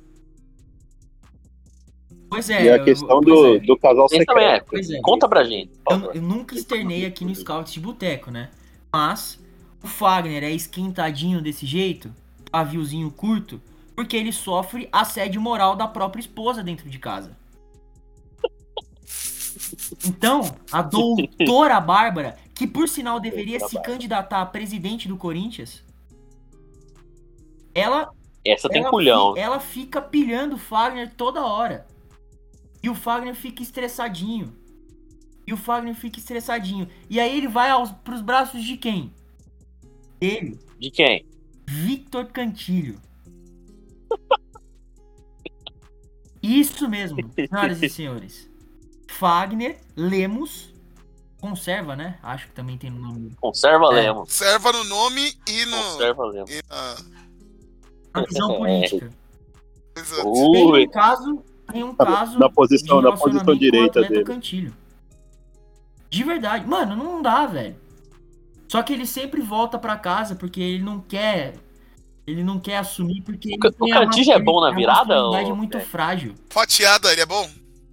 Pois 2.31 2.51
é. 2.51 2.65
E 2.65 2.69
a 2.71 2.77
eu- 2.77 2.85
questão 2.85 3.21
pois 3.23 3.25
do, 3.27 3.57
é. 3.57 3.59
do 3.61 3.77
casal 3.79 4.07
é. 4.13 4.19
secreto. 4.19 4.67
Pois 4.69 4.91
é. 4.91 5.01
Conta 5.01 5.29
pra 5.29 5.45
gente, 5.45 5.73
Eu, 5.91 6.13
eu 6.13 6.23
nunca 6.23 6.55
externei 6.55 7.07
aqui 7.07 7.25
no 7.25 7.35
Scouts 7.35 7.73
de 7.73 7.81
Boteco, 7.81 8.31
né? 8.31 8.51
Mas 8.93 9.39
o 9.83 9.87
Fagner 9.87 10.45
é 10.45 10.51
esquentadinho 10.51 11.41
desse 11.41 11.65
jeito, 11.65 12.13
paviozinho 12.51 13.11
curto, 13.11 13.61
porque 13.97 14.17
ele 14.17 14.33
sofre 14.33 14.89
assédio 14.93 15.41
moral 15.41 15.75
da 15.75 15.89
própria 15.89 16.21
esposa 16.21 16.63
dentro 16.63 16.89
de 16.91 16.99
casa. 16.99 17.37
Então, 20.07 20.55
a 20.71 20.81
doutora 20.83 21.81
Bárbara, 21.81 22.39
que 22.59 22.67
por 22.67 22.89
sinal 22.89 23.21
deveria 23.21 23.61
se 23.61 23.81
candidatar 23.81 24.43
a 24.43 24.47
presidente 24.47 25.07
do 25.07 25.17
Corinthians, 25.17 25.85
ela 27.73 28.11
Essa 28.45 28.69
tem 28.69 28.83
ela, 28.83 28.91
culhão. 28.91 29.37
ela 29.37 29.61
fica 29.61 30.03
pilhando 30.03 30.57
o 30.57 30.59
Fagner 30.59 31.15
toda 31.15 31.47
hora. 31.47 31.87
E 32.83 32.91
o 32.91 32.97
Fagner 32.97 33.37
fica 33.37 33.63
estressadinho. 33.63 34.53
E 35.47 35.53
o 35.53 35.57
Fagner 35.57 35.95
fica 35.95 36.19
estressadinho. 36.19 36.89
E 37.09 37.21
aí 37.21 37.37
ele 37.37 37.47
vai 37.47 37.71
aos, 37.71 37.93
pros 37.93 38.21
braços 38.21 38.65
de 38.65 38.77
quem? 38.77 39.15
Ele, 40.21 40.59
De 40.81 40.91
quem? 40.91 41.25
Victor 41.65 42.27
Cantilho. 42.27 43.01
Isso 46.43 46.89
mesmo, 46.89 47.19
senhoras 47.37 47.81
e 47.81 47.89
senhores. 47.89 48.51
Fagner 49.07 49.79
Lemos. 49.95 50.77
Conserva, 51.41 51.95
né? 51.95 52.19
Acho 52.23 52.47
que 52.49 52.53
também 52.53 52.77
tem 52.77 52.91
no 52.91 53.01
nome. 53.01 53.33
Conserva 53.41 53.87
É. 53.93 53.95
Lemos. 54.03 54.33
Serva 54.33 54.73
no 54.73 54.85
nome 54.85 55.33
e 55.49 55.65
no. 55.67 55.77
Conserva 55.77 56.25
Lemos. 56.27 56.51
E 56.51 56.61
na... 56.69 56.97
Na 58.21 58.27
visão 58.27 58.49
política. 58.59 59.11
Exato. 59.97 60.23
Tem 60.53 60.85
um 60.87 60.91
caso. 60.91 61.45
Tem 61.73 61.85
um 61.85 61.95
caso. 61.95 62.39
na 62.39 62.51
posição- 62.51 62.99
de 62.99 63.05
na 63.11 63.17
posição 63.17 63.55
o 63.55 63.59
direita 63.59 64.03
dele. 64.03 64.25
Cantilho. 64.25 64.75
De 66.11 66.25
verdade. 66.25 66.67
Mano, 66.67 66.97
não 66.97 67.21
dá, 67.23 67.47
velho. 67.47 67.77
Só 68.69 68.83
que 68.83 68.93
ele 68.93 69.07
sempre 69.07 69.41
volta 69.41 69.79
pra 69.79 69.97
casa 69.97 70.35
porque 70.35 70.61
ele 70.61 70.83
não 70.83 71.01
quer. 71.01 71.55
Ele 72.27 72.43
não 72.45 72.59
quer 72.59 72.79
assumir 72.79 73.23
porque. 73.23 73.49
ele 73.51 73.59
o 73.65 73.73
tem 73.73 73.93
a 73.93 74.01
Cantillo 74.01 74.33
é 74.33 74.39
bom 74.39 74.61
na 74.61 74.69
a 74.69 74.75
virada, 74.75 75.15
masculinidade 75.15 75.53
ô, 75.53 75.57
muito 75.57 75.79
velho? 75.79 75.89
frágil. 75.91 76.35
Fatiada, 76.51 77.13
ele 77.13 77.21
é 77.23 77.27
bom? 77.27 77.49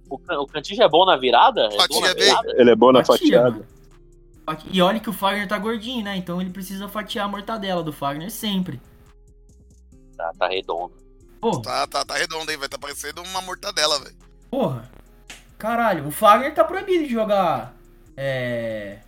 O, 0.08 0.16
o 0.42 0.46
Cantillo 0.46 0.82
é 0.82 0.88
bom 0.88 1.04
na 1.04 1.16
virada? 1.16 1.68
É 1.72 1.88
bom 1.88 2.00
na 2.00 2.14
virada? 2.14 2.54
Ele 2.56 2.70
é 2.70 2.76
bom 2.76 2.92
na 2.92 3.04
Fatia, 3.04 3.42
fatiada. 3.42 3.66
E 4.70 4.80
olha 4.80 5.00
que 5.00 5.10
o 5.10 5.12
Fagner 5.12 5.48
tá 5.48 5.58
gordinho, 5.58 6.04
né? 6.04 6.16
Então 6.16 6.40
ele 6.40 6.50
precisa 6.50 6.88
fatiar 6.88 7.26
a 7.26 7.28
mortadela 7.28 7.82
do 7.82 7.92
Fagner 7.92 8.30
sempre. 8.30 8.80
Tá, 10.16 10.32
tá 10.38 10.48
redondo. 10.48 10.92
Pô, 11.40 11.60
Tá, 11.60 11.86
tá, 11.86 12.04
tá 12.04 12.14
redondo 12.14 12.50
aí, 12.50 12.56
vai 12.56 12.68
tá 12.68 12.78
parecendo 12.78 13.22
uma 13.22 13.40
mortadela, 13.42 13.98
velho. 13.98 14.16
porra. 14.50 14.90
Caralho, 15.58 16.06
o 16.06 16.10
Fagner 16.10 16.54
tá 16.54 16.62
proibido 16.62 17.04
de 17.06 17.10
jogar. 17.12 17.74
É. 18.16 18.98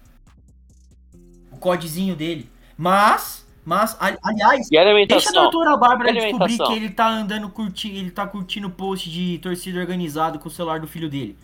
O 1.52 1.58
codezinho 1.58 2.16
dele. 2.16 2.50
Mas. 2.76 3.46
Mas, 3.68 3.94
ali- 4.00 4.16
aliás, 4.24 4.66
a 4.66 5.06
Deixa 5.06 5.28
a 5.28 5.32
doutora 5.32 5.76
Bárbara 5.76 6.10
descobrir 6.10 6.56
que 6.56 6.72
ele 6.72 6.88
tá 6.88 7.06
andando 7.06 7.50
curtindo, 7.50 7.98
ele 7.98 8.10
tá 8.10 8.26
curtindo 8.26 8.70
post 8.70 9.10
de 9.10 9.36
torcida 9.40 9.78
organizado 9.78 10.38
com 10.38 10.48
o 10.48 10.50
celular 10.50 10.80
do 10.80 10.86
filho 10.86 11.06
dele. 11.10 11.36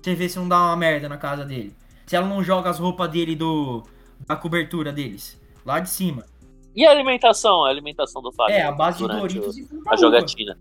Você 0.00 0.14
vê 0.14 0.28
se 0.28 0.38
não 0.38 0.46
dá 0.48 0.58
uma 0.60 0.76
merda 0.76 1.08
na 1.08 1.16
casa 1.16 1.44
dele. 1.44 1.74
Se 2.06 2.14
ela 2.14 2.28
não 2.28 2.40
joga 2.40 2.70
as 2.70 2.78
roupas 2.78 3.10
dele 3.10 3.34
do 3.34 3.82
da 4.28 4.36
cobertura 4.36 4.92
deles, 4.92 5.36
lá 5.66 5.80
de 5.80 5.90
cima. 5.90 6.24
E 6.72 6.86
a 6.86 6.90
alimentação? 6.92 7.64
A 7.64 7.68
alimentação 7.70 8.22
do 8.22 8.30
Fagner? 8.30 8.60
É, 8.60 8.62
a 8.62 8.70
base 8.70 8.98
de 8.98 9.08
Doritos 9.08 9.56
o- 9.56 9.58
e 9.58 9.62
A 9.64 9.66
Fantaúva. 9.66 9.96
jogatina. 9.96 10.58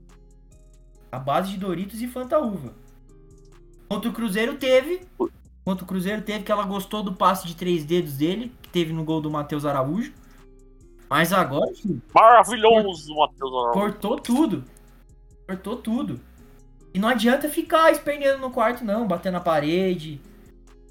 A 1.12 1.20
base 1.20 1.52
de 1.52 1.58
Doritos 1.60 2.02
e 2.02 2.08
Fantaúva. 2.08 2.74
Contra 3.88 4.10
o 4.10 4.14
Cruzeiro 4.14 4.56
teve. 4.56 5.02
Contra 5.64 5.84
o 5.86 5.88
Cruzeiro 5.88 6.24
teve 6.24 6.44
que 6.44 6.52
ela 6.52 6.64
gostou 6.66 7.04
do 7.04 7.14
passe 7.14 7.46
de 7.46 7.56
três 7.56 7.86
dedos 7.86 8.14
dele, 8.18 8.52
que 8.60 8.70
teve 8.70 8.92
no 8.92 9.04
gol 9.04 9.22
do 9.22 9.30
Matheus 9.30 9.66
Araújo. 9.68 10.14
Mas 11.12 11.34
agora, 11.34 11.70
Maravilhoso, 12.16 13.14
Matheus 13.14 13.52
Araújo. 13.52 13.74
Cortou 13.74 14.18
tudo. 14.18 14.64
Cortou 15.46 15.76
tudo. 15.76 16.22
E 16.94 17.00
não 17.00 17.10
adianta 17.10 17.50
ficar 17.50 17.92
esperneando 17.92 18.40
no 18.40 18.50
quarto, 18.50 18.86
não. 18.86 19.06
Batendo 19.06 19.34
na 19.34 19.42
parede, 19.42 20.22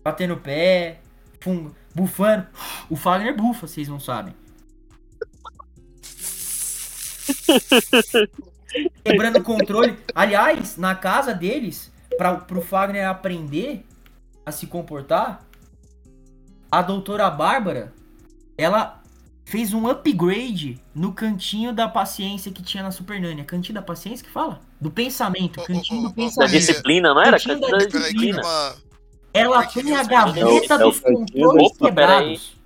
batendo 0.05 0.35
o 0.35 0.37
pé, 0.37 1.01
bufando. 1.95 2.47
O 2.91 2.97
Fagner 2.97 3.35
bufa, 3.35 3.67
vocês 3.67 3.89
não 3.89 3.99
sabem. 3.99 4.35
Quebrando 9.03 9.39
o 9.39 9.43
controle. 9.43 9.99
Aliás, 10.15 10.77
na 10.77 10.95
casa 10.95 11.33
deles, 11.33 11.91
para 12.19 12.35
pro 12.35 12.61
Fagner 12.61 13.09
aprender 13.09 13.87
a 14.45 14.53
se 14.53 14.67
comportar, 14.67 15.49
a 16.71 16.83
doutora 16.83 17.31
Bárbara, 17.31 17.95
ela 18.59 19.00
fez 19.51 19.73
um 19.75 19.89
upgrade 19.89 20.81
no 20.95 21.13
cantinho 21.13 21.73
da 21.73 21.89
paciência 21.89 22.53
que 22.53 22.63
tinha 22.63 22.83
na 22.83 22.91
Super 22.91 23.21
Nani. 23.21 23.41
É 23.41 23.45
cantinho 23.45 23.75
da 23.75 23.83
paciência 23.83 24.25
que 24.25 24.33
fala? 24.33 24.61
Do 24.81 24.91
pensamento, 24.91 25.61
cantinho 25.65 26.03
do 26.03 26.07
ô, 26.07 26.11
Da 26.11 26.15
pensamento. 26.15 26.53
disciplina, 26.53 27.13
não 27.15 27.21
era? 27.21 27.33
Cantinho 27.33 27.61
da 27.61 27.69
Cantinho 27.69 27.91
da 27.91 28.07
que 28.09 28.13
disciplina. 28.15 28.41
uma. 28.43 28.77
Ela 29.33 29.67
tem 29.67 29.97
a 29.97 30.03
gaveta 30.05 30.41
é 30.41 30.45
o- 30.47 30.83
é 30.83 30.85
o 30.87 30.91
dos 30.91 31.01
controles 31.01 31.73
da- 31.79 31.87
quebrados. 31.87 32.57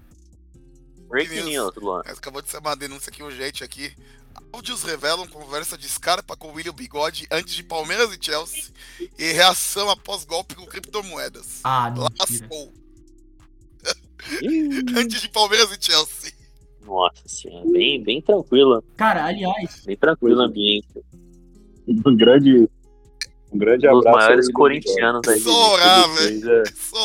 Breaking 1.09 1.43
News. 1.45 1.75
Luan. 1.77 2.01
Acabou 2.07 2.43
de 2.43 2.51
ser 2.51 2.59
uma 2.59 2.75
denúncia 2.75 3.11
aqui 3.11 3.23
urgente 3.23 3.63
aqui. 3.65 3.93
Áudios 4.53 4.83
revelam 4.83 5.27
conversa 5.27 5.77
de 5.79 5.89
Scarpa 5.89 6.37
com 6.37 6.53
William 6.53 6.73
Bigode 6.75 7.27
antes 7.31 7.55
de 7.55 7.63
Palmeiras 7.63 8.13
e 8.13 8.19
Chelsea 8.25 8.65
e 9.19 9.33
reação 9.33 9.89
após 9.91 10.25
golpe 10.25 10.55
com 10.55 10.65
criptomoedas. 10.67 11.61
Ah. 11.65 11.93
Lascou. 12.19 12.73
Antes 14.97 15.21
de 15.21 15.29
Palmeiras 15.29 15.71
e 15.71 15.79
Chelsea. 15.85 16.33
Nossa 16.85 17.23
senhora, 17.27 17.67
bem, 17.71 18.03
bem 18.03 18.21
tranquilo. 18.21 18.83
Cara, 18.97 19.25
aliás, 19.25 19.83
Bem 19.87 19.97
tranquilo 19.97 20.41
o 20.41 20.43
ambiente. 20.45 20.87
Um 21.89 22.17
grande, 22.17 22.69
um 23.53 23.59
grande 23.59 23.89
Um 23.89 23.93
dos 23.93 24.07
abraço. 24.07 24.19
maiores 24.27 24.47
ao 24.49 24.53
corintianos 24.53 25.27
aí. 25.29 25.41
Só 25.41 25.73
orar, 25.75 26.09
velho. 26.15 26.51
É, 26.51 26.63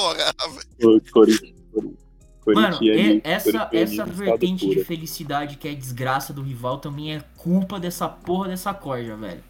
orar, 0.09 0.33
velho. 0.49 0.99
mano, 2.55 2.77
e- 2.83 3.21
essa, 3.23 3.69
essa 3.71 4.05
vertente 4.05 4.67
de 4.67 4.83
felicidade 4.83 5.57
que 5.57 5.67
é 5.67 5.73
desgraça 5.73 6.33
do 6.33 6.41
rival 6.41 6.79
também 6.79 7.15
é 7.15 7.23
culpa 7.37 7.79
dessa 7.79 8.07
porra 8.09 8.47
dessa 8.49 8.73
corja, 8.73 9.15
velho. 9.15 9.43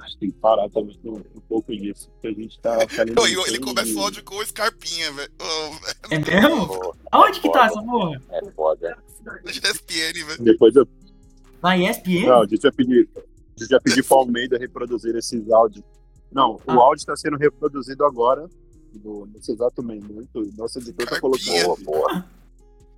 A 0.00 0.06
gente 0.06 0.18
tem 0.18 0.30
que 0.30 0.38
parar 0.38 0.68
também 0.70 0.98
com 1.02 1.10
um 1.16 1.40
pouco 1.48 1.74
disso. 1.76 2.08
Porque 2.10 2.28
a 2.28 2.32
gente 2.32 2.58
tá 2.60 2.78
Ele 3.46 3.58
começa 3.58 3.86
de- 3.86 3.94
o 3.94 4.00
áudio 4.00 4.24
com 4.24 4.36
o 4.36 4.46
Scarpinha, 4.46 5.12
velho. 5.12 5.30
Velho. 5.38 5.80
É 6.10 6.18
mesmo? 6.18 6.66
Pô, 6.68 6.96
Aonde 7.12 7.40
que 7.40 7.50
tá 7.52 7.66
essa 7.66 7.82
porra? 7.82 8.20
É 8.30 8.50
foda. 8.52 8.98
Na 9.24 9.38
ESPN, 9.50 10.26
velho. 10.26 10.42
Depois 10.42 10.74
eu. 10.76 10.86
Na 11.62 11.76
ESPN? 11.78 12.26
Não, 12.26 12.42
a 12.42 12.46
gente 12.46 12.60
vai 12.62 12.72
pedir. 12.72 13.08
A 13.16 13.60
gente 13.60 13.70
vai 13.70 13.80
pedir 13.80 14.02
pro 14.04 14.16
Almeida 14.18 14.58
reproduzir 14.58 15.14
esses 15.16 15.50
áudios. 15.50 15.84
Não, 16.32 16.60
Ah. 16.66 16.74
o 16.76 16.80
áudio 16.80 17.00
está 17.02 17.16
sendo 17.16 17.36
reproduzido 17.36 18.04
agora. 18.04 18.48
no- 19.02 19.26
nesse 19.26 19.50
exato 19.50 19.82
momento. 19.82 20.28
Nosso 20.56 20.78
editor 20.78 21.04
tá 21.08 21.20
colocando. 21.20 21.64
Boa, 21.64 21.76
boa. 21.82 22.24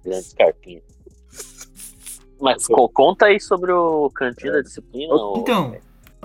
Grande 0.04 0.34
carpinha. 0.34 0.82
Mas 2.38 2.66
co- 2.66 2.88
conta 2.90 3.26
aí 3.26 3.40
sobre 3.40 3.72
o 3.72 4.10
cantinho 4.10 4.52
da 4.52 4.60
disciplina. 4.60 5.14
Então, 5.38 5.74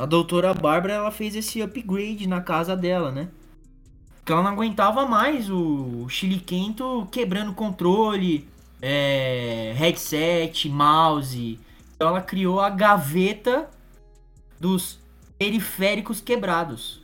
a 0.01 0.05
doutora 0.07 0.51
Bárbara 0.51 0.93
ela 0.93 1.11
fez 1.11 1.35
esse 1.35 1.61
upgrade 1.61 2.27
na 2.27 2.41
casa 2.41 2.75
dela, 2.75 3.11
né? 3.11 3.29
Porque 4.15 4.31
ela 4.31 4.41
não 4.41 4.49
aguentava 4.49 5.05
mais 5.05 5.47
o 5.47 6.09
Chile 6.09 6.39
Quento 6.39 7.07
quebrando 7.11 7.53
controle, 7.53 8.47
é, 8.81 9.73
headset, 9.75 10.67
mouse. 10.69 11.59
Então 11.95 12.07
ela 12.07 12.21
criou 12.21 12.59
a 12.59 12.69
gaveta 12.71 13.69
dos 14.59 14.99
periféricos 15.37 16.19
quebrados. 16.19 16.99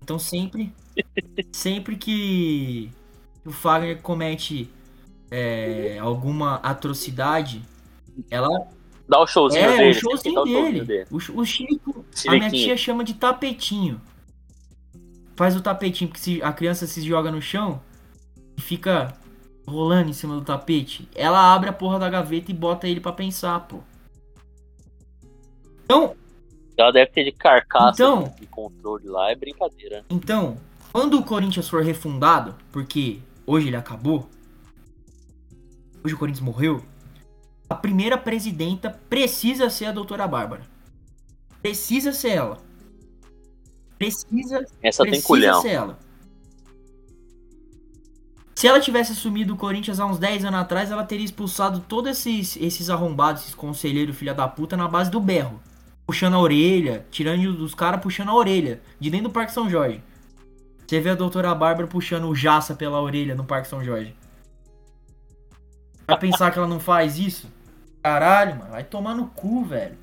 Então 0.00 0.16
sempre, 0.16 0.72
sempre 1.50 1.96
que 1.96 2.92
o 3.44 3.50
Fagner 3.50 4.00
comete 4.00 4.70
é, 5.32 5.98
alguma 6.00 6.56
atrocidade, 6.56 7.60
ela 8.30 8.68
Dá 9.08 9.20
o 9.20 9.26
showzinho 9.26 9.64
é 9.64 9.76
dele. 9.76 9.90
o 9.90 9.94
showzinho 10.00 10.34
dá 10.34 10.42
o 10.42 10.46
showzinho 10.46 10.72
dele. 10.72 10.84
dele. 10.84 11.06
O, 11.10 11.40
o 11.40 11.44
Chico, 11.44 12.04
a 12.28 12.32
minha 12.32 12.50
tia 12.50 12.76
chama 12.76 13.04
de 13.04 13.14
tapetinho. 13.14 14.00
Faz 15.36 15.54
o 15.56 15.60
tapetinho, 15.60 16.08
porque 16.08 16.22
se 16.22 16.42
a 16.42 16.52
criança 16.52 16.86
se 16.86 17.02
joga 17.02 17.30
no 17.30 17.42
chão 17.42 17.80
e 18.56 18.60
fica 18.60 19.12
rolando 19.66 20.10
em 20.10 20.12
cima 20.12 20.34
do 20.36 20.42
tapete, 20.42 21.08
ela 21.14 21.52
abre 21.54 21.68
a 21.68 21.72
porra 21.72 21.98
da 21.98 22.08
gaveta 22.08 22.50
e 22.50 22.54
bota 22.54 22.86
ele 22.88 23.00
pra 23.00 23.12
pensar, 23.12 23.58
pô. 23.60 23.78
Então, 25.84 26.14
Ela 26.76 26.90
deve 26.92 27.10
ter 27.12 27.24
de 27.24 27.32
carcaça 27.32 28.02
Então- 28.02 28.34
de 28.40 28.46
controle 28.46 29.06
lá, 29.06 29.30
é 29.30 29.36
brincadeira. 29.36 29.98
né? 29.98 30.04
Então, 30.10 30.56
quando 30.92 31.18
o 31.18 31.22
Corinthians 31.24 31.68
for 31.68 31.82
refundado, 31.84 32.54
porque 32.72 33.20
hoje 33.46 33.68
ele 33.68 33.76
acabou, 33.76 34.28
hoje 36.04 36.14
o 36.14 36.18
Corinthians 36.18 36.44
morreu, 36.44 36.82
a 37.68 37.74
primeira 37.74 38.16
presidenta 38.18 38.90
precisa 39.08 39.70
ser 39.70 39.86
a 39.86 39.92
doutora 39.92 40.26
Bárbara. 40.26 40.62
Precisa 41.62 42.12
ser 42.12 42.30
ela. 42.30 42.58
Precisa, 43.98 44.64
Essa 44.82 45.02
tem 45.02 45.12
precisa 45.12 45.26
culhão. 45.26 45.62
ser 45.62 45.68
ela. 45.70 45.98
Se 48.54 48.68
ela 48.68 48.80
tivesse 48.80 49.12
assumido 49.12 49.54
o 49.54 49.56
Corinthians 49.56 49.98
há 49.98 50.06
uns 50.06 50.18
10 50.18 50.44
anos 50.44 50.60
atrás, 50.60 50.90
ela 50.90 51.04
teria 51.04 51.24
expulsado 51.24 51.80
todos 51.80 52.10
esses, 52.10 52.56
esses 52.56 52.88
arrombados, 52.88 53.42
esses 53.42 53.54
conselheiros 53.54 54.16
filha 54.16 54.34
da 54.34 54.46
puta, 54.46 54.76
na 54.76 54.86
base 54.86 55.10
do 55.10 55.20
berro. 55.20 55.60
Puxando 56.06 56.34
a 56.34 56.38
orelha, 56.38 57.04
tirando 57.10 57.52
dos 57.54 57.74
caras 57.74 58.00
puxando 58.00 58.28
a 58.28 58.34
orelha, 58.34 58.80
de 59.00 59.10
dentro 59.10 59.28
do 59.28 59.32
Parque 59.32 59.52
São 59.52 59.68
Jorge. 59.68 60.02
Você 60.86 61.00
vê 61.00 61.10
a 61.10 61.14
doutora 61.14 61.54
Bárbara 61.54 61.88
puxando 61.88 62.28
o 62.28 62.34
Jaça 62.34 62.74
pela 62.74 63.00
orelha 63.00 63.34
no 63.34 63.44
Parque 63.44 63.68
São 63.68 63.82
Jorge. 63.82 64.14
Vai 66.06 66.18
pensar 66.18 66.50
que 66.50 66.58
ela 66.58 66.68
não 66.68 66.80
faz 66.80 67.18
isso? 67.18 67.48
Caralho, 68.02 68.56
mano, 68.58 68.70
vai 68.70 68.84
tomar 68.84 69.14
no 69.14 69.28
cu, 69.28 69.64
velho. 69.64 69.96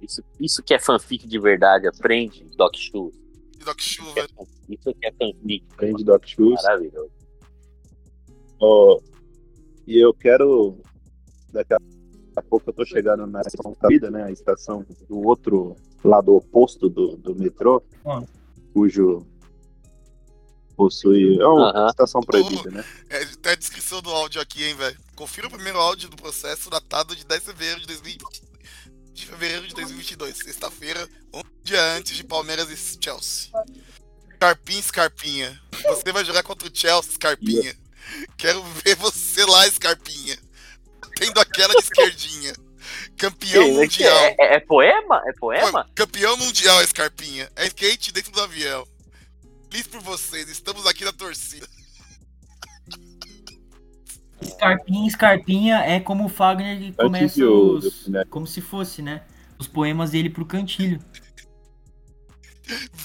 Isso, 0.00 0.22
isso 0.40 0.62
que 0.62 0.74
é 0.74 0.78
fanfic 0.78 1.26
de 1.26 1.38
verdade, 1.38 1.86
aprende, 1.86 2.44
Doc 2.56 2.74
Shoes. 2.76 3.14
Doc 3.64 3.78
Isso 3.78 4.02
que 4.02 4.18
é 4.18 4.22
velho. 4.22 4.34
fan- 4.36 4.44
Isso 4.68 4.94
que 4.94 5.06
é 5.06 5.12
fanfic. 5.12 5.64
Prende 5.76 6.04
Doc 6.04 6.26
Shoes. 6.26 6.62
Maravilhoso. 6.62 7.10
Ó, 8.60 9.00
e 9.86 9.98
eu 9.98 10.12
quero. 10.14 10.78
Daqui 11.52 11.74
a 12.36 12.42
pouco 12.42 12.70
eu 12.70 12.72
tô 12.74 12.84
chegando 12.84 13.26
na 13.26 13.40
estação 13.40 13.76
da 13.80 13.88
vida, 13.88 14.10
né? 14.10 14.24
A 14.24 14.30
estação 14.30 14.84
do 15.08 15.20
outro 15.26 15.76
lado 16.02 16.34
oposto 16.34 16.88
do, 16.88 17.16
do 17.16 17.34
metrô, 17.34 17.82
Ah. 18.04 18.22
cujo 18.72 19.26
possui. 20.84 21.40
É 21.40 21.46
uma 21.46 21.70
Aham. 21.70 21.88
estação 21.88 22.20
proibida, 22.22 22.70
né? 22.70 22.84
É, 23.10 23.24
tem 23.24 23.52
a 23.52 23.56
descrição 23.56 24.00
do 24.02 24.10
áudio 24.10 24.40
aqui, 24.40 24.64
hein, 24.64 24.74
velho. 24.74 24.98
Confira 25.14 25.46
o 25.46 25.50
primeiro 25.50 25.78
áudio 25.78 26.08
do 26.08 26.16
processo 26.16 26.68
datado 26.70 27.14
de 27.16 27.24
10 27.24 27.40
de 27.40 27.46
fevereiro 27.46 27.80
de 27.80 27.86
2020. 27.86 28.42
De 29.12 29.26
fevereiro 29.26 29.68
de 29.68 29.74
2022, 29.74 30.36
sexta-feira, 30.38 31.06
um 31.34 31.42
dia 31.62 31.82
antes 31.96 32.16
de 32.16 32.24
Palmeiras 32.24 32.68
e 32.70 32.76
Chelsea. 33.02 33.50
Scarpinha, 34.36 34.82
Scarpinha. 34.82 35.60
Você 35.88 36.12
vai 36.12 36.24
jogar 36.24 36.42
contra 36.42 36.66
o 36.66 36.70
Chelsea, 36.74 37.12
Scarpinha. 37.12 37.76
Quero 38.36 38.62
ver 38.84 38.96
você 38.96 39.44
lá, 39.44 39.68
Scarpinha. 39.70 40.36
Tendo 41.16 41.38
aquela 41.40 41.74
de 41.74 41.82
esquerdinha. 41.82 42.52
Campeão 43.16 43.64
Sim, 43.64 43.72
mundial. 43.74 44.16
é, 44.18 44.36
é- 44.38 44.54
é 44.56 44.60
poema? 44.60 45.22
É 45.26 45.32
poema? 45.34 45.88
Campeão 45.94 46.36
mundial, 46.36 46.82
Scarpinha. 46.86 47.48
É 47.54 47.66
skate 47.66 48.10
dentro 48.12 48.32
do 48.32 48.40
avião. 48.40 48.84
Feliz 49.72 49.86
por 49.86 50.02
vocês, 50.02 50.50
estamos 50.50 50.86
aqui 50.86 51.02
na 51.02 51.14
torcida. 51.14 51.66
Scarpinha, 54.44 55.10
Scarpinha 55.10 55.76
é 55.78 55.98
como 55.98 56.26
o 56.26 56.28
Fagner 56.28 56.92
começa 56.92 57.42
os... 57.42 58.06
né? 58.06 58.22
Como 58.28 58.46
se 58.46 58.60
fosse, 58.60 59.00
né? 59.00 59.22
Os 59.58 59.66
poemas 59.66 60.10
dele 60.10 60.28
pro 60.28 60.44
Cantilho. 60.44 61.02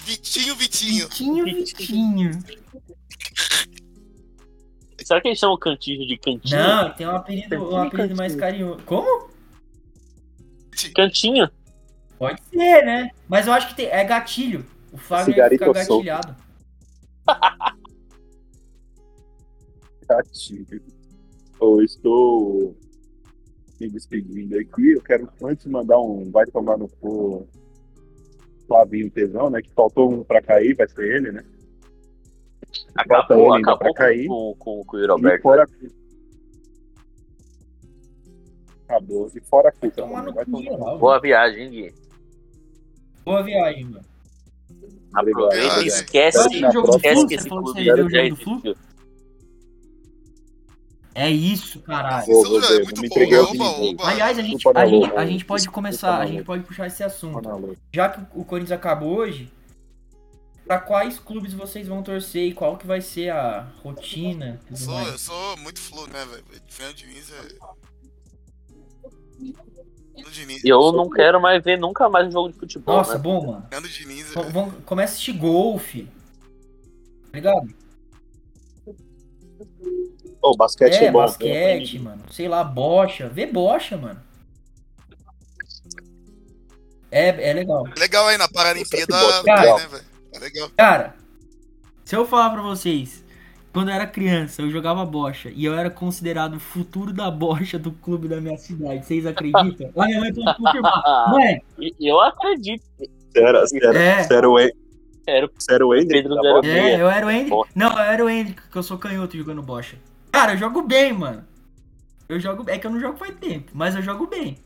Vitinho, 0.06 0.58
Vitinho. 0.58 1.08
Vitinho, 1.08 1.46
Vitinho. 1.46 2.32
Será 5.06 5.22
que 5.22 5.30
eles 5.30 5.40
chamam 5.40 5.56
o 5.56 5.60
cantinho 5.60 6.06
de 6.06 6.18
cantinho? 6.18 6.60
Não, 6.62 6.94
tem 6.94 7.08
um 7.08 7.16
apelido, 7.16 7.64
um 7.72 7.78
apelido 7.78 8.14
mais 8.18 8.36
carinhoso. 8.36 8.84
Como? 8.84 9.30
Cantinho? 10.94 11.50
Pode 12.20 12.42
ser, 12.50 12.84
né? 12.86 13.12
Mas 13.30 13.48
eu 13.48 13.54
acho 13.54 13.70
que 13.70 13.76
tem- 13.76 13.86
é 13.88 14.04
gatilho. 14.04 14.66
O 14.92 14.98
Fagner 14.98 15.34
Cigarito 15.34 15.64
fica 15.64 15.74
gatilhado. 15.80 16.47
Eu 21.60 21.82
estou 21.82 22.76
me 23.80 23.90
despedindo 23.90 24.58
aqui. 24.58 24.92
Eu 24.94 25.02
quero 25.02 25.28
antes 25.44 25.66
mandar 25.66 26.00
um 26.00 26.30
vai 26.32 26.46
tomar 26.46 26.78
no 26.78 26.88
cu 26.88 27.48
Flavinho 28.68 29.10
Tesão, 29.12 29.50
né? 29.50 29.62
Que 29.62 29.72
faltou 29.74 30.12
um 30.12 30.24
pra 30.24 30.42
cair, 30.42 30.76
vai 30.76 30.88
ser 30.88 31.16
ele, 31.18 31.32
né? 31.32 31.44
Falta 33.08 33.34
Acabou, 33.34 33.56
ele 33.56 33.64
acabou 33.64 33.80
pra 33.80 33.94
cair. 33.94 34.28
com, 34.28 34.56
com, 34.58 34.84
com 34.86 34.98
o 34.98 35.04
E 35.04 35.08
Roberto. 35.08 35.42
fora. 35.42 35.66
Acabou. 38.88 39.32
E 39.36 39.40
fora 39.42 39.70
a 39.70 39.72
culpa. 39.72 39.96
Tomar 39.96 40.24
no 40.24 40.34
Vai 40.34 40.46
cu. 40.46 40.98
Boa 40.98 41.20
viagem, 41.20 41.70
Gui. 41.70 41.94
Boa 43.26 43.44
viagem, 43.44 43.86
mano. 43.86 44.06
Aproveita 45.14 45.56
Obrigado. 45.56 45.84
e 45.84 45.88
esquece, 45.88 46.38
esquece 46.38 47.28
que 47.28 47.34
esse 47.36 47.48
clube 47.48 47.84
já 47.84 47.96
jogo 47.96 48.10
do 48.30 48.36
Flu? 48.36 48.56
existiu. 48.56 48.76
É 51.16 51.32
isso, 51.32 51.80
caralho. 51.80 52.28
Vou, 52.28 52.44
vou 52.44 52.64
é 52.64 52.84
muito 52.84 53.02
me 53.02 53.08
entreguei 53.08 53.40
oba, 53.40 53.66
oba. 53.66 54.08
Aliás, 54.08 54.38
a 54.38 54.42
gente, 54.44 54.64
a 54.70 54.86
gente, 54.86 55.12
a 55.16 55.26
gente 55.26 55.46
pode 55.46 55.68
começar, 55.68 56.20
a 56.20 56.28
gente 56.28 56.44
pode 56.44 56.64
puxar 56.64 56.86
esse 56.86 57.04
assunto. 57.04 57.76
Já 57.92 58.10
que 58.10 58.22
o 58.40 58.46
Corinthians 58.46 58.78
acabou 58.78 59.18
hoje, 59.18 59.52
pra 60.64 60.78
quais 60.78 61.18
clubes 61.18 61.54
vocês 61.54 61.88
vão 61.88 62.04
torcer 62.04 62.50
e 62.50 62.54
qual 62.54 62.78
que 62.78 62.86
vai 62.86 63.02
ser 63.02 63.32
a 63.32 63.68
rotina? 63.82 64.60
tudo 64.68 64.78
sou, 64.78 64.94
mais? 64.94 65.08
eu 65.08 65.18
sou 65.18 65.58
muito 65.58 65.80
flu, 65.80 66.06
né, 66.06 66.24
velho? 66.24 66.44
Fernando 66.68 66.96
Diniz 66.96 67.32
é. 67.32 67.58
Diniz. 70.32 70.64
E 70.64 70.70
eu 70.70 70.92
não 70.92 71.10
quero 71.10 71.40
mais 71.42 71.64
ver 71.64 71.78
nunca 71.80 72.10
mais 72.10 72.28
um 72.28 72.32
jogo 72.32 72.52
de 72.52 72.58
futebol, 72.60 72.98
Nossa, 72.98 73.14
né? 73.14 73.20
bom, 73.20 73.48
mano. 73.48 73.68
Diniz 73.90 74.36
é. 74.36 74.82
começa 74.86 75.12
a 75.12 75.14
assistir 75.14 75.34
golfe. 75.34 76.08
Tá 77.32 77.36
ligado? 77.38 77.68
Pô, 80.42 80.56
basquete 80.56 80.94
é, 80.94 81.06
É, 81.06 81.12
bom. 81.12 81.20
basquete, 81.20 82.00
mano. 82.00 82.24
Sei 82.32 82.48
lá, 82.48 82.64
bocha. 82.64 83.28
Vê 83.28 83.46
bocha, 83.46 83.98
mano. 83.98 84.22
É, 87.12 87.50
é 87.50 87.54
legal. 87.54 87.86
Legal 87.98 88.28
aí 88.28 88.38
na 88.38 88.48
Paralimpíada, 88.48 89.14
Cara. 89.44 89.76
né? 89.90 90.02
É 90.34 90.40
legal. 90.40 90.70
Cara, 90.78 91.16
se 92.04 92.16
eu 92.16 92.26
falar 92.26 92.52
pra 92.52 92.62
vocês, 92.62 93.24
quando 93.78 93.90
eu 93.90 93.94
era 93.94 94.08
criança, 94.08 94.64
eu 94.64 94.72
jogava 94.72 95.06
bocha 95.06 95.52
e 95.54 95.64
eu 95.64 95.76
era 95.78 95.88
considerado 95.88 96.56
o 96.56 96.60
futuro 96.60 97.14
da 97.14 97.30
bocha 97.30 97.78
do 97.78 97.92
clube 97.92 98.28
da 98.28 98.42
minha 98.42 98.58
cidade. 98.58 99.06
Vocês 99.06 99.24
acreditam? 99.24 99.92
Olha, 99.94 100.08
minha 100.08 100.20
mãe 100.34 100.34
pode 100.34 100.58
confirmar. 100.58 101.30
Mãe, 101.30 101.62
eu 102.00 102.20
acredito. 102.20 102.84
Era, 103.36 103.64
era, 103.84 104.00
É. 104.04 104.28
era 104.34 104.50
o 104.50 104.58
Era 104.58 104.74
era 105.70 105.86
o 105.86 106.08
Pedro 106.08 106.34
da? 106.34 106.62
Meia. 106.64 106.72
é, 106.72 107.00
eu 107.00 107.08
era 107.08 107.28
o. 107.28 107.50
Bocha. 107.50 107.72
Não, 107.76 107.92
eu 107.92 108.00
era 108.00 108.26
o 108.26 108.28
Henry, 108.28 108.56
que 108.56 108.76
eu 108.76 108.82
sou 108.82 108.98
canhoto 108.98 109.38
jogando 109.38 109.62
bocha. 109.62 109.96
Cara, 110.32 110.54
eu 110.54 110.58
jogo 110.58 110.82
bem, 110.82 111.14
mano. 111.14 111.46
Eu 112.28 112.40
jogo. 112.40 112.68
É 112.68 112.80
que 112.80 112.88
eu 112.88 112.92
não 112.92 113.00
jogo 113.00 113.16
faz 113.20 113.36
tempo, 113.36 113.74
mas 113.76 113.94
eu 113.94 114.02
jogo 114.02 114.26
bem. 114.26 114.58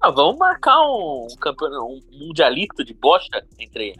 Ah, 0.00 0.12
vamos 0.12 0.38
marcar 0.38 0.80
um, 0.80 1.26
campeonato, 1.40 1.82
um 1.82 2.00
mundialista 2.20 2.84
de 2.84 2.94
bosta 2.94 3.44
entre, 3.58 3.96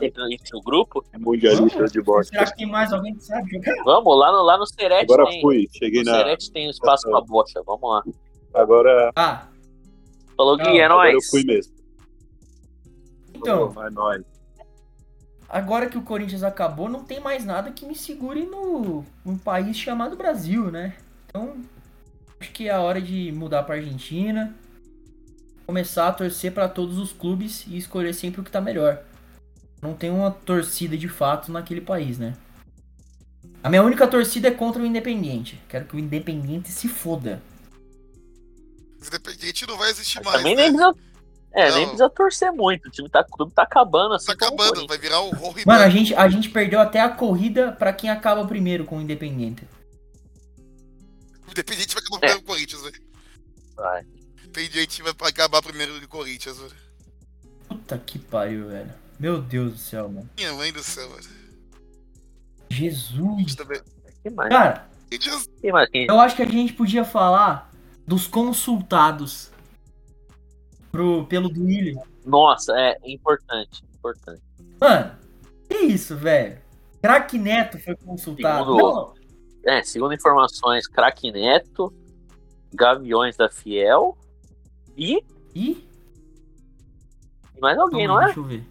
entre, 0.00 0.34
entre 0.34 0.56
o 0.56 0.60
grupo. 0.62 1.04
Mundialista 1.18 1.84
de 1.86 2.00
bosta. 2.02 2.32
Será 2.32 2.50
que 2.50 2.56
tem 2.56 2.66
mais 2.66 2.92
alguém 2.92 3.14
que 3.14 3.22
sabe 3.24 3.50
jogar? 3.50 3.74
Vamos 3.84 4.18
lá 4.18 4.32
no, 4.32 4.42
lá 4.42 4.58
no 4.58 4.66
Serete 4.66 5.12
Agora 5.12 5.28
tem. 5.30 5.40
fui, 5.40 5.66
cheguei 5.72 6.02
No 6.02 6.10
na. 6.12 6.18
Serete 6.18 6.50
tem 6.52 6.66
um 6.66 6.70
espaço 6.70 7.08
pra 7.10 7.20
bosta. 7.20 7.62
Vamos 7.64 7.88
lá. 7.88 8.02
Agora, 8.54 9.10
Ah, 9.16 9.48
Falou 10.36 10.56
Gui, 10.56 10.78
é 10.78 10.84
agora 10.84 11.08
eu 11.08 11.12
nóis. 11.14 11.30
fui 11.30 11.44
mesmo. 11.44 11.72
então. 13.34 13.72
É 13.84 13.90
nóis. 13.90 14.22
Agora 15.48 15.86
que 15.88 15.96
o 15.96 16.02
Corinthians 16.02 16.42
acabou, 16.42 16.88
não 16.88 17.04
tem 17.04 17.20
mais 17.20 17.44
nada 17.44 17.70
que 17.70 17.86
me 17.86 17.94
segure 17.94 18.44
no 18.44 19.04
num 19.24 19.38
país 19.38 19.76
chamado 19.76 20.16
Brasil, 20.16 20.70
né? 20.72 20.96
Então, 21.26 21.56
acho 22.40 22.50
que 22.52 22.68
é 22.68 22.72
a 22.72 22.80
hora 22.80 23.00
de 23.00 23.30
mudar 23.32 23.62
pra 23.62 23.76
Argentina, 23.76 24.54
começar 25.64 26.08
a 26.08 26.12
torcer 26.12 26.52
pra 26.52 26.68
todos 26.68 26.98
os 26.98 27.12
clubes 27.12 27.64
e 27.68 27.76
escolher 27.76 28.12
sempre 28.12 28.40
o 28.40 28.44
que 28.44 28.50
tá 28.50 28.60
melhor. 28.60 29.02
Não 29.82 29.94
tenho 29.94 30.14
uma 30.14 30.30
torcida 30.30 30.96
de 30.96 31.08
fato 31.08 31.52
naquele 31.52 31.80
país, 31.80 32.18
né? 32.18 32.34
A 33.62 33.68
minha 33.68 33.82
única 33.82 34.06
torcida 34.06 34.48
é 34.48 34.50
contra 34.50 34.82
o 34.82 34.86
Independiente. 34.86 35.60
Quero 35.68 35.86
que 35.86 35.96
o 35.96 35.98
Independiente 35.98 36.70
se 36.70 36.88
foda. 36.88 37.42
Independente 39.04 39.66
não 39.66 39.76
vai 39.76 39.90
existir 39.90 40.22
mais. 40.22 40.36
Também 40.38 40.54
né? 40.56 40.62
nem 40.68 40.72
precisa. 40.76 41.06
É, 41.52 41.70
nem 41.70 41.80
Não. 41.80 41.88
precisa 41.88 42.10
torcer 42.10 42.52
muito. 42.52 42.86
O 42.86 42.90
time 42.90 43.08
tá, 43.08 43.20
o 43.20 43.30
clube 43.32 43.52
tá 43.54 43.62
acabando 43.62 44.14
assim. 44.14 44.26
Tá 44.26 44.32
o 44.32 44.34
acabando, 44.34 44.86
vai 44.86 44.98
virar 44.98 45.20
o 45.20 45.30
Rory 45.30 45.62
Mano, 45.66 45.82
a 45.82 45.88
gente, 45.88 46.14
a 46.14 46.28
gente 46.28 46.50
perdeu 46.50 46.78
até 46.78 47.00
a 47.00 47.08
corrida 47.08 47.72
pra 47.72 47.92
quem 47.92 48.10
acaba 48.10 48.46
primeiro 48.46 48.84
com 48.84 48.98
o 48.98 49.00
Independiente. 49.00 49.66
Independente 51.50 51.94
vai 51.94 52.02
acabar 52.04 52.26
É. 52.26 52.34
com 52.34 52.40
o 52.40 52.44
Corinthians, 52.44 52.82
velho. 52.82 53.02
Vai. 53.74 54.04
Independente 54.44 55.02
vai 55.02 55.14
acabar 55.30 55.62
primeiro 55.62 55.98
do 55.98 56.06
Corinthians, 56.08 56.58
velho. 56.58 56.74
Puta 57.68 57.98
que 57.98 58.18
pariu, 58.18 58.68
velho. 58.68 58.92
Meu 59.18 59.40
Deus 59.40 59.72
do 59.72 59.78
céu, 59.78 60.08
mano. 60.08 60.28
Minha 60.36 60.52
mãe 60.54 60.72
do 60.72 60.82
céu, 60.82 61.08
velho. 61.08 61.28
Jesus. 62.70 63.54
Também. 63.54 63.80
Que 64.22 64.30
mais? 64.30 64.48
Cara, 64.50 64.88
Que 65.60 65.72
mais? 65.72 65.88
Eu 65.92 66.20
acho 66.20 66.36
que 66.36 66.42
a 66.42 66.46
gente 66.48 66.72
podia 66.72 67.04
falar 67.04 67.70
dos 68.06 68.26
consultados 68.26 69.50
pro, 70.92 71.26
pelo 71.26 71.48
Duílio. 71.48 72.00
Nossa, 72.24 72.72
é 72.76 72.98
importante. 73.04 73.82
Importante. 73.94 74.42
Mano, 74.80 75.12
que 75.68 75.76
isso, 75.78 76.16
velho? 76.16 76.58
Craque 77.00 77.38
Neto 77.38 77.78
foi 77.78 77.94
consultado. 77.96 78.64
Segundo- 78.64 78.82
Não, 78.82 79.14
É, 79.72 79.82
segundo 79.82 80.14
informações, 80.14 80.86
Craque 80.86 81.30
Neto, 81.32 81.92
Gaviões 82.74 83.36
da 83.36 83.48
Fiel 83.48 84.16
e 84.96 85.22
e 85.54 85.84
mais 87.60 87.76
alguém, 87.78 88.06
Calma 88.06 88.20
não 88.20 88.22
é? 88.22 88.26
Deixa 88.26 88.40
eu 88.40 88.44
ver. 88.44 88.64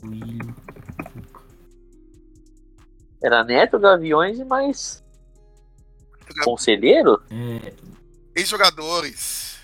Duílio. 0.00 0.54
Cuca. 1.12 1.40
Era 3.22 3.42
Neto, 3.44 3.78
Gaviões 3.78 4.38
e 4.38 4.44
mais. 4.44 5.02
Conselheiro? 6.44 7.22
É, 7.30 7.72
ex-jogadores. 8.34 9.58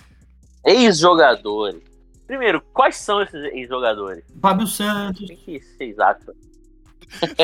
Ex-jogadores. 0.64 1.82
Primeiro, 2.26 2.60
quais 2.72 2.96
são 2.96 3.20
esses 3.20 3.42
ex-jogadores? 3.52 4.24
Fábio 4.40 4.66
Santos. 4.66 5.26
Quem 5.26 5.36
que 5.36 5.60
vocês 5.60 5.98
acham? 5.98 6.34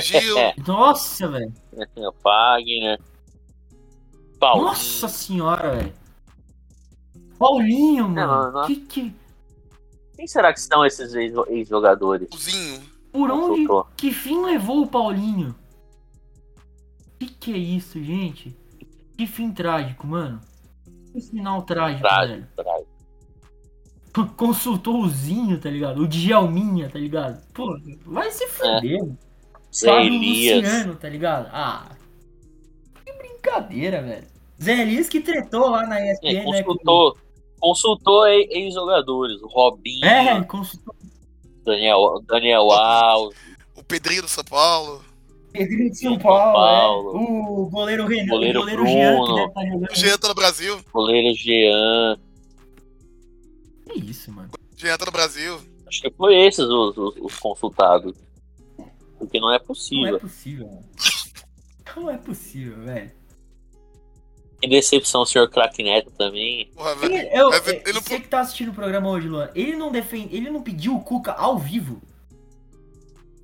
Gil, 0.03 0.39
É. 0.39 0.55
Nossa, 0.67 1.29
velho. 1.29 1.53
O 1.97 2.13
Fagner. 2.23 3.01
Paulo. 4.39 4.65
Nossa 4.67 5.09
senhora, 5.09 5.77
velho. 5.77 5.95
Paulinho, 7.39 8.09
mano. 8.09 8.15
não, 8.15 8.53
não. 8.53 8.67
Que, 8.67 8.77
que, 8.77 9.15
Quem 10.17 10.27
será 10.27 10.53
que 10.53 10.61
são 10.61 10.85
esses 10.85 11.15
ex- 11.15 11.35
ex-jogadores? 11.49 12.29
Zinho. 12.37 12.81
por 13.13 13.31
onde, 13.31 13.49
Consultou. 13.67 13.87
que 13.97 14.13
fim 14.13 14.43
levou 14.45 14.83
o 14.83 14.87
Paulinho? 14.87 15.55
Que 17.19 17.27
que 17.27 17.53
é 17.55 17.57
isso, 17.57 18.03
gente? 18.03 18.55
Que 19.17 19.27
fim 19.27 19.51
trágico, 19.53 20.07
mano. 20.07 20.41
Que 21.13 21.21
final 21.21 21.63
trágico, 21.63 22.03
Trágico, 22.03 22.47
trágico. 22.57 22.87
velho. 24.15 24.31
Consultou 24.37 25.01
o 25.03 25.09
Zinho, 25.09 25.59
tá 25.61 25.69
ligado? 25.71 26.03
O 26.03 26.09
Djalminha, 26.09 26.89
tá 26.91 26.99
ligado? 26.99 27.43
Pô, 27.53 27.79
vai 28.07 28.31
se 28.31 28.47
fuder. 28.49 29.03
Zé 29.75 29.87
Fábio 29.89 30.07
Elias. 30.15 30.63
Luciano, 30.65 30.97
tá 30.97 31.09
ligado? 31.09 31.49
Ah, 31.53 31.91
que 33.05 33.13
brincadeira, 33.13 34.03
velho. 34.03 34.27
Zé 34.63 34.81
Elias 34.81 35.09
que 35.09 35.21
tretou 35.21 35.69
lá 35.71 35.87
na 35.87 36.01
É, 36.01 36.13
ESPN, 36.13 36.51
né? 36.51 36.63
Consultou, 37.61 38.27
ex-jogadores. 38.27 39.41
O 39.43 39.49
Robinho, 39.49 40.05
É, 40.05 40.43
consultou 40.45 40.95
Daniel, 41.65 42.23
Daniel 42.27 42.71
Alves, 42.71 43.37
O 43.77 43.83
Pedrinho 43.83 44.23
do 44.23 44.29
São 44.29 44.45
Paulo. 44.45 45.05
Pedrinho 45.53 45.91
de 45.91 45.99
São 45.99 46.13
São 46.13 46.19
Paulo, 46.21 46.53
Paulo. 46.53 47.11
é. 47.11 47.21
o 47.63 47.67
goleiro 47.71 48.07
Renan, 48.07 48.29
Goleiro 48.29 48.59
o 48.59 48.63
goleiro 48.63 48.87
Jean, 48.87 49.11
que 49.11 49.17
Bruno. 49.17 49.35
deve 49.37 49.49
estar 49.49 49.65
jogando. 49.67 49.91
O 49.91 49.95
Jean 49.95 50.19
tá 50.19 50.29
no 50.29 50.35
Brasil. 50.35 50.81
goleiro 50.93 51.35
Jean. 51.37 52.19
Que 53.93 54.01
isso, 54.11 54.31
mano. 54.33 54.51
Jean 54.77 54.97
tá 54.99 55.07
no 55.07 55.13
Brasil. 55.13 55.59
Acho 55.89 56.03
que 56.03 56.11
foi 56.11 56.35
esses 56.37 56.65
os, 56.67 56.97
os- 56.97 57.15
os 57.21 57.37
consultados. 57.39 58.15
Porque 59.19 59.41
não 59.41 59.49
é 59.49 59.53
Não 59.53 59.57
é 59.57 59.59
possível. 59.61 60.21
possível, 60.21 60.67
mano. 60.67 60.85
Não 61.97 62.11
é 62.11 62.19
possível, 62.19 62.77
velho. 62.83 63.13
Que 64.61 64.69
decepção 64.69 65.23
o 65.23 65.27
senhor 65.27 65.51
Crack 65.51 65.83
Neto 65.83 66.11
também. 66.13 66.71
Porra, 66.75 66.93
Ele, 67.03 67.09
velho. 67.09 67.29
eu, 67.33 67.51
Mas 67.51 67.69
é, 67.69 67.83
ele 67.85 67.93
não 67.93 68.01
você 68.01 68.21
que 68.21 68.29
tá 68.29 68.41
assistindo 68.41 68.71
o 68.71 68.75
programa 68.75 69.09
hoje, 69.11 69.29
Luan, 69.29 69.51
ele 69.55 69.77
não 69.77 69.93
defende, 69.93 70.35
ele 70.35 70.51
não 70.51 70.63
pediu 70.63 70.97
o 70.97 71.01
Cuca 71.01 71.33
ao 71.33 71.59
vivo. 71.59 72.01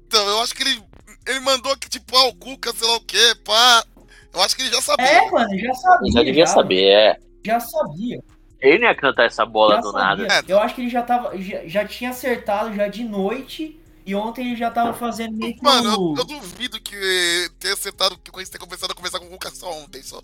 Então, 0.06 0.26
eu 0.26 0.40
acho 0.40 0.54
que 0.54 0.62
ele. 0.62 0.82
Ele 1.26 1.40
mandou 1.40 1.76
que, 1.76 1.88
tipo, 1.88 2.16
ah, 2.16 2.28
o 2.28 2.34
Cuca, 2.34 2.72
sei 2.72 2.88
lá 2.88 2.96
o 2.96 3.00
quê, 3.00 3.34
pá. 3.44 3.84
Eu 4.32 4.40
acho 4.42 4.56
que 4.56 4.62
ele 4.62 4.70
já 4.74 4.80
sabia. 4.80 5.06
É, 5.06 5.30
mano, 5.30 5.58
já 5.58 5.74
sabia. 5.74 6.08
Ele 6.08 6.12
já 6.12 6.22
devia 6.22 6.46
saber, 6.46 6.84
é. 6.84 7.18
Já 7.44 7.60
sabia. 7.60 8.22
Ele 8.60 8.78
não 8.78 8.88
ia 8.88 8.94
cantar 8.94 9.26
essa 9.26 9.44
bola 9.44 9.76
já 9.76 9.80
do 9.80 9.92
sabia. 9.92 10.26
nada. 10.26 10.52
Eu 10.52 10.58
acho 10.58 10.74
que 10.74 10.80
ele 10.80 10.90
já 10.90 11.02
tava. 11.02 11.36
Já, 11.38 11.66
já 11.66 11.86
tinha 11.86 12.10
acertado 12.10 12.74
já 12.74 12.88
de 12.88 13.04
noite. 13.04 13.78
E 14.04 14.14
ontem 14.16 14.48
ele 14.48 14.56
já 14.56 14.68
tava 14.70 14.92
fazendo 14.92 15.36
meio 15.36 15.54
que 15.54 15.62
Mano, 15.62 15.88
eu, 15.88 16.14
eu 16.18 16.24
duvido 16.24 16.80
que 16.80 17.48
tenha 17.60 17.74
acertado 17.74 18.18
que 18.18 18.32
tenha 18.32 18.58
começado 18.58 18.90
a 18.90 18.94
conversar 18.94 19.20
com 19.20 19.26
o 19.26 19.30
Cuca 19.30 19.50
só 19.50 19.70
ontem, 19.72 20.02
só. 20.02 20.20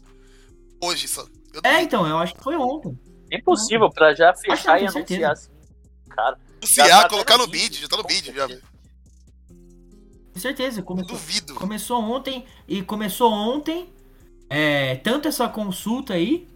Hoje 0.81 1.09
só. 1.09 1.27
Eu 1.53 1.61
É, 1.65 1.83
então, 1.83 2.07
eu 2.07 2.19
acho 2.19 2.35
que 2.35 2.43
foi 2.43 2.57
ontem. 2.57 2.99
É 3.31 3.39
impossível 3.39 3.91
pra 3.91 4.15
já 4.15 4.35
fechar 4.35 4.79
eu 4.79 4.85
e 4.85 4.89
anunciar 4.89 5.33
assim. 5.33 5.51
Cara, 6.09 6.39
Anunciar, 6.57 7.03
tá 7.03 7.09
colocar 7.09 7.39
no 7.39 7.47
bid, 7.47 7.81
já 7.81 7.89
tá 7.89 7.97
no 7.97 8.03
bid, 8.03 8.33
já. 8.33 8.49
Com 10.33 10.41
certeza. 10.41 10.83
Começou, 10.83 11.17
Duvido. 11.17 11.55
começou 11.55 12.03
ontem. 12.03 12.45
E 12.67 12.83
começou 12.83 13.33
ontem. 13.33 13.93
É, 14.49 14.97
tanto 14.97 15.29
essa 15.29 15.49
consulta 15.49 16.15
aí. 16.15 16.49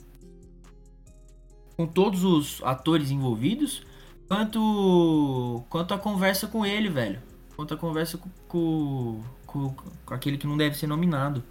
Com 1.77 1.87
todos 1.87 2.25
os 2.25 2.61
atores 2.63 3.11
envolvidos. 3.11 3.85
Quanto. 4.29 5.65
Quanto 5.69 5.95
a 5.95 5.99
conversa 5.99 6.47
com 6.47 6.65
ele, 6.65 6.89
velho. 6.89 7.23
Quanto 7.55 7.75
a 7.75 7.77
conversa 7.77 8.19
com, 8.19 8.31
com, 8.49 9.23
com, 9.47 9.75
com 10.07 10.15
aquele 10.15 10.39
que 10.39 10.47
não 10.47 10.57
deve 10.57 10.77
ser 10.77 10.87
nominado. 10.87 11.45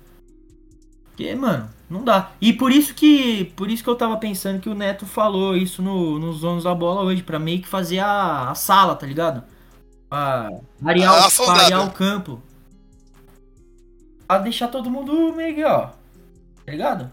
Porque, 1.11 1.35
mano, 1.35 1.69
não 1.89 2.03
dá. 2.03 2.31
E 2.41 2.53
por 2.53 2.71
isso 2.71 2.93
que. 2.95 3.45
Por 3.55 3.69
isso 3.69 3.83
que 3.83 3.89
eu 3.89 3.95
tava 3.95 4.17
pensando 4.17 4.59
que 4.61 4.69
o 4.69 4.73
Neto 4.75 5.05
falou 5.05 5.55
isso 5.55 5.81
no, 5.81 6.17
nos 6.19 6.41
donos 6.41 6.63
da 6.63 6.73
bola 6.73 7.01
hoje. 7.01 7.21
Pra 7.23 7.37
meio 7.39 7.61
que 7.61 7.67
fazer 7.67 7.99
a, 7.99 8.49
a 8.49 8.55
sala, 8.55 8.95
tá 8.95 9.05
ligado? 9.05 9.43
Pra 10.09 10.49
arear, 10.85 11.13
A 11.13 11.27
o- 11.27 11.31
pra 11.45 11.53
arear 11.65 11.87
o 11.87 11.91
campo. 11.91 12.41
Pra 14.27 14.37
deixar 14.39 14.67
todo 14.69 14.89
mundo 14.89 15.33
meio 15.33 15.55
que, 15.55 15.63
ó. 15.63 15.87
Tá 15.87 16.71
ligado? 16.71 17.11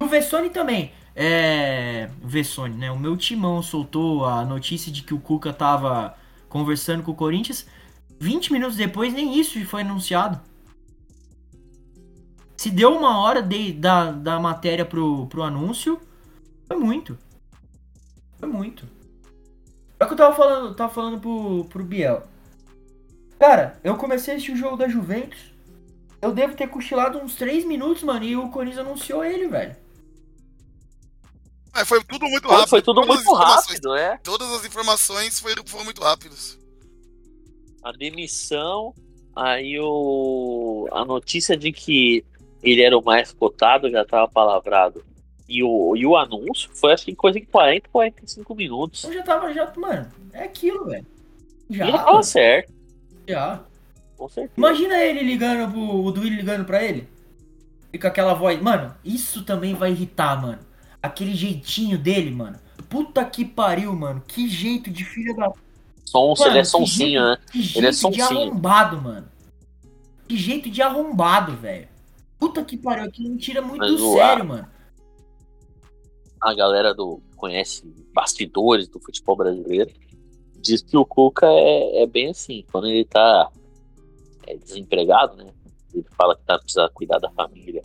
O 0.00 0.06
Vessone 0.06 0.50
também. 0.50 0.92
É. 1.14 2.08
O 2.22 2.28
Vessone, 2.28 2.76
né? 2.76 2.90
O 2.90 2.98
meu 2.98 3.16
timão 3.16 3.62
soltou 3.62 4.24
a 4.24 4.44
notícia 4.44 4.90
de 4.90 5.02
que 5.02 5.12
o 5.14 5.20
Cuca 5.20 5.52
tava 5.52 6.14
conversando 6.48 7.02
com 7.02 7.12
o 7.12 7.16
Corinthians. 7.16 7.66
20 8.18 8.52
minutos 8.52 8.76
depois, 8.76 9.12
nem 9.12 9.38
isso 9.38 9.62
foi 9.66 9.82
anunciado. 9.82 10.40
Se 12.60 12.70
deu 12.70 12.94
uma 12.94 13.18
hora 13.20 13.40
de- 13.40 13.72
da, 13.72 14.12
da 14.12 14.38
matéria 14.38 14.84
pro, 14.84 15.26
pro 15.28 15.42
anúncio, 15.42 15.98
foi 16.68 16.76
muito. 16.76 17.18
Foi 18.38 18.46
muito. 18.46 18.86
É 19.98 20.04
o 20.04 20.06
que 20.06 20.12
eu 20.12 20.18
tava 20.18 20.36
falando, 20.36 20.74
tava 20.74 20.92
falando 20.92 21.18
pro, 21.18 21.64
pro 21.70 21.82
Biel. 21.82 22.22
Cara, 23.38 23.80
eu 23.82 23.96
comecei 23.96 24.34
a 24.34 24.36
assistir 24.36 24.52
o 24.52 24.58
jogo 24.58 24.76
da 24.76 24.86
Juventus. 24.86 25.38
Eu 26.20 26.32
devo 26.32 26.54
ter 26.54 26.66
cochilado 26.68 27.16
uns 27.16 27.34
3 27.34 27.64
minutos, 27.64 28.02
mano, 28.02 28.26
e 28.26 28.36
o 28.36 28.50
Corinthians 28.50 28.86
anunciou 28.86 29.24
ele, 29.24 29.48
velho. 29.48 29.74
Mas 31.72 31.88
foi 31.88 32.04
tudo 32.04 32.26
muito 32.28 32.46
rápido. 32.46 32.68
foi 32.68 32.82
tudo 32.82 33.00
Todas 33.00 33.20
as 33.20 33.24
muito 33.24 33.38
rápido, 33.38 33.96
é. 33.96 34.18
Todas 34.18 34.52
as 34.52 34.66
informações 34.66 35.40
foram, 35.40 35.62
foram 35.66 35.84
muito 35.86 36.02
rápidas. 36.02 36.58
A 37.82 37.90
demissão, 37.92 38.94
aí 39.34 39.80
o. 39.80 40.86
A 40.92 41.06
notícia 41.06 41.56
de 41.56 41.72
que 41.72 42.22
ele 42.62 42.82
era 42.82 42.96
o 42.96 43.04
mais 43.04 43.32
cotado 43.32 43.90
já 43.90 44.04
tava 44.04 44.28
palavrado. 44.28 45.04
E 45.48 45.64
o, 45.64 45.96
e 45.96 46.06
o 46.06 46.16
anúncio 46.16 46.70
foi 46.72 46.94
que 46.96 47.14
coisa 47.14 47.40
de 47.40 47.46
40, 47.46 47.88
45 47.90 48.54
minutos. 48.54 49.04
Eu 49.04 49.12
já 49.12 49.22
tava, 49.22 49.52
já, 49.52 49.72
mano, 49.76 50.06
é 50.32 50.44
aquilo, 50.44 50.86
velho. 50.86 51.06
Já, 51.68 51.86
Já 51.86 51.98
tava 51.98 52.22
certo, 52.22 52.72
já. 53.28 53.60
com 54.16 54.28
certeza. 54.28 54.54
Imagina 54.56 54.98
ele 55.04 55.22
ligando 55.22 55.70
pro. 55.72 56.04
O 56.04 56.10
Duílio 56.12 56.36
ligando 56.36 56.64
pra 56.64 56.82
ele. 56.82 57.08
E 57.92 57.98
com 57.98 58.06
aquela 58.06 58.34
voz. 58.34 58.60
Mano, 58.60 58.94
isso 59.04 59.44
também 59.44 59.74
vai 59.74 59.90
irritar, 59.90 60.40
mano. 60.40 60.58
Aquele 61.02 61.34
jeitinho 61.34 61.96
dele, 61.96 62.30
mano. 62.30 62.58
Puta 62.88 63.24
que 63.24 63.44
pariu, 63.44 63.94
mano. 63.94 64.22
Que 64.26 64.48
jeito 64.48 64.90
de 64.90 65.04
filho 65.04 65.34
da. 65.34 65.52
Sonso, 66.04 66.42
Mano, 66.42 66.52
ele 66.52 66.58
é 66.60 66.64
sonsinho, 66.64 67.22
né? 67.22 67.38
Que 67.52 67.62
jeito 67.62 67.78
Ele 67.78 67.86
é 67.86 68.10
de 68.10 68.22
arrombado, 68.22 69.00
mano. 69.00 69.28
Que 70.26 70.36
jeito 70.36 70.68
de 70.68 70.82
arrombado, 70.82 71.56
velho. 71.56 71.88
Puta 72.40 72.64
que 72.64 72.76
pariu. 72.76 73.04
Aquilo 73.04 73.30
me 73.30 73.38
tira 73.38 73.60
muito 73.62 73.78
Mas 73.78 73.96
do 74.00 74.12
sério, 74.14 74.44
mano. 74.46 74.68
A 76.40 76.54
galera 76.54 76.94
do 76.94 77.20
conhece 77.36 77.82
bastidores 78.14 78.88
do 78.88 78.98
futebol 79.00 79.36
brasileiro. 79.36 79.90
diz 80.56 80.82
que 80.82 80.96
o 80.96 81.04
Cuca 81.04 81.46
é, 81.46 82.02
é 82.02 82.06
bem 82.06 82.30
assim, 82.30 82.64
quando 82.72 82.86
ele 82.88 83.04
tá 83.04 83.50
é, 84.46 84.56
desempregado, 84.56 85.36
né? 85.36 85.52
Ele 85.94 86.06
fala 86.16 86.34
que 86.36 86.44
tá 86.44 86.58
precisando 86.58 86.90
cuidar 86.92 87.18
da 87.18 87.30
família. 87.30 87.82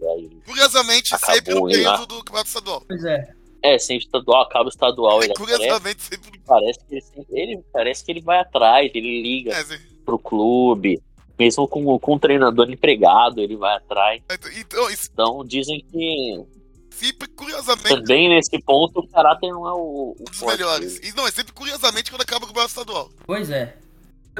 E 0.00 0.04
aí, 0.06 0.30
Curiosamente, 0.46 1.14
Acabou 1.14 1.34
sempre 1.34 1.54
no 1.54 1.70
ele 1.70 1.82
lá. 1.82 1.92
período 1.92 2.08
do 2.16 2.18
campeonato 2.24 2.48
estadual. 2.48 2.82
Pois 2.86 3.04
é. 3.04 3.34
é, 3.62 3.78
sempre 3.78 4.04
estadual, 4.04 4.42
acaba 4.42 4.66
o 4.66 4.68
estadual, 4.68 5.22
ele 5.22 5.32
aparece, 5.32 5.56
Curiosamente, 5.56 6.02
sempre. 6.02 6.40
parece 6.46 6.78
que 6.86 6.94
ele, 6.94 7.04
ele 7.30 7.64
parece 7.72 8.04
que 8.04 8.12
ele 8.12 8.20
vai 8.20 8.38
atrás, 8.40 8.90
ele 8.94 9.22
liga 9.22 9.52
É, 9.52 9.64
pro 10.04 10.18
clube, 10.18 11.00
mesmo 11.38 11.66
com, 11.66 11.98
com 11.98 12.14
o 12.14 12.18
treinador 12.18 12.70
empregado, 12.70 13.40
ele 13.40 13.56
vai 13.56 13.76
atrás. 13.76 14.22
Então, 14.56 14.90
isso 14.90 15.10
Então 15.12 15.44
dizem 15.44 15.84
que 15.90 16.44
sempre 16.90 17.28
curiosamente 17.28 17.88
também 17.88 18.28
nesse 18.28 18.58
ponto 18.62 19.00
o 19.00 19.08
caráter 19.08 19.50
não 19.50 19.66
é 19.68 19.72
o, 19.72 19.76
o 19.76 20.16
um 20.20 20.24
dos 20.24 20.42
melhores. 20.42 20.98
E 20.98 21.14
não, 21.16 21.26
é 21.26 21.30
sempre 21.30 21.52
curiosamente 21.52 22.10
quando 22.10 22.22
acaba 22.22 22.44
o 22.44 22.48
campeonato 22.48 22.70
estadual. 22.70 23.10
Pois 23.26 23.50
é. 23.50 23.76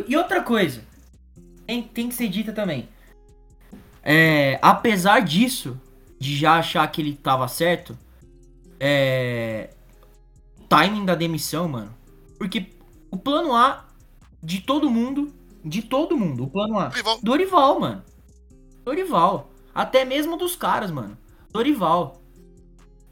E 0.07 0.17
outra 0.17 0.43
coisa, 0.43 0.85
tem, 1.67 1.83
tem 1.83 2.09
que 2.09 2.15
ser 2.15 2.29
dita 2.29 2.53
também. 2.53 2.89
É, 4.03 4.59
apesar 4.63 5.21
disso, 5.21 5.81
de 6.19 6.37
já 6.37 6.55
achar 6.59 6.87
que 6.91 7.01
ele 7.01 7.15
tava 7.15 7.49
certo, 7.49 7.99
é. 8.79 9.71
O 10.59 10.65
timing 10.67 11.05
da 11.05 11.15
demissão, 11.15 11.69
mano. 11.69 11.95
Porque 12.39 12.67
o 13.11 13.17
plano 13.17 13.55
A 13.55 13.87
de 14.43 14.61
todo 14.61 14.91
mundo, 14.91 15.33
de 15.65 15.83
todo 15.83 16.17
mundo, 16.17 16.45
o 16.45 16.51
plano 16.51 16.79
A. 16.79 16.89
Rival. 16.89 17.19
Dorival, 17.23 17.81
mano. 17.81 18.05
Dorival. 18.85 19.51
Até 19.75 20.05
mesmo 20.05 20.37
dos 20.37 20.55
caras, 20.55 20.91
mano. 20.91 21.17
Dorival. 21.51 22.21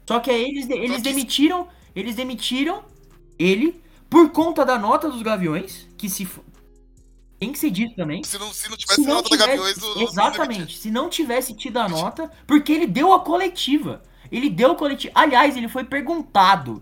Só 0.07 0.19
que 0.19 0.29
aí 0.29 0.43
eles, 0.43 0.69
eles 0.69 1.01
demitiram. 1.01 1.67
Eles 1.95 2.15
demitiram 2.15 2.83
ele 3.37 3.81
por 4.09 4.29
conta 4.31 4.65
da 4.65 4.77
nota 4.77 5.09
dos 5.09 5.21
Gaviões. 5.21 5.87
Que 5.97 6.09
se. 6.09 6.27
Tem 7.39 7.51
que 7.51 7.59
ser 7.59 7.71
dito 7.71 7.95
também. 7.95 8.23
Se 8.23 8.37
não, 8.37 8.53
se 8.53 8.69
não 8.69 8.77
tivesse 8.77 9.01
Se 9.01 9.07
não 9.07 9.15
nota 9.15 9.29
da 9.29 9.37
tivesse- 9.45 9.57
Gaviões, 9.57 9.83
o- 9.83 9.99
o- 9.99 10.03
exatamente. 10.03 10.77
Se 10.77 10.89
não 10.91 11.09
tivesse 11.09 11.53
tido 11.53 11.77
a 11.77 11.89
nota, 11.89 12.31
porque 12.47 12.71
ele 12.71 12.87
deu 12.87 13.11
a 13.13 13.19
coletiva. 13.19 14.01
Ele 14.31 14.49
deu 14.49 14.71
a 14.71 14.75
coletiva. 14.75 15.11
Aliás, 15.15 15.57
ele 15.57 15.67
foi 15.67 15.83
perguntado. 15.83 16.81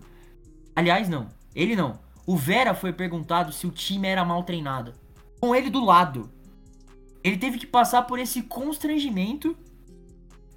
Aliás, 0.76 1.08
não. 1.08 1.28
Ele 1.54 1.74
não. 1.74 1.98
O 2.26 2.36
Vera 2.36 2.74
foi 2.74 2.92
perguntado 2.92 3.52
se 3.52 3.66
o 3.66 3.70
time 3.70 4.06
era 4.06 4.24
mal 4.24 4.42
treinado. 4.44 4.94
Com 5.42 5.56
ele 5.56 5.68
do 5.70 5.84
lado. 5.84 6.30
Ele 7.24 7.36
teve 7.36 7.58
que 7.58 7.66
passar 7.66 8.02
por 8.02 8.20
esse 8.20 8.42
constrangimento. 8.42 9.56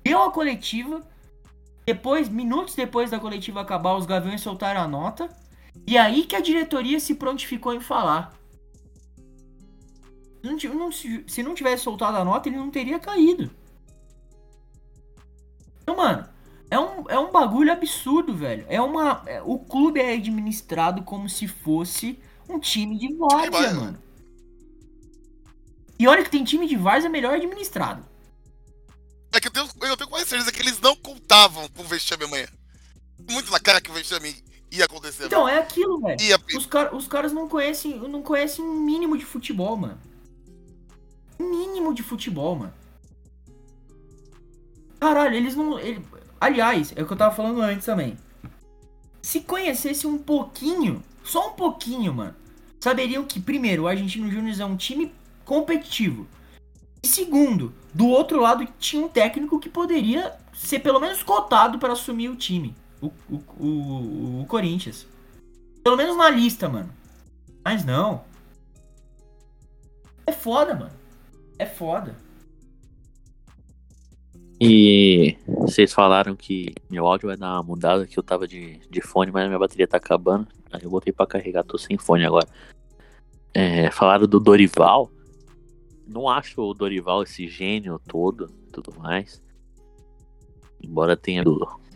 Deu 0.03 0.21
a 0.21 0.31
coletiva. 0.31 1.01
Depois, 1.87 2.29
minutos 2.29 2.75
depois 2.75 3.09
da 3.09 3.19
coletiva 3.19 3.61
acabar, 3.61 3.95
os 3.97 4.05
Gaviões 4.05 4.41
soltaram 4.41 4.81
a 4.81 4.87
nota. 4.87 5.27
E 5.87 5.97
aí 5.97 6.23
que 6.23 6.35
a 6.35 6.39
diretoria 6.39 6.99
se 6.99 7.15
prontificou 7.15 7.73
em 7.73 7.79
falar. 7.79 8.33
Se 10.39 10.47
não 10.49 10.55
ti- 10.55 10.67
não 10.69 10.91
se- 10.91 11.23
se 11.27 11.41
não 11.41 11.55
tivesse 11.55 11.83
soltado 11.83 12.17
a 12.17 12.23
nota, 12.23 12.47
ele 12.47 12.57
não 12.57 12.69
teria 12.69 12.99
caído. 12.99 13.49
Então, 15.81 15.97
mano, 15.97 16.27
é 16.69 16.79
um, 16.79 17.09
é 17.09 17.17
um 17.17 17.31
bagulho 17.31 17.71
absurdo, 17.71 18.35
velho. 18.35 18.65
É 18.69 18.79
uma. 18.79 19.23
é- 19.25 19.41
o 19.41 19.57
clube 19.57 19.99
é 19.99 20.13
administrado 20.13 21.01
como 21.03 21.27
se 21.27 21.47
fosse 21.47 22.19
um 22.47 22.59
time 22.59 22.97
de 22.99 23.15
várzea. 23.15 23.73
mano. 23.73 24.04
E 25.97 26.07
olha 26.07 26.23
que 26.23 26.29
tem 26.29 26.43
time 26.43 26.67
de 26.67 26.75
várzea 26.75 27.09
melhor 27.09 27.35
administrado. 27.35 28.05
É 29.31 29.39
que 29.39 29.47
eu 29.47 29.51
tenho, 29.51 29.67
eu 29.81 29.97
tenho 29.97 30.09
quase 30.09 30.25
certeza 30.27 30.51
que 30.51 30.61
eles 30.61 30.79
não 30.79 30.95
contavam 30.95 31.67
com 31.69 31.81
o 31.83 31.85
vexame 31.85 32.23
amanhã. 32.23 32.47
Muito 33.29 33.51
na 33.51 33.59
cara 33.59 33.81
que 33.81 33.89
o 33.89 33.93
vexame 33.93 34.35
ia 34.71 34.85
acontecer. 34.85 35.25
Então, 35.25 35.47
é 35.47 35.57
aquilo, 35.57 35.99
velho. 35.99 36.17
Os, 36.55 36.65
car 36.65 36.93
os 36.95 37.07
caras 37.07 37.31
não 37.33 37.47
conhecem, 37.47 37.97
não 38.09 38.21
conhecem 38.21 38.63
um 38.63 38.79
mínimo 38.79 39.17
de 39.17 39.25
futebol, 39.25 39.75
mano. 39.77 39.97
Um 41.39 41.49
mínimo 41.49 41.93
de 41.93 42.03
futebol, 42.03 42.55
mano. 42.55 42.73
Caralho, 44.99 45.35
eles 45.35 45.55
não. 45.55 45.77
ele- 45.79 46.05
Aliás, 46.39 46.93
é 46.95 47.01
o 47.03 47.07
que 47.07 47.13
eu 47.13 47.17
tava 47.17 47.35
falando 47.35 47.61
antes 47.61 47.85
também. 47.85 48.17
Se 49.21 49.41
conhecesse 49.41 50.05
um 50.05 50.17
pouquinho, 50.17 51.03
só 51.23 51.49
um 51.49 51.53
pouquinho, 51.53 52.13
mano, 52.13 52.35
saberiam 52.79 53.23
que, 53.25 53.39
primeiro, 53.39 53.83
o 53.83 53.87
Argentino 53.87 54.29
Júnior 54.29 54.59
é 54.59 54.65
um 54.65 54.77
time 54.77 55.11
competitivo. 55.45 56.27
E 57.01 57.07
segundo, 57.07 57.71
do 57.93 58.07
outro 58.07 58.41
lado 58.41 58.67
tinha 58.79 59.05
um 59.05 59.07
técnico 59.07 59.59
que 59.59 59.69
poderia 59.69 60.33
ser 60.53 60.79
pelo 60.79 60.99
menos 60.99 61.21
cotado 61.21 61.77
para 61.77 61.93
assumir 61.93 62.29
o 62.29 62.35
time. 62.35 62.75
O, 63.01 63.11
o, 63.29 63.43
o, 63.59 64.41
o 64.41 64.45
Corinthians. 64.47 65.07
Pelo 65.83 65.95
menos 65.95 66.17
na 66.17 66.29
lista, 66.29 66.67
mano. 66.67 66.89
Mas 67.63 67.85
não. 67.85 68.23
É 70.25 70.31
foda, 70.31 70.73
mano. 70.73 70.93
É 71.59 71.65
foda. 71.65 72.15
E 74.59 75.37
vocês 75.45 75.93
falaram 75.93 76.35
que 76.35 76.73
meu 76.89 77.05
áudio 77.05 77.27
vai 77.27 77.37
dar 77.37 77.53
uma 77.53 77.63
mudada, 77.63 78.07
que 78.07 78.17
eu 78.17 78.23
tava 78.23 78.47
de, 78.47 78.79
de 78.89 79.01
fone, 79.01 79.31
mas 79.31 79.45
minha 79.47 79.59
bateria 79.59 79.87
tá 79.87 79.97
acabando. 79.97 80.47
Aí 80.71 80.81
eu 80.83 80.89
botei 80.89 81.11
pra 81.11 81.27
carregar, 81.27 81.63
tô 81.63 81.77
sem 81.77 81.97
fone 81.97 82.25
agora. 82.25 82.47
É, 83.53 83.91
falaram 83.91 84.25
do 84.25 84.39
Dorival. 84.39 85.11
Não 86.07 86.29
acho 86.29 86.61
o 86.61 86.73
Dorival 86.73 87.23
esse 87.23 87.47
gênio 87.47 87.99
todo 88.07 88.49
e 88.67 88.71
tudo 88.71 88.93
mais. 88.99 89.41
Embora 90.81 91.17
tenha 91.17 91.43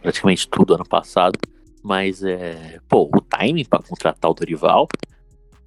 praticamente 0.02 0.48
tudo 0.48 0.74
ano 0.74 0.86
passado. 0.86 1.38
Mas 1.84 2.24
é. 2.24 2.80
Pô, 2.90 3.10
o 3.14 3.22
timing 3.22 3.66
pra 3.66 3.82
contratar 3.82 4.30
o 4.30 4.34
Dorival 4.34 4.88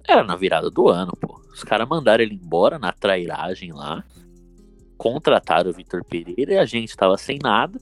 era 0.07 0.23
na 0.23 0.35
virada 0.35 0.69
do 0.69 0.89
ano, 0.89 1.13
pô. 1.19 1.41
Os 1.51 1.63
caras 1.63 1.87
mandaram 1.87 2.23
ele 2.23 2.35
embora 2.35 2.77
na 2.77 2.91
trairagem 2.91 3.71
lá 3.71 4.03
contrataram 4.97 5.69
o 5.69 5.73
Vitor 5.73 6.03
Pereira 6.05 6.53
e 6.53 6.57
a 6.57 6.65
gente 6.65 6.95
tava 6.95 7.17
sem 7.17 7.37
nada. 7.41 7.79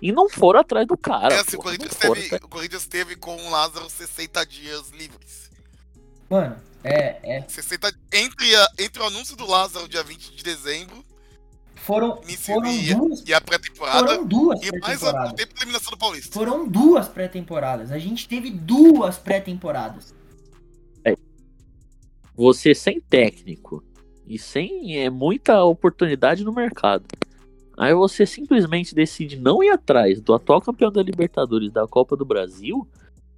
E 0.00 0.12
não 0.12 0.28
foram 0.28 0.60
atrás 0.60 0.86
do 0.86 0.96
cara. 0.96 1.34
é 1.34 1.40
assim, 1.40 1.56
o, 1.56 1.60
porra, 1.62 1.76
Corinthians 1.76 1.96
teve, 1.98 2.20
atrás- 2.26 2.42
o 2.44 2.48
Corinthians 2.48 2.86
teve 2.86 3.16
com 3.16 3.34
o 3.36 3.50
Lázaro 3.50 3.88
60 3.88 4.44
dias 4.44 4.90
livres. 4.90 5.50
Mano, 6.34 6.56
é, 6.82 7.36
é. 7.36 7.44
60, 7.46 7.94
entre, 8.12 8.56
a- 8.56 8.68
entre 8.80 9.00
o 9.00 9.06
anúncio 9.06 9.36
do 9.36 9.46
Lázaro, 9.48 9.88
dia 9.88 10.02
20 10.02 10.34
de 10.34 10.42
dezembro, 10.42 11.04
Foram, 11.76 12.20
foram 12.38 12.66
e, 12.72 12.92
duas. 12.92 13.22
e 13.24 13.32
a 13.32 13.40
pré-temporada, 13.40 13.98
Foram 14.00 14.26
duas 14.26 14.60
e 14.60 14.70
mais 14.72 14.74
o 14.74 14.80
pré-temporadas. 15.06 15.32
tempo 15.34 15.54
de 15.54 15.60
eliminação 15.62 15.90
do 15.92 15.96
Paulista. 15.96 16.32
Foram 16.32 16.66
duas 16.68 17.06
pré-temporadas. 17.08 17.92
A 17.92 18.00
gente 18.00 18.26
teve 18.26 18.50
duas 18.50 19.16
pré-temporadas. 19.16 20.12
Você 22.34 22.74
sem 22.74 23.00
técnico 23.00 23.84
e 24.26 24.36
sem 24.40 24.98
é, 24.98 25.08
muita 25.08 25.62
oportunidade 25.62 26.42
no 26.42 26.52
mercado. 26.52 27.04
Aí 27.78 27.94
você 27.94 28.26
simplesmente 28.26 28.92
decide 28.92 29.36
não 29.38 29.62
ir 29.62 29.70
atrás 29.70 30.20
do 30.20 30.34
atual 30.34 30.60
campeão 30.60 30.90
da 30.90 31.00
Libertadores 31.00 31.70
da 31.72 31.86
Copa 31.86 32.16
do 32.16 32.24
Brasil. 32.24 32.88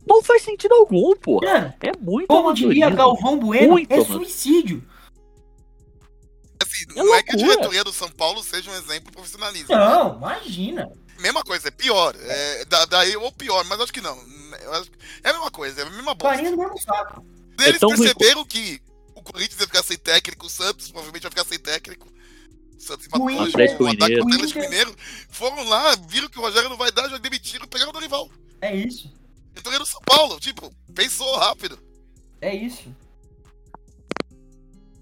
Não 0.06 0.22
faz 0.22 0.42
sentido 0.42 0.72
algum, 0.74 1.16
pô. 1.16 1.40
Mano, 1.42 1.74
É 1.80 1.92
muito 2.00 2.28
como 2.28 2.52
diria. 2.54 2.88
Galvão 2.90 3.38
Bueno, 3.38 3.72
Muito, 3.72 3.92
é 3.92 4.04
suicídio. 4.04 4.82
Assim, 6.62 6.84
É 6.90 6.94
não 7.02 7.14
é 7.14 7.22
que 7.22 7.32
a 7.32 7.36
diretoria 7.36 7.84
do 7.84 7.92
São 7.92 8.08
Paulo 8.10 8.42
seja 8.42 8.70
um 8.70 8.74
exemplo 8.74 9.06
de 9.06 9.12
profissionalismo. 9.12 9.68
Não, 9.74 10.16
imagina. 10.16 10.90
Mesma 11.18 11.42
coisa, 11.42 11.68
é 11.68 11.70
pior. 11.70 12.14
É, 12.18 12.64
da- 12.66 12.84
daí 12.84 13.16
ou 13.16 13.32
pior, 13.32 13.64
mas 13.64 13.80
acho 13.80 13.92
que 13.92 14.00
não. 14.00 14.16
Eu 14.62 14.72
acho- 14.74 14.90
É 15.24 15.30
a 15.30 15.32
mesma 15.32 15.50
coisa, 15.50 15.80
é 15.80 15.84
a 15.84 15.90
mesma 15.90 16.14
bosta. 16.14 16.34
Farinha 16.36 16.50
do 16.50 16.56
mesmo 16.58 16.78
saco. 16.80 17.24
Eles 17.58 17.82
É 17.82 17.86
perceberam 17.86 18.44
que 18.44 18.80
o 19.14 19.22
Corinthians 19.22 19.60
ia 19.60 19.66
ficar 19.66 19.82
sem 19.82 19.96
técnico, 19.98 20.46
o 20.46 20.50
Santos 20.50 20.90
provavelmente 20.90 21.22
vai 21.22 21.30
ficar 21.30 21.44
sem 21.46 21.58
técnico. 21.58 22.06
O 22.76 22.80
Santos 22.80 23.06
empatou 23.06 23.26
O 23.26 23.40
Atlético 23.42 24.60
Mineiro. 24.60 24.94
Foram 25.30 25.64
lá, 25.64 25.96
viram 26.08 26.28
que 26.28 26.38
o 26.38 26.42
Rogério 26.42 26.68
não 26.68 26.76
vai 26.76 26.92
dar, 26.92 27.08
já 27.08 27.16
demitiram 27.18 27.64
e 27.64 27.68
pegaram 27.68 27.90
o 27.90 27.94
Dorival. 27.94 28.30
É 28.60 28.74
isso. 28.76 29.10
Então 29.56 29.72
era 29.72 29.82
o 29.82 29.86
São 29.86 30.00
Paulo, 30.02 30.38
tipo, 30.38 30.70
pensou 30.94 31.36
rápido. 31.36 31.78
É 32.40 32.54
isso. 32.54 32.94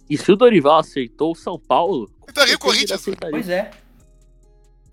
E 0.08 0.16
se 0.18 0.30
o 0.30 0.36
Dorival 0.36 0.78
aceitou 0.78 1.32
o 1.32 1.34
São 1.34 1.58
Paulo, 1.58 2.10
Aceitaria 2.22 2.54
o 2.56 2.58
Corinthians, 2.58 2.90
ele 2.90 2.94
aceitaria. 3.16 3.30
Pois 3.32 3.48
é. 3.48 3.70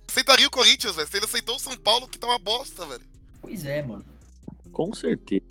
Aceitaria 0.10 0.48
o 0.48 0.52
Corinthians, 0.52 0.96
velho. 0.96 1.08
Se 1.08 1.18
ele 1.18 1.26
aceitou 1.26 1.56
o 1.56 1.60
São 1.60 1.76
Paulo, 1.78 2.08
que 2.08 2.18
tá 2.18 2.28
uma 2.28 2.40
bosta, 2.40 2.86
velho. 2.86 3.04
Pois 3.42 3.66
é, 3.66 3.82
mano. 3.82 4.06
Com 4.72 4.94
certeza. 4.94 5.44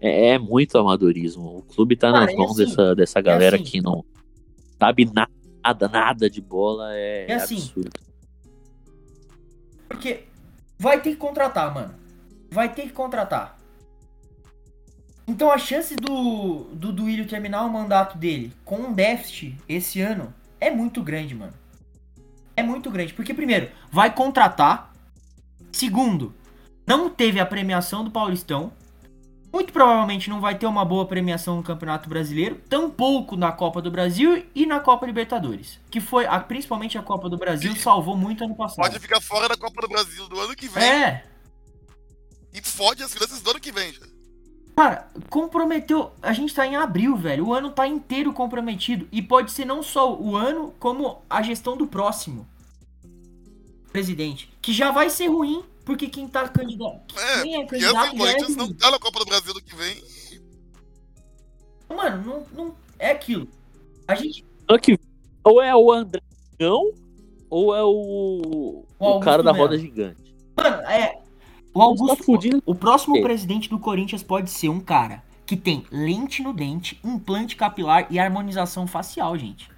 É, 0.00 0.30
é 0.30 0.38
muito 0.38 0.76
amadorismo. 0.78 1.58
O 1.58 1.62
clube 1.62 1.96
tá 1.96 2.10
Cara, 2.12 2.24
nas 2.26 2.34
e 2.34 2.36
mãos 2.36 2.58
assim, 2.58 2.64
dessa, 2.70 2.94
dessa 2.94 3.20
galera 3.20 3.56
assim- 3.56 3.64
que 3.64 3.80
não 3.80 4.04
sabe 4.78 5.04
nada, 5.12 5.88
nada 5.88 6.28
de 6.30 6.40
bola. 6.40 6.92
É, 6.94 7.26
E 7.28 7.32
assim, 7.32 7.56
absurdo. 7.56 7.90
Porque 9.88 10.24
vai 10.78 11.00
ter 11.00 11.10
que 11.10 11.16
contratar, 11.16 11.72
mano. 11.72 11.94
Vai 12.52 12.68
ter 12.68 12.82
que 12.82 12.90
contratar. 12.90 13.56
Então 15.26 15.50
a 15.50 15.56
chance 15.58 15.94
do, 15.96 16.64
do 16.74 16.92
Duílio 16.92 17.26
terminar 17.26 17.64
o 17.64 17.70
mandato 17.70 18.18
dele 18.18 18.52
com 18.64 18.76
um 18.76 18.92
déficit 18.92 19.56
esse 19.68 20.00
ano 20.00 20.32
é 20.60 20.70
muito 20.70 21.02
grande, 21.02 21.34
mano. 21.34 21.54
É 22.56 22.62
muito 22.62 22.90
grande. 22.90 23.14
Porque, 23.14 23.32
primeiro, 23.32 23.70
vai 23.90 24.14
contratar. 24.14 24.92
Segundo, 25.72 26.34
não 26.86 27.08
teve 27.08 27.40
a 27.40 27.46
premiação 27.46 28.04
do 28.04 28.10
Paulistão. 28.10 28.72
Muito 29.50 29.72
provavelmente 29.72 30.28
não 30.30 30.40
vai 30.40 30.54
ter 30.56 30.66
uma 30.66 30.84
boa 30.84 31.06
premiação 31.06 31.56
no 31.56 31.62
Campeonato 31.62 32.08
Brasileiro, 32.08 32.56
tampouco 32.68 33.36
na 33.36 33.52
Copa 33.52 33.80
do 33.82 33.90
Brasil 33.90 34.44
e 34.54 34.64
na 34.66 34.80
Copa 34.80 35.06
Libertadores. 35.06 35.78
Que 35.90 36.00
foi, 36.00 36.26
a- 36.26 36.40
principalmente 36.40 36.96
a 36.98 37.02
Copa 37.02 37.28
do 37.28 37.36
Brasil, 37.38 37.74
salvou 37.76 38.16
muito 38.16 38.44
ano 38.44 38.54
passado. 38.54 38.76
Pode 38.84 38.98
ficar 38.98 39.20
fora 39.20 39.48
da 39.48 39.56
Copa 39.56 39.80
do 39.82 39.88
Brasil 39.88 40.26
do 40.28 40.38
ano 40.40 40.54
que 40.56 40.68
vem. 40.68 40.82
É, 40.82 41.24
E 42.52 42.60
fode 42.62 43.02
as 43.02 43.12
finanças 43.12 43.40
do 43.40 43.50
ano 43.50 43.60
que 43.60 43.72
vem. 43.72 43.92
Já. 43.92 44.00
cara, 44.76 45.08
comprometeu. 45.30 46.12
A 46.20 46.32
gente 46.32 46.54
tá 46.54 46.66
em 46.66 46.76
abril, 46.76 47.16
velho. 47.16 47.46
O 47.48 47.54
ano 47.54 47.70
tá 47.70 47.86
inteiro 47.86 48.32
comprometido. 48.32 49.08
E 49.10 49.22
pode 49.22 49.50
ser 49.52 49.64
não 49.64 49.82
só 49.82 50.14
o 50.14 50.36
ano, 50.36 50.74
como 50.78 51.22
a 51.28 51.42
gestão 51.42 51.76
do 51.76 51.86
próximo 51.86 52.46
presidente. 53.90 54.50
Que 54.60 54.72
já 54.72 54.90
vai 54.90 55.10
ser 55.10 55.26
ruim, 55.28 55.62
porque 55.84 56.08
quem 56.08 56.26
tá 56.28 56.48
candidato. 56.48 57.18
É, 57.18 57.42
Quem 57.42 57.54
é 57.54 57.58
assim, 57.58 57.66
candidato 57.66 57.94
o 57.94 57.94
já 57.94 58.06
é 58.06 58.16
Corinthians 58.16 58.56
não 58.56 58.72
tá 58.72 58.90
na 58.90 58.98
Copa 58.98 59.18
do 59.18 59.26
Brasil 59.26 59.52
do 59.54 59.62
que 59.62 59.74
vem. 59.74 60.02
Mano, 61.88 62.24
não, 62.24 62.46
não. 62.66 62.74
É 62.98 63.10
aquilo. 63.10 63.48
A 64.08 64.14
gente. 64.14 64.44
Ou 65.44 65.60
é 65.60 65.74
o 65.74 65.92
Andrão, 65.92 66.22
ou 67.50 67.74
é 67.74 67.82
o. 67.82 68.84
O 68.98 69.16
O, 69.16 69.20
cara 69.20 69.42
da 69.42 69.52
roda 69.52 69.76
gigante. 69.76 70.34
Mano, 70.56 70.76
é. 70.82 71.20
O 71.74 71.80
Augusto. 71.80 72.16
Tá 72.16 72.24
fudido. 72.24 72.62
O 72.66 72.74
próximo 72.74 73.16
É. 73.16 73.22
presidente 73.22 73.68
do 73.68 73.78
Corinthians 73.78 74.22
pode 74.22 74.50
ser 74.50 74.68
um 74.68 74.80
cara 74.80 75.22
que 75.46 75.56
tem 75.56 75.84
lente 75.90 76.42
no 76.42 76.52
dente, 76.52 76.98
implante 77.04 77.56
capilar 77.56 78.06
e 78.10 78.18
harmonização 78.18 78.86
facial, 78.86 79.36
gente. 79.36 79.70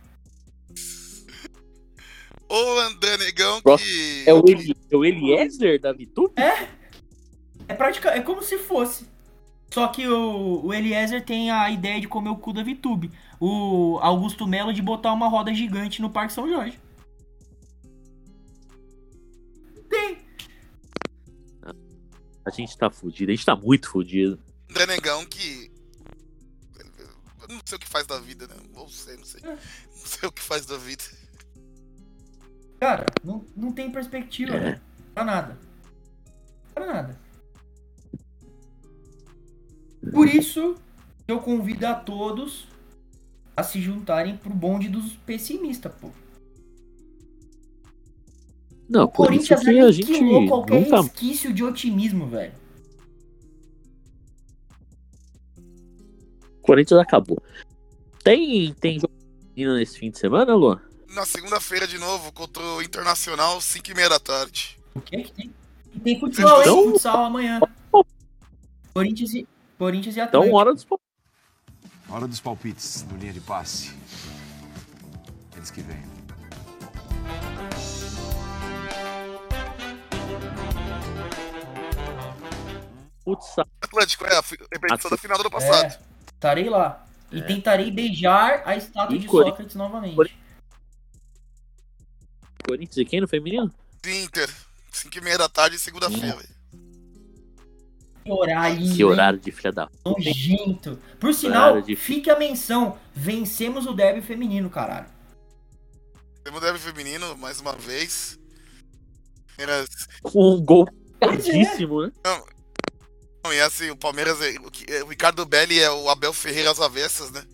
Ou 2.48 2.80
André 2.80 3.16
Negão 3.16 3.60
que. 3.60 4.24
É 4.26 4.34
o, 4.34 4.42
Eli... 4.46 4.76
é 4.90 4.96
o 4.96 5.04
Eliezer 5.04 5.80
da 5.80 5.92
Vitube? 5.92 6.34
É 7.66 7.74
prática, 7.74 8.10
é 8.10 8.20
como 8.20 8.42
se 8.42 8.58
fosse. 8.58 9.06
Só 9.72 9.88
que 9.88 10.06
o, 10.06 10.66
o 10.66 10.72
Eliezer 10.72 11.24
tem 11.24 11.50
a 11.50 11.68
ideia 11.70 12.00
de 12.00 12.06
comer 12.06 12.28
o 12.28 12.36
cu 12.36 12.52
da 12.52 12.62
Vitube. 12.62 13.10
O 13.40 13.98
Augusto 14.00 14.46
Melo 14.46 14.72
de 14.72 14.82
botar 14.82 15.12
uma 15.12 15.26
roda 15.26 15.52
gigante 15.52 16.00
no 16.00 16.10
Parque 16.10 16.32
São 16.32 16.48
Jorge. 16.48 16.78
Tem. 19.88 20.18
A 22.44 22.50
gente 22.50 22.76
tá 22.76 22.90
fudido, 22.90 23.32
a 23.32 23.34
gente 23.34 23.46
tá 23.46 23.56
muito 23.56 23.88
fudido. 23.90 24.38
André 24.70 24.86
Negão 24.86 25.24
que. 25.24 25.70
Eu 27.42 27.48
não 27.56 27.60
sei 27.64 27.76
o 27.76 27.78
que 27.78 27.88
faz 27.88 28.06
da 28.06 28.18
vida, 28.18 28.46
né? 28.46 28.54
Ou 28.74 28.88
sei, 28.88 29.16
não 29.16 29.24
sei. 29.24 29.40
É. 29.44 29.48
Não 29.54 30.06
sei 30.06 30.28
o 30.28 30.32
que 30.32 30.42
faz 30.42 30.64
da 30.66 30.76
vida. 30.78 31.04
Cara, 32.80 33.06
não, 33.22 33.44
não 33.56 33.72
tem 33.72 33.90
perspectiva, 33.90 34.54
É. 34.54 34.60
velho. 34.60 34.80
Pra 35.14 35.24
nada. 35.24 35.58
Pra 36.74 36.86
nada. 36.86 37.20
Por 40.12 40.28
isso, 40.28 40.74
eu 41.26 41.40
convido 41.40 41.86
a 41.86 41.94
todos 41.94 42.66
a 43.56 43.62
se 43.62 43.80
juntarem 43.80 44.36
pro 44.36 44.50
bonde 44.52 44.88
dos 44.88 45.12
pessimistas, 45.14 45.92
pô. 46.00 46.10
Não, 48.88 49.04
O 49.04 49.08
por 49.08 49.32
isso 49.32 49.48
Corinthians 49.54 49.60
que 49.60 49.80
a 49.80 49.90
gente 49.92 50.46
qualquer 50.48 50.80
nunca. 50.80 51.02
resquício 51.02 51.52
de 51.52 51.64
otimismo, 51.64 52.26
velho. 52.28 52.52
Corinthians 56.62 57.00
acabou. 57.00 57.42
Tem, 58.22 58.72
tem 58.74 58.98
jogo 58.98 59.12
nesse 59.56 59.98
fim 59.98 60.10
de 60.10 60.18
semana, 60.18 60.54
Luan? 60.54 60.80
Na 61.10 61.24
segunda-feira 61.26 61.86
de 61.86 61.98
novo, 61.98 62.32
contra 62.32 62.62
o 62.62 62.82
Internacional, 62.82 63.60
5 63.60 63.90
e 63.90 63.94
meia 63.94 64.08
da 64.08 64.18
tarde. 64.18 64.78
O 64.94 65.00
que 65.00 65.16
é 65.16 65.22
que 65.22 65.32
tem? 65.32 65.52
E 65.94 66.00
tem 66.00 66.18
futsal, 66.18 66.56
hein? 66.56 66.62
Então- 66.62 66.90
Futsal 66.92 67.24
amanhã. 67.24 67.60
Corinthians 68.92 69.34
e, 69.34 69.46
Corinthians 69.78 70.16
e 70.16 70.20
Então, 70.20 70.40
Atlético. 70.40 70.56
hora 70.56 70.74
dos 70.74 70.84
palpites. 70.84 71.14
Hora 72.08 72.28
dos 72.28 72.40
palpites 72.40 73.02
do 73.02 73.16
linha 73.16 73.32
de 73.32 73.40
passe. 73.40 73.92
Eles 75.56 75.70
que 75.70 75.80
vêm. 75.82 76.02
Futsal. 83.24 83.66
Atlético, 83.80 84.24
é 84.26 84.36
a 84.36 84.40
repetição 84.72 85.10
da 85.10 85.16
final 85.16 85.38
do 85.38 85.46
ano 85.46 85.56
É, 85.56 85.60
passado. 85.60 86.04
estarei 86.32 86.68
lá. 86.68 87.06
E 87.32 87.40
É. 87.40 87.42
tentarei 87.42 87.90
beijar 87.90 88.62
a 88.64 88.76
estátua 88.76 89.16
E 89.16 89.18
de 89.18 89.26
Cori- 89.26 89.48
Sócrates 89.50 89.74
novamente. 89.74 90.14
Cori- 90.14 90.36
Corinthians 92.66 92.96
e 92.96 93.04
quem 93.04 93.20
no 93.20 93.28
feminino? 93.28 93.72
Inter, 94.06 94.48
5 94.92 95.18
e 95.18 95.20
meia 95.20 95.38
da 95.38 95.48
tarde, 95.48 95.78
segunda-feira. 95.78 96.36
velho. 96.36 96.54
Que 98.24 98.30
horário, 98.32 98.94
Que 98.96 99.04
horário 99.04 99.38
de 99.38 99.52
filha 99.52 99.70
da. 99.72 99.88
nojento. 100.04 100.98
Por 101.20 101.34
sinal, 101.34 101.82
de- 101.82 101.94
fique 101.94 102.30
a 102.30 102.38
menção. 102.38 102.98
Vencemos 103.14 103.86
o 103.86 103.92
derby 103.92 104.22
feminino, 104.22 104.70
caralho. 104.70 105.06
Temos 106.42 106.58
o 106.58 106.62
derby 106.62 106.78
feminino, 106.78 107.36
mais 107.36 107.60
uma 107.60 107.72
vez. 107.74 108.38
Palmeiras- 109.56 109.88
Um 110.34 110.64
gol 110.64 110.88
é. 111.20 111.26
né? 111.26 112.12
Não, 112.24 112.46
e 113.52 113.60
assim, 113.60 113.90
o 113.90 113.96
Palmeiras, 113.96 114.40
é- 114.40 114.56
o, 114.58 114.70
é, 114.88 115.02
o 115.04 115.08
Ricardo 115.08 115.44
Belli 115.44 115.78
é 115.80 115.90
o 115.90 116.08
Abel 116.08 116.32
Ferreira 116.32 116.70
às 116.70 116.80
avessas, 116.80 117.30
né? 117.30 117.44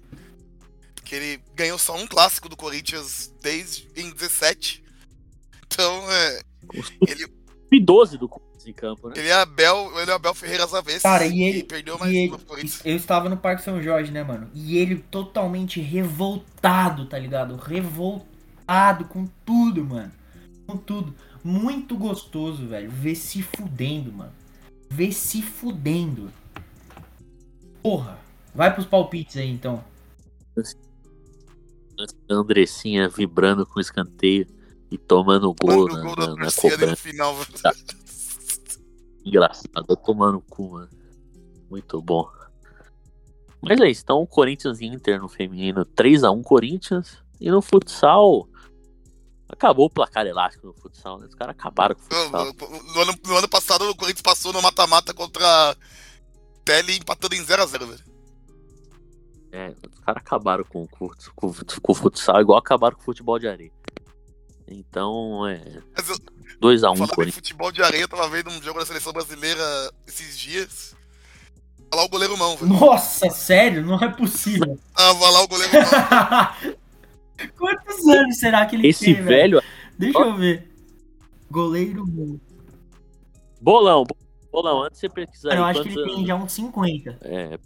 Porque 0.95 1.15
ele 1.15 1.43
ganhou 1.55 1.79
só 1.79 1.97
um 1.97 2.07
clássico 2.07 2.49
do 2.49 2.57
Corinthians 2.57 3.33
desde 3.43 3.89
em 3.97 4.11
17. 4.11 4.85
Então, 5.67 6.11
é, 6.13 6.41
ele, 7.07 7.27
Sub-12 7.73 8.19
do 8.19 8.29
Corinthians 8.29 8.67
em 8.67 8.73
campo, 8.73 9.09
né? 9.09 9.15
ele 9.17 9.29
é 9.29 9.33
Abel, 9.33 9.91
ele 10.01 10.11
é 10.11 10.15
Abel 10.15 10.35
Ferreira 10.35 10.65
às 10.65 10.75
avessas. 10.75 11.03
Cara, 11.03 11.27
e 11.27 11.43
ele- 11.43 11.65
perdeu 11.65 11.99
mais 11.99 12.13
E 12.13 12.17
ele, 12.19 12.39
Corinthians. 12.39 12.81
eu 12.85 12.97
estava 12.97 13.29
no 13.29 13.37
Parque 13.37 13.63
São 13.63 13.83
Jorge, 13.83 14.13
né, 14.13 14.23
mano? 14.23 14.51
E 14.55 14.77
ele 14.77 14.97
totalmente 15.11 15.81
revoltado, 15.81 17.07
tá 17.07 17.19
ligado? 17.19 17.57
Revoltado 17.57 19.07
com 19.07 19.27
tudo, 19.45 19.85
mano. 19.85 20.13
Com 20.67 20.77
tudo. 20.77 21.15
Muito 21.43 21.97
gostoso, 21.97 22.67
velho. 22.69 22.91
Ver 22.91 23.15
se 23.15 23.43
fudendo, 23.43 24.13
mano. 24.13 24.33
Ver 24.91 25.13
se 25.13 25.41
fudendo. 25.41 26.31
Porra. 27.83 28.19
Vai 28.55 28.75
pros 28.75 28.87
palpites 28.87 29.37
aí, 29.37 29.49
então. 29.49 29.83
A 31.99 32.35
Andressinha 32.35 33.09
vibrando 33.09 33.65
com 33.65 33.79
o 33.79 33.81
escanteio 33.81 34.47
e 34.91 34.99
tomando 34.99 35.55
gol 35.55 35.87
Mano, 35.89 35.95
o 35.95 35.97
na, 35.97 36.03
gol 36.03 36.17
na, 36.17 36.45
na 36.45 36.53
cobrança. 36.53 36.97
final. 36.97 37.37
Tá. 37.63 37.73
Engraçado, 39.25 39.97
tomando 40.05 40.39
o 40.39 40.43
cu, 40.43 40.73
mano. 40.73 40.89
Muito 41.71 42.03
bom. 42.03 42.29
Mas 43.63 43.79
é 43.81 43.91
isso, 43.91 44.03
então 44.03 44.27
Corinthians 44.27 44.81
e 44.81 44.87
Inter 44.87 45.21
no 45.21 45.29
feminino 45.29 45.85
3x1 45.85 46.43
Corinthians. 46.43 47.19
E 47.41 47.51
no 47.51 47.63
futsal. 47.63 48.49
Acabou 49.53 49.87
o 49.87 49.91
placar 49.91 50.27
elástico 50.27 50.67
no 50.67 50.73
futsal, 50.75 51.19
né? 51.19 51.27
Os 51.27 51.35
caras 51.35 51.55
acabaram 51.59 51.95
com 51.95 52.03
o 52.03 52.05
futsal. 52.05 52.45
No, 52.47 52.93
no 52.95 53.01
ano, 53.01 53.15
no 53.27 53.37
ano 53.37 53.49
passado, 53.49 53.89
o 53.89 53.97
Corinthians 53.97 54.23
passou 54.23 54.53
no 54.53 54.63
mata-mata 54.63 55.13
contra 55.13 55.45
a 55.45 55.77
Tele 56.65 56.97
empatando 56.97 57.35
em 57.35 57.45
0x0, 57.45 57.87
velho. 57.87 58.11
É, 59.53 59.75
os 59.93 60.01
caras 60.01 60.23
acabaram 60.23 60.65
com, 60.65 60.87
com, 60.87 61.11
com, 61.35 61.53
com 61.53 61.93
o 61.93 61.95
futsal, 61.95 62.41
igual 62.41 62.59
acabaram 62.59 62.95
com 62.95 63.03
o 63.03 63.05
futebol 63.05 63.39
de 63.39 63.49
areia. 63.49 63.73
Então, 64.69 65.47
é. 65.49 65.83
Mas 65.97 66.09
eu, 66.09 66.17
2x1 66.61 66.81
falando 66.81 67.09
de 67.09 67.15
Corinthians. 67.15 67.35
futebol 67.35 67.73
de 67.73 67.83
areia, 67.83 68.03
eu 68.03 68.09
tava 68.09 68.29
vendo 68.29 68.51
um 68.51 68.63
jogo 68.63 68.79
da 68.79 68.87
seleção 68.87 69.13
brasileira 69.13 69.63
esses 70.07 70.39
dias. 70.39 70.95
Tava 71.91 72.03
lá 72.03 72.07
o 72.07 72.09
goleiro 72.09 72.39
mão, 72.39 72.57
velho. 72.57 72.73
Nossa, 72.73 73.29
sério? 73.31 73.85
Não 73.85 73.99
é 73.99 74.09
possível. 74.09 74.79
Tava 74.95 75.31
lá 75.31 75.43
o 75.43 75.49
goleiro 75.49 75.73
mão. 75.73 76.71
Quantos 77.49 78.07
anos 78.09 78.39
será 78.39 78.67
que 78.67 78.77
ele 78.77 78.89
Esse 78.89 79.07
tem, 79.07 79.15
velho? 79.15 79.61
velho. 79.61 79.63
Deixa 79.99 80.19
eu 80.19 80.37
ver. 80.37 80.71
Goleiro. 81.51 82.07
Mano, 82.07 82.41
Bolão, 83.61 84.05
bolão, 84.51 84.83
antes 84.85 84.99
de 85.01 85.07
você 85.07 85.09
pesquisar 85.13 85.53
aí. 85.53 85.59
eu 85.59 85.65
acho 85.65 85.83
que 85.83 85.89
ele 85.89 86.03
tem 86.05 86.15
anos- 86.15 86.27
já 86.27 86.35
uns 86.35 86.53
50. 86.53 87.19
É. 87.23 87.59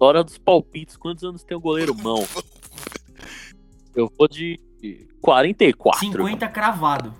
Hora 0.00 0.24
dos 0.24 0.36
palpites, 0.36 0.96
quantos 0.96 1.22
anos 1.22 1.44
tem 1.44 1.56
o 1.56 1.60
goleiro 1.60 1.94
mão? 1.94 2.26
Eu 3.94 4.10
vou 4.18 4.26
de 4.26 4.58
44. 5.20 6.00
50 6.00 6.48
cravado. 6.48 7.14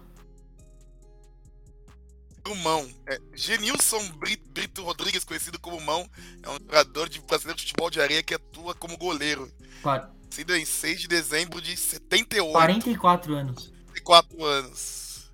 O 2.50 2.54
Mão. 2.56 2.88
É, 3.06 3.18
Genilson 3.34 4.00
Brito, 4.18 4.50
Brito 4.50 4.82
Rodrigues, 4.82 5.22
conhecido 5.22 5.60
como 5.60 5.80
Mão, 5.80 6.04
é 6.42 6.50
um 6.50 6.54
jogador 6.54 7.08
de 7.08 7.20
brasileiro 7.20 7.56
de 7.56 7.62
futebol 7.66 7.88
de 7.88 8.00
areia 8.00 8.20
que 8.22 8.34
atua 8.34 8.74
como 8.74 8.98
goleiro. 8.98 9.48
Qua- 9.80 10.10
Nascido 10.32 10.56
em 10.56 10.64
6 10.64 11.00
de 11.02 11.08
dezembro 11.08 11.60
de 11.60 11.76
78, 11.76 12.52
44 12.52 13.34
anos. 13.34 13.70
44 14.02 14.44
anos. 14.46 15.30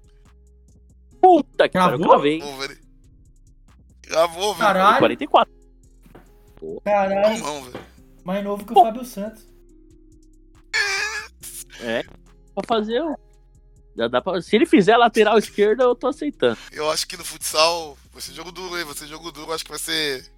Puta 1.22 1.68
que 1.68 1.78
pariu. 1.78 2.00
Pô, 2.00 2.18
velho. 2.18 2.78
Gravou, 4.02 4.54
velho. 4.54 4.58
Caralho. 4.58 4.98
44. 4.98 5.54
Caralho, 6.84 7.40
Mão, 7.44 7.62
velho. 7.62 7.84
mais 8.24 8.42
novo 8.42 8.66
que 8.66 8.72
o 8.72 8.74
Fábio 8.74 9.04
Santos. 9.04 9.46
É. 11.80 12.02
Pra 12.52 12.64
fazer 12.66 13.00
o. 13.00 13.16
Já 13.96 14.08
dá 14.08 14.20
pra... 14.20 14.42
Se 14.42 14.56
ele 14.56 14.66
fizer 14.66 14.96
lateral 14.96 15.38
esquerda, 15.38 15.84
eu 15.84 15.94
tô 15.94 16.08
aceitando. 16.08 16.58
Eu 16.72 16.90
acho 16.90 17.06
que 17.06 17.16
no 17.16 17.24
futsal 17.24 17.96
vai 18.12 18.20
ser 18.20 18.32
jogo 18.32 18.50
duro, 18.50 18.76
hein? 18.76 18.84
Vai 18.84 18.94
ser 18.96 19.06
jogo 19.06 19.30
duro, 19.30 19.52
eu 19.52 19.54
acho 19.54 19.62
que 19.62 19.70
vai 19.70 19.78
ser. 19.78 20.28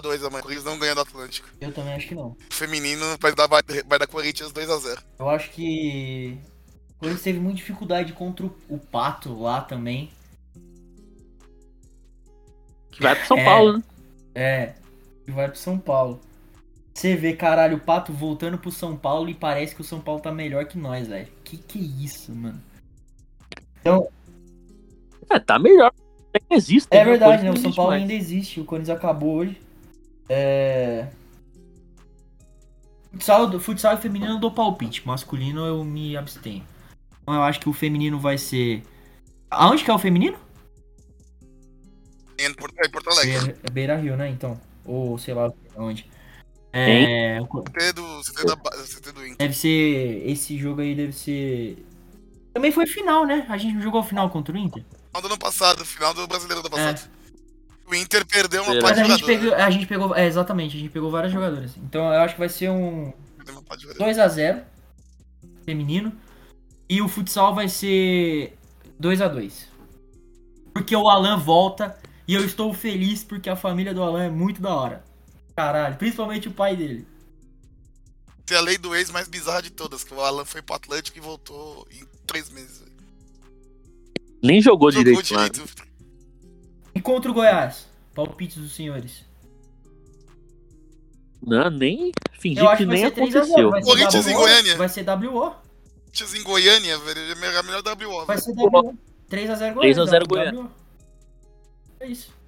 2 0.00 0.24
amanhã. 0.24 0.40
O 0.40 0.42
Corinthians 0.42 0.64
não 0.64 0.78
ganha 0.78 0.94
do 0.94 1.00
Atlântico. 1.00 1.48
Eu 1.60 1.72
também 1.72 1.94
acho 1.94 2.08
que 2.08 2.14
não. 2.14 2.28
O 2.28 2.54
feminino 2.54 3.04
vai 3.20 3.34
dar, 3.34 3.46
vai, 3.46 3.62
vai 3.86 3.98
dar 3.98 4.06
Corinthians 4.06 4.52
2x0. 4.52 4.98
Eu 5.18 5.28
acho 5.30 5.50
que. 5.50 6.38
O 6.96 6.98
Corinthians 7.00 7.22
teve 7.22 7.38
muita 7.40 7.56
dificuldade 7.58 8.12
contra 8.12 8.46
o, 8.46 8.54
o 8.68 8.78
Pato 8.78 9.38
lá 9.40 9.60
também. 9.60 10.10
Que 12.90 13.02
vai 13.02 13.14
pro 13.16 13.26
São 13.26 13.38
É. 13.38 13.44
Paulo, 13.44 13.72
né? 13.78 13.82
É, 14.34 14.74
e 15.26 15.30
vai 15.30 15.48
pro 15.48 15.58
São 15.58 15.78
Paulo. 15.78 16.20
Você 16.94 17.16
vê, 17.16 17.34
caralho, 17.34 17.76
o 17.76 17.80
Pato 17.80 18.12
voltando 18.12 18.56
pro 18.56 18.70
São 18.70 18.96
Paulo 18.96 19.28
e 19.28 19.34
parece 19.34 19.74
que 19.74 19.80
o 19.80 19.84
São 19.84 20.00
Paulo 20.00 20.20
tá 20.20 20.30
melhor 20.30 20.64
que 20.66 20.78
nós, 20.78 21.08
velho. 21.08 21.28
Que 21.42 21.56
que 21.56 21.78
é 21.78 21.82
isso, 22.04 22.32
mano? 22.32 22.62
Então, 23.80 24.08
É, 25.30 25.38
tá 25.40 25.58
melhor. 25.58 25.92
Que 26.48 26.54
Existe, 26.54 26.88
é 26.90 26.98
né? 26.98 27.04
verdade, 27.04 27.42
né? 27.42 27.50
O 27.50 27.54
São 27.54 27.62
existe 27.64 27.76
Paulo 27.76 27.90
mais. 27.92 28.02
ainda 28.02 28.14
existe. 28.14 28.60
O 28.60 28.64
Corinthians 28.64 28.96
acabou 28.96 29.36
hoje. 29.36 29.60
É. 30.28 31.08
Futsal, 33.12 33.60
futsal 33.60 33.94
e 33.94 33.98
feminino 33.98 34.32
eu 34.32 34.38
dou 34.38 34.50
palpite. 34.50 35.06
Masculino 35.06 35.64
eu 35.66 35.84
me 35.84 36.16
abstenho. 36.16 36.66
Então 37.22 37.34
eu 37.34 37.42
acho 37.42 37.60
que 37.60 37.68
o 37.68 37.72
feminino 37.72 38.18
vai 38.18 38.36
ser. 38.36 38.82
Aonde 39.50 39.84
que 39.84 39.90
é 39.90 39.94
o 39.94 39.98
feminino? 39.98 40.36
Em 42.38 42.52
Porto, 42.52 42.74
é 42.78 42.86
em 42.86 42.90
Porto 42.90 43.10
Alegre. 43.10 43.38
Beira, 43.38 43.58
Beira 43.72 43.96
Rio, 43.96 44.16
né? 44.16 44.28
Então. 44.28 44.60
Ou 44.84 45.16
sei 45.18 45.34
lá 45.34 45.52
onde. 45.76 46.10
É. 46.72 47.38
CT 47.40 47.92
do, 47.92 48.20
CT 48.22 48.44
da, 48.46 48.56
CT 48.56 49.12
do 49.12 49.24
Inter. 49.24 49.36
Deve 49.36 49.54
ser. 49.54 50.28
Esse 50.28 50.58
jogo 50.58 50.80
aí 50.80 50.94
deve 50.94 51.12
ser. 51.12 51.86
Também 52.52 52.72
foi 52.72 52.86
final, 52.86 53.24
né? 53.24 53.46
A 53.48 53.56
gente 53.56 53.80
jogou 53.80 54.02
final 54.02 54.28
contra 54.28 54.54
o 54.54 54.58
Inter. 54.58 54.84
Final 55.08 55.22
do 55.22 55.26
ano 55.28 55.38
passado, 55.38 55.84
final 55.84 56.12
do 56.12 56.26
brasileiro 56.26 56.62
do 56.62 56.76
ano 56.76 56.88
É. 56.88 56.94
O 57.86 57.94
Inter 57.94 58.26
perdeu 58.26 58.62
uma 58.62 58.74
Mas 58.74 58.82
parte 58.82 58.94
de 58.96 59.00
a 59.00 59.04
gente 59.04 59.20
jogador. 59.20 59.40
pegou. 59.40 59.54
A 59.54 59.70
gente 59.70 59.86
pegou. 59.86 60.16
É, 60.16 60.26
exatamente, 60.26 60.76
a 60.76 60.80
gente 60.80 60.90
pegou 60.90 61.10
vários 61.10 61.32
jogadores. 61.32 61.72
Então 61.76 62.02
eu 62.12 62.20
acho 62.20 62.34
que 62.34 62.40
vai 62.40 62.48
ser 62.48 62.70
um 62.70 63.12
Perdeu 63.36 63.54
uma 63.54 63.62
parte 63.62 63.80
de 63.80 63.92
jogador. 63.92 64.10
2x0 64.10 64.62
feminino. 65.64 66.12
E 66.88 67.00
o 67.02 67.08
futsal 67.08 67.54
vai 67.54 67.68
ser 67.68 68.56
2x2. 69.00 69.52
Porque 70.72 70.94
o 70.96 71.08
Alan 71.08 71.38
volta 71.38 71.96
e 72.26 72.34
eu 72.34 72.44
estou 72.44 72.72
feliz 72.74 73.22
porque 73.22 73.48
a 73.50 73.56
família 73.56 73.92
do 73.94 74.02
Alan 74.02 74.24
é 74.24 74.30
muito 74.30 74.60
da 74.60 74.74
hora. 74.74 75.04
Caralho, 75.54 75.96
principalmente 75.96 76.48
o 76.48 76.52
pai 76.52 76.74
dele. 76.76 77.06
Tem 78.44 78.56
a 78.56 78.60
lei 78.60 78.76
do 78.76 78.94
ex 78.94 79.10
mais 79.10 79.28
bizarra 79.28 79.62
de 79.62 79.70
todas, 79.70 80.04
que 80.04 80.12
o 80.12 80.20
Alan 80.20 80.44
foi 80.44 80.60
pro 80.60 80.74
Atlético 80.74 81.16
e 81.16 81.20
voltou 81.20 81.86
em 81.90 82.04
três 82.26 82.50
meses. 82.50 82.82
Nem 84.42 84.60
jogou, 84.60 84.90
Jogou 84.90 85.22
direito, 85.22 85.26
direito. 85.26 85.64
E 86.94 87.00
contra 87.00 87.30
o 87.30 87.34
Goiás? 87.34 87.88
Palpites 88.14 88.58
dos 88.58 88.74
senhores. 88.74 89.24
Não, 91.42 91.68
nem 91.68 92.12
fingi 92.32 92.60
Eu 92.60 92.68
acho 92.68 92.78
que 92.78 92.86
nem 92.86 93.04
3x0. 93.04 93.08
aconteceu. 93.08 93.70
Vai 93.70 93.82
ser 93.82 93.90
Corinthians 93.90 94.26
em 94.26 94.34
WO, 94.34 94.38
Goiânia. 94.38 94.76
Vai 94.76 94.88
ser 94.88 95.08
WO. 95.08 95.50
Corinthians 95.50 96.34
em 96.34 96.42
Goiânia, 96.42 96.98
velho. 96.98 97.20
É 97.20 97.58
a 97.58 97.62
melhor 97.62 97.82
WO. 97.82 98.24
Vai 98.24 98.38
ser 98.38 98.52
WO. 98.52 98.96
3x0 99.30 99.74
Goiás. 99.74 99.80
3 99.80 99.98
a 99.98 100.04
0 100.06 100.24
WO. 100.24 100.28
Goiás. 100.28 100.66
É 102.00 102.06
isso. 102.06 102.44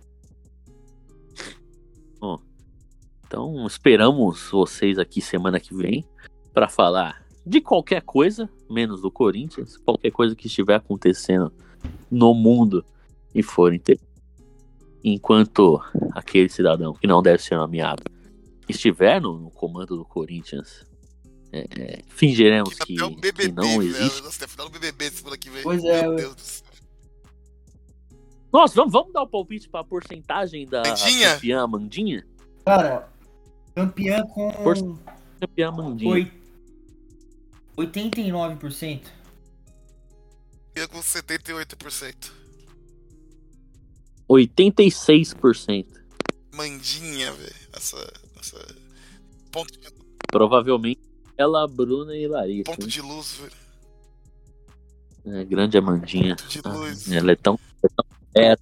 Então 3.27 3.67
esperamos 3.67 4.51
vocês 4.51 4.99
aqui 4.99 5.21
semana 5.21 5.59
que 5.59 5.75
vem 5.75 6.05
para 6.55 6.69
falar 6.69 7.27
de 7.45 7.61
qualquer 7.61 8.01
coisa, 8.03 8.49
menos 8.71 9.03
do 9.03 9.11
Corinthians, 9.11 9.77
qualquer 9.77 10.11
coisa 10.13 10.35
que 10.35 10.47
estiver 10.47 10.77
acontecendo 10.77 11.53
no 12.11 12.33
mundo 12.33 12.85
e 13.35 13.43
for 13.43 13.75
inter... 13.75 13.99
enquanto 15.05 15.81
aquele 16.13 16.49
cidadão 16.49 16.93
que 16.95 17.07
não 17.07 17.23
deve 17.23 17.43
ser 17.43 17.57
nomeado 17.57 18.03
estiver 18.69 19.21
no, 19.21 19.39
no 19.39 19.51
comando 19.51 19.97
do 19.97 20.05
Corinthians, 20.05 20.85
é, 21.53 21.67
é, 21.79 22.03
fingiremos 22.09 22.75
que, 22.75 22.97
que 22.97 23.15
BBB, 23.21 23.53
não 23.53 23.79
velho. 23.79 23.83
existe. 23.83 24.23
Nossa, 24.23 24.39
tem 24.39 24.45
a 24.47 24.49
final 24.49 24.69
do 24.69 24.73
BBB 24.73 25.11
semana 25.11 25.39
que 25.39 25.49
vem. 25.51 25.63
Pois 25.63 25.85
é, 25.85 26.03
Meu. 26.03 26.17
Deus 26.17 26.35
do 26.35 26.41
céu. 26.41 26.67
Nossa, 28.53 28.75
vamos, 28.75 28.93
vamos 28.93 29.13
dar 29.13 29.23
o 29.23 29.29
palpite 29.29 29.69
para 29.69 29.81
a 29.81 29.85
porcentagem 29.85 30.67
da 30.67 30.83
Mandinha? 30.83 31.35
campeã 31.35 31.67
Mandinha? 31.67 32.27
Cara, 32.65 33.09
campeã 33.75 34.23
com 34.27 34.51
Força. 34.53 34.85
Campeã 35.41 35.71
Mandinha. 35.71 36.11
oi- 36.11 36.33
89%. 37.77 39.03
Eu 40.75 40.89
com 40.89 40.99
78%. 40.99 42.33
86%. 44.29 45.87
Mandinha, 46.55 47.33
velho. 47.33 47.55
Essa, 47.73 48.13
essa. 48.41 48.77
Ponto 49.51 49.73
de, 49.73 49.89
Provavelmente 50.31 51.01
ela, 51.37 51.67
Bruna 51.69 52.17
e 52.17 52.27
Larissa. 52.27 52.65
ponto 52.65 52.83
né? 52.87 52.87
de 52.87 53.01
luz, 53.01 53.33
velho. 53.35 53.53
É, 55.39 55.45
grande 55.45 55.77
Amandinha. 55.77 56.37
Ponto 56.37 56.49
de 56.49 56.61
Ah, 56.65 56.73
luz. 56.73 57.13
ela 57.13 57.33
é 57.33 57.37
tão. 57.37 57.59
é 57.83 57.89
tão 57.89 58.07
galera. 58.35 58.61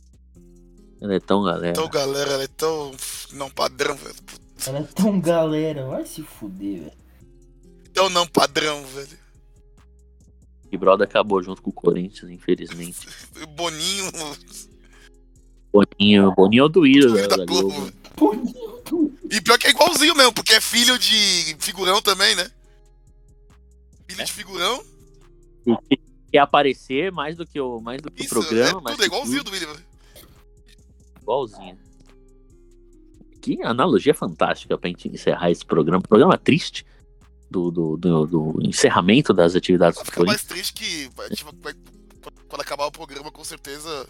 Ela 1.00 1.14
é 1.14 1.20
tão 1.20 1.42
galera. 1.44 1.70
Então, 1.70 1.88
galera, 1.88 2.30
ela 2.32 2.42
é 2.44 2.48
tão. 2.48 2.90
Não 3.32 3.50
padrão, 3.50 3.94
velho. 3.96 4.14
Ela 4.66 4.78
é 4.78 4.82
tão 4.82 5.20
galera, 5.20 5.86
vai 5.86 6.06
se 6.06 6.22
fuder, 6.22 6.80
velho. 6.80 6.92
Tão 7.92 8.08
não 8.10 8.26
padrão, 8.26 8.82
velho. 8.86 9.18
E 10.72 10.76
Brother 10.76 11.06
acabou 11.06 11.40
junto 11.42 11.62
com 11.62 11.70
o 11.70 11.72
Corinthians, 11.72 12.30
infelizmente. 12.30 13.06
Boninho. 13.54 14.10
Boninho, 15.74 16.32
Boninho 16.34 16.62
é 16.62 16.64
o 16.64 16.68
do 16.68 16.82
Filho 16.82 17.28
da, 17.28 17.44
Globo. 17.44 17.90
E 19.30 19.40
pior 19.40 19.58
que 19.58 19.66
é 19.66 19.70
igualzinho 19.70 20.14
mesmo, 20.14 20.32
porque 20.32 20.52
é 20.54 20.60
filho 20.60 20.96
de 20.98 21.56
figurão 21.58 22.00
também, 22.00 22.34
né? 22.36 22.48
Filho 24.08 24.24
de 24.24 24.32
figurão. 24.32 24.84
E 25.66 25.96
que 25.96 26.04
Quer 26.30 26.38
aparecer 26.40 27.12
mais 27.12 27.36
do 27.36 27.46
que 27.46 27.60
o, 27.60 27.80
mais 27.80 28.02
do 28.02 28.10
que 28.10 28.22
o 28.22 28.24
Isso, 28.24 28.34
programa. 28.34 28.90
é 28.90 28.92
tudo 28.92 29.02
é 29.04 29.06
igualzinho 29.06 29.44
tudo, 29.44 29.50
do 29.56 29.64
William. 29.66 29.80
igualzinho. 31.22 31.78
Que 33.40 33.62
analogia 33.62 34.12
fantástica 34.14 34.76
pra 34.76 34.88
gente 34.88 35.08
encerrar 35.08 35.50
esse 35.52 35.64
programa. 35.64 36.02
Programa 36.02 36.36
triste 36.36 36.84
do, 37.50 37.70
do, 37.70 37.96
do, 37.96 38.26
do 38.26 38.58
encerramento 38.62 39.32
das 39.32 39.54
atividades 39.54 39.98
do 39.98 40.04
Fica 40.04 40.16
Corinthians. 40.16 40.42
mais 40.42 40.48
triste 40.48 40.72
que 40.72 41.08
vai- 41.14 41.28
vai- 41.62 41.74
quando 42.48 42.60
acabar 42.62 42.86
o 42.86 42.90
programa, 42.92 43.30
com 43.30 43.44
certeza, 43.44 44.08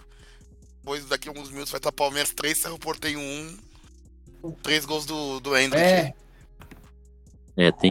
depois 0.85 1.03
daqui 1.07 1.28
a 1.28 1.30
alguns 1.30 1.51
minutos 1.51 1.70
vai 1.70 1.78
estar 1.78 1.91
Palmeiras 1.91 2.35
3, 2.35 2.59
Cerro 2.59 2.78
Porteio 2.78 3.18
1, 3.18 4.55
3 4.62 4.85
gols 4.85 5.07
do, 5.07 5.41
do 5.41 5.57
Hendrick. 5.57 5.82
É, 5.82 6.14
É, 7.57 7.72
tem. 7.72 7.91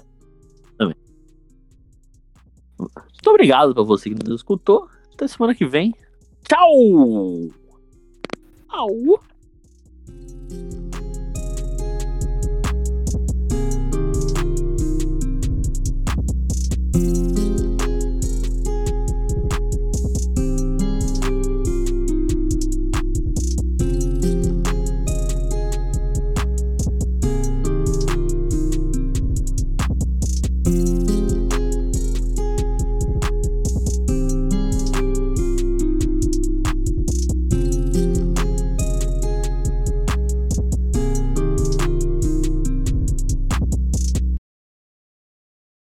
Também. 0.77 0.95
Muito 2.77 3.29
obrigado 3.29 3.73
pra 3.73 3.81
você 3.81 4.11
que 4.11 4.15
nos 4.15 4.41
escutou. 4.41 4.87
Até 5.11 5.27
semana 5.27 5.55
que 5.55 5.65
vem. 5.65 5.91
Tchau! 6.47 7.49
Au! 8.69 9.23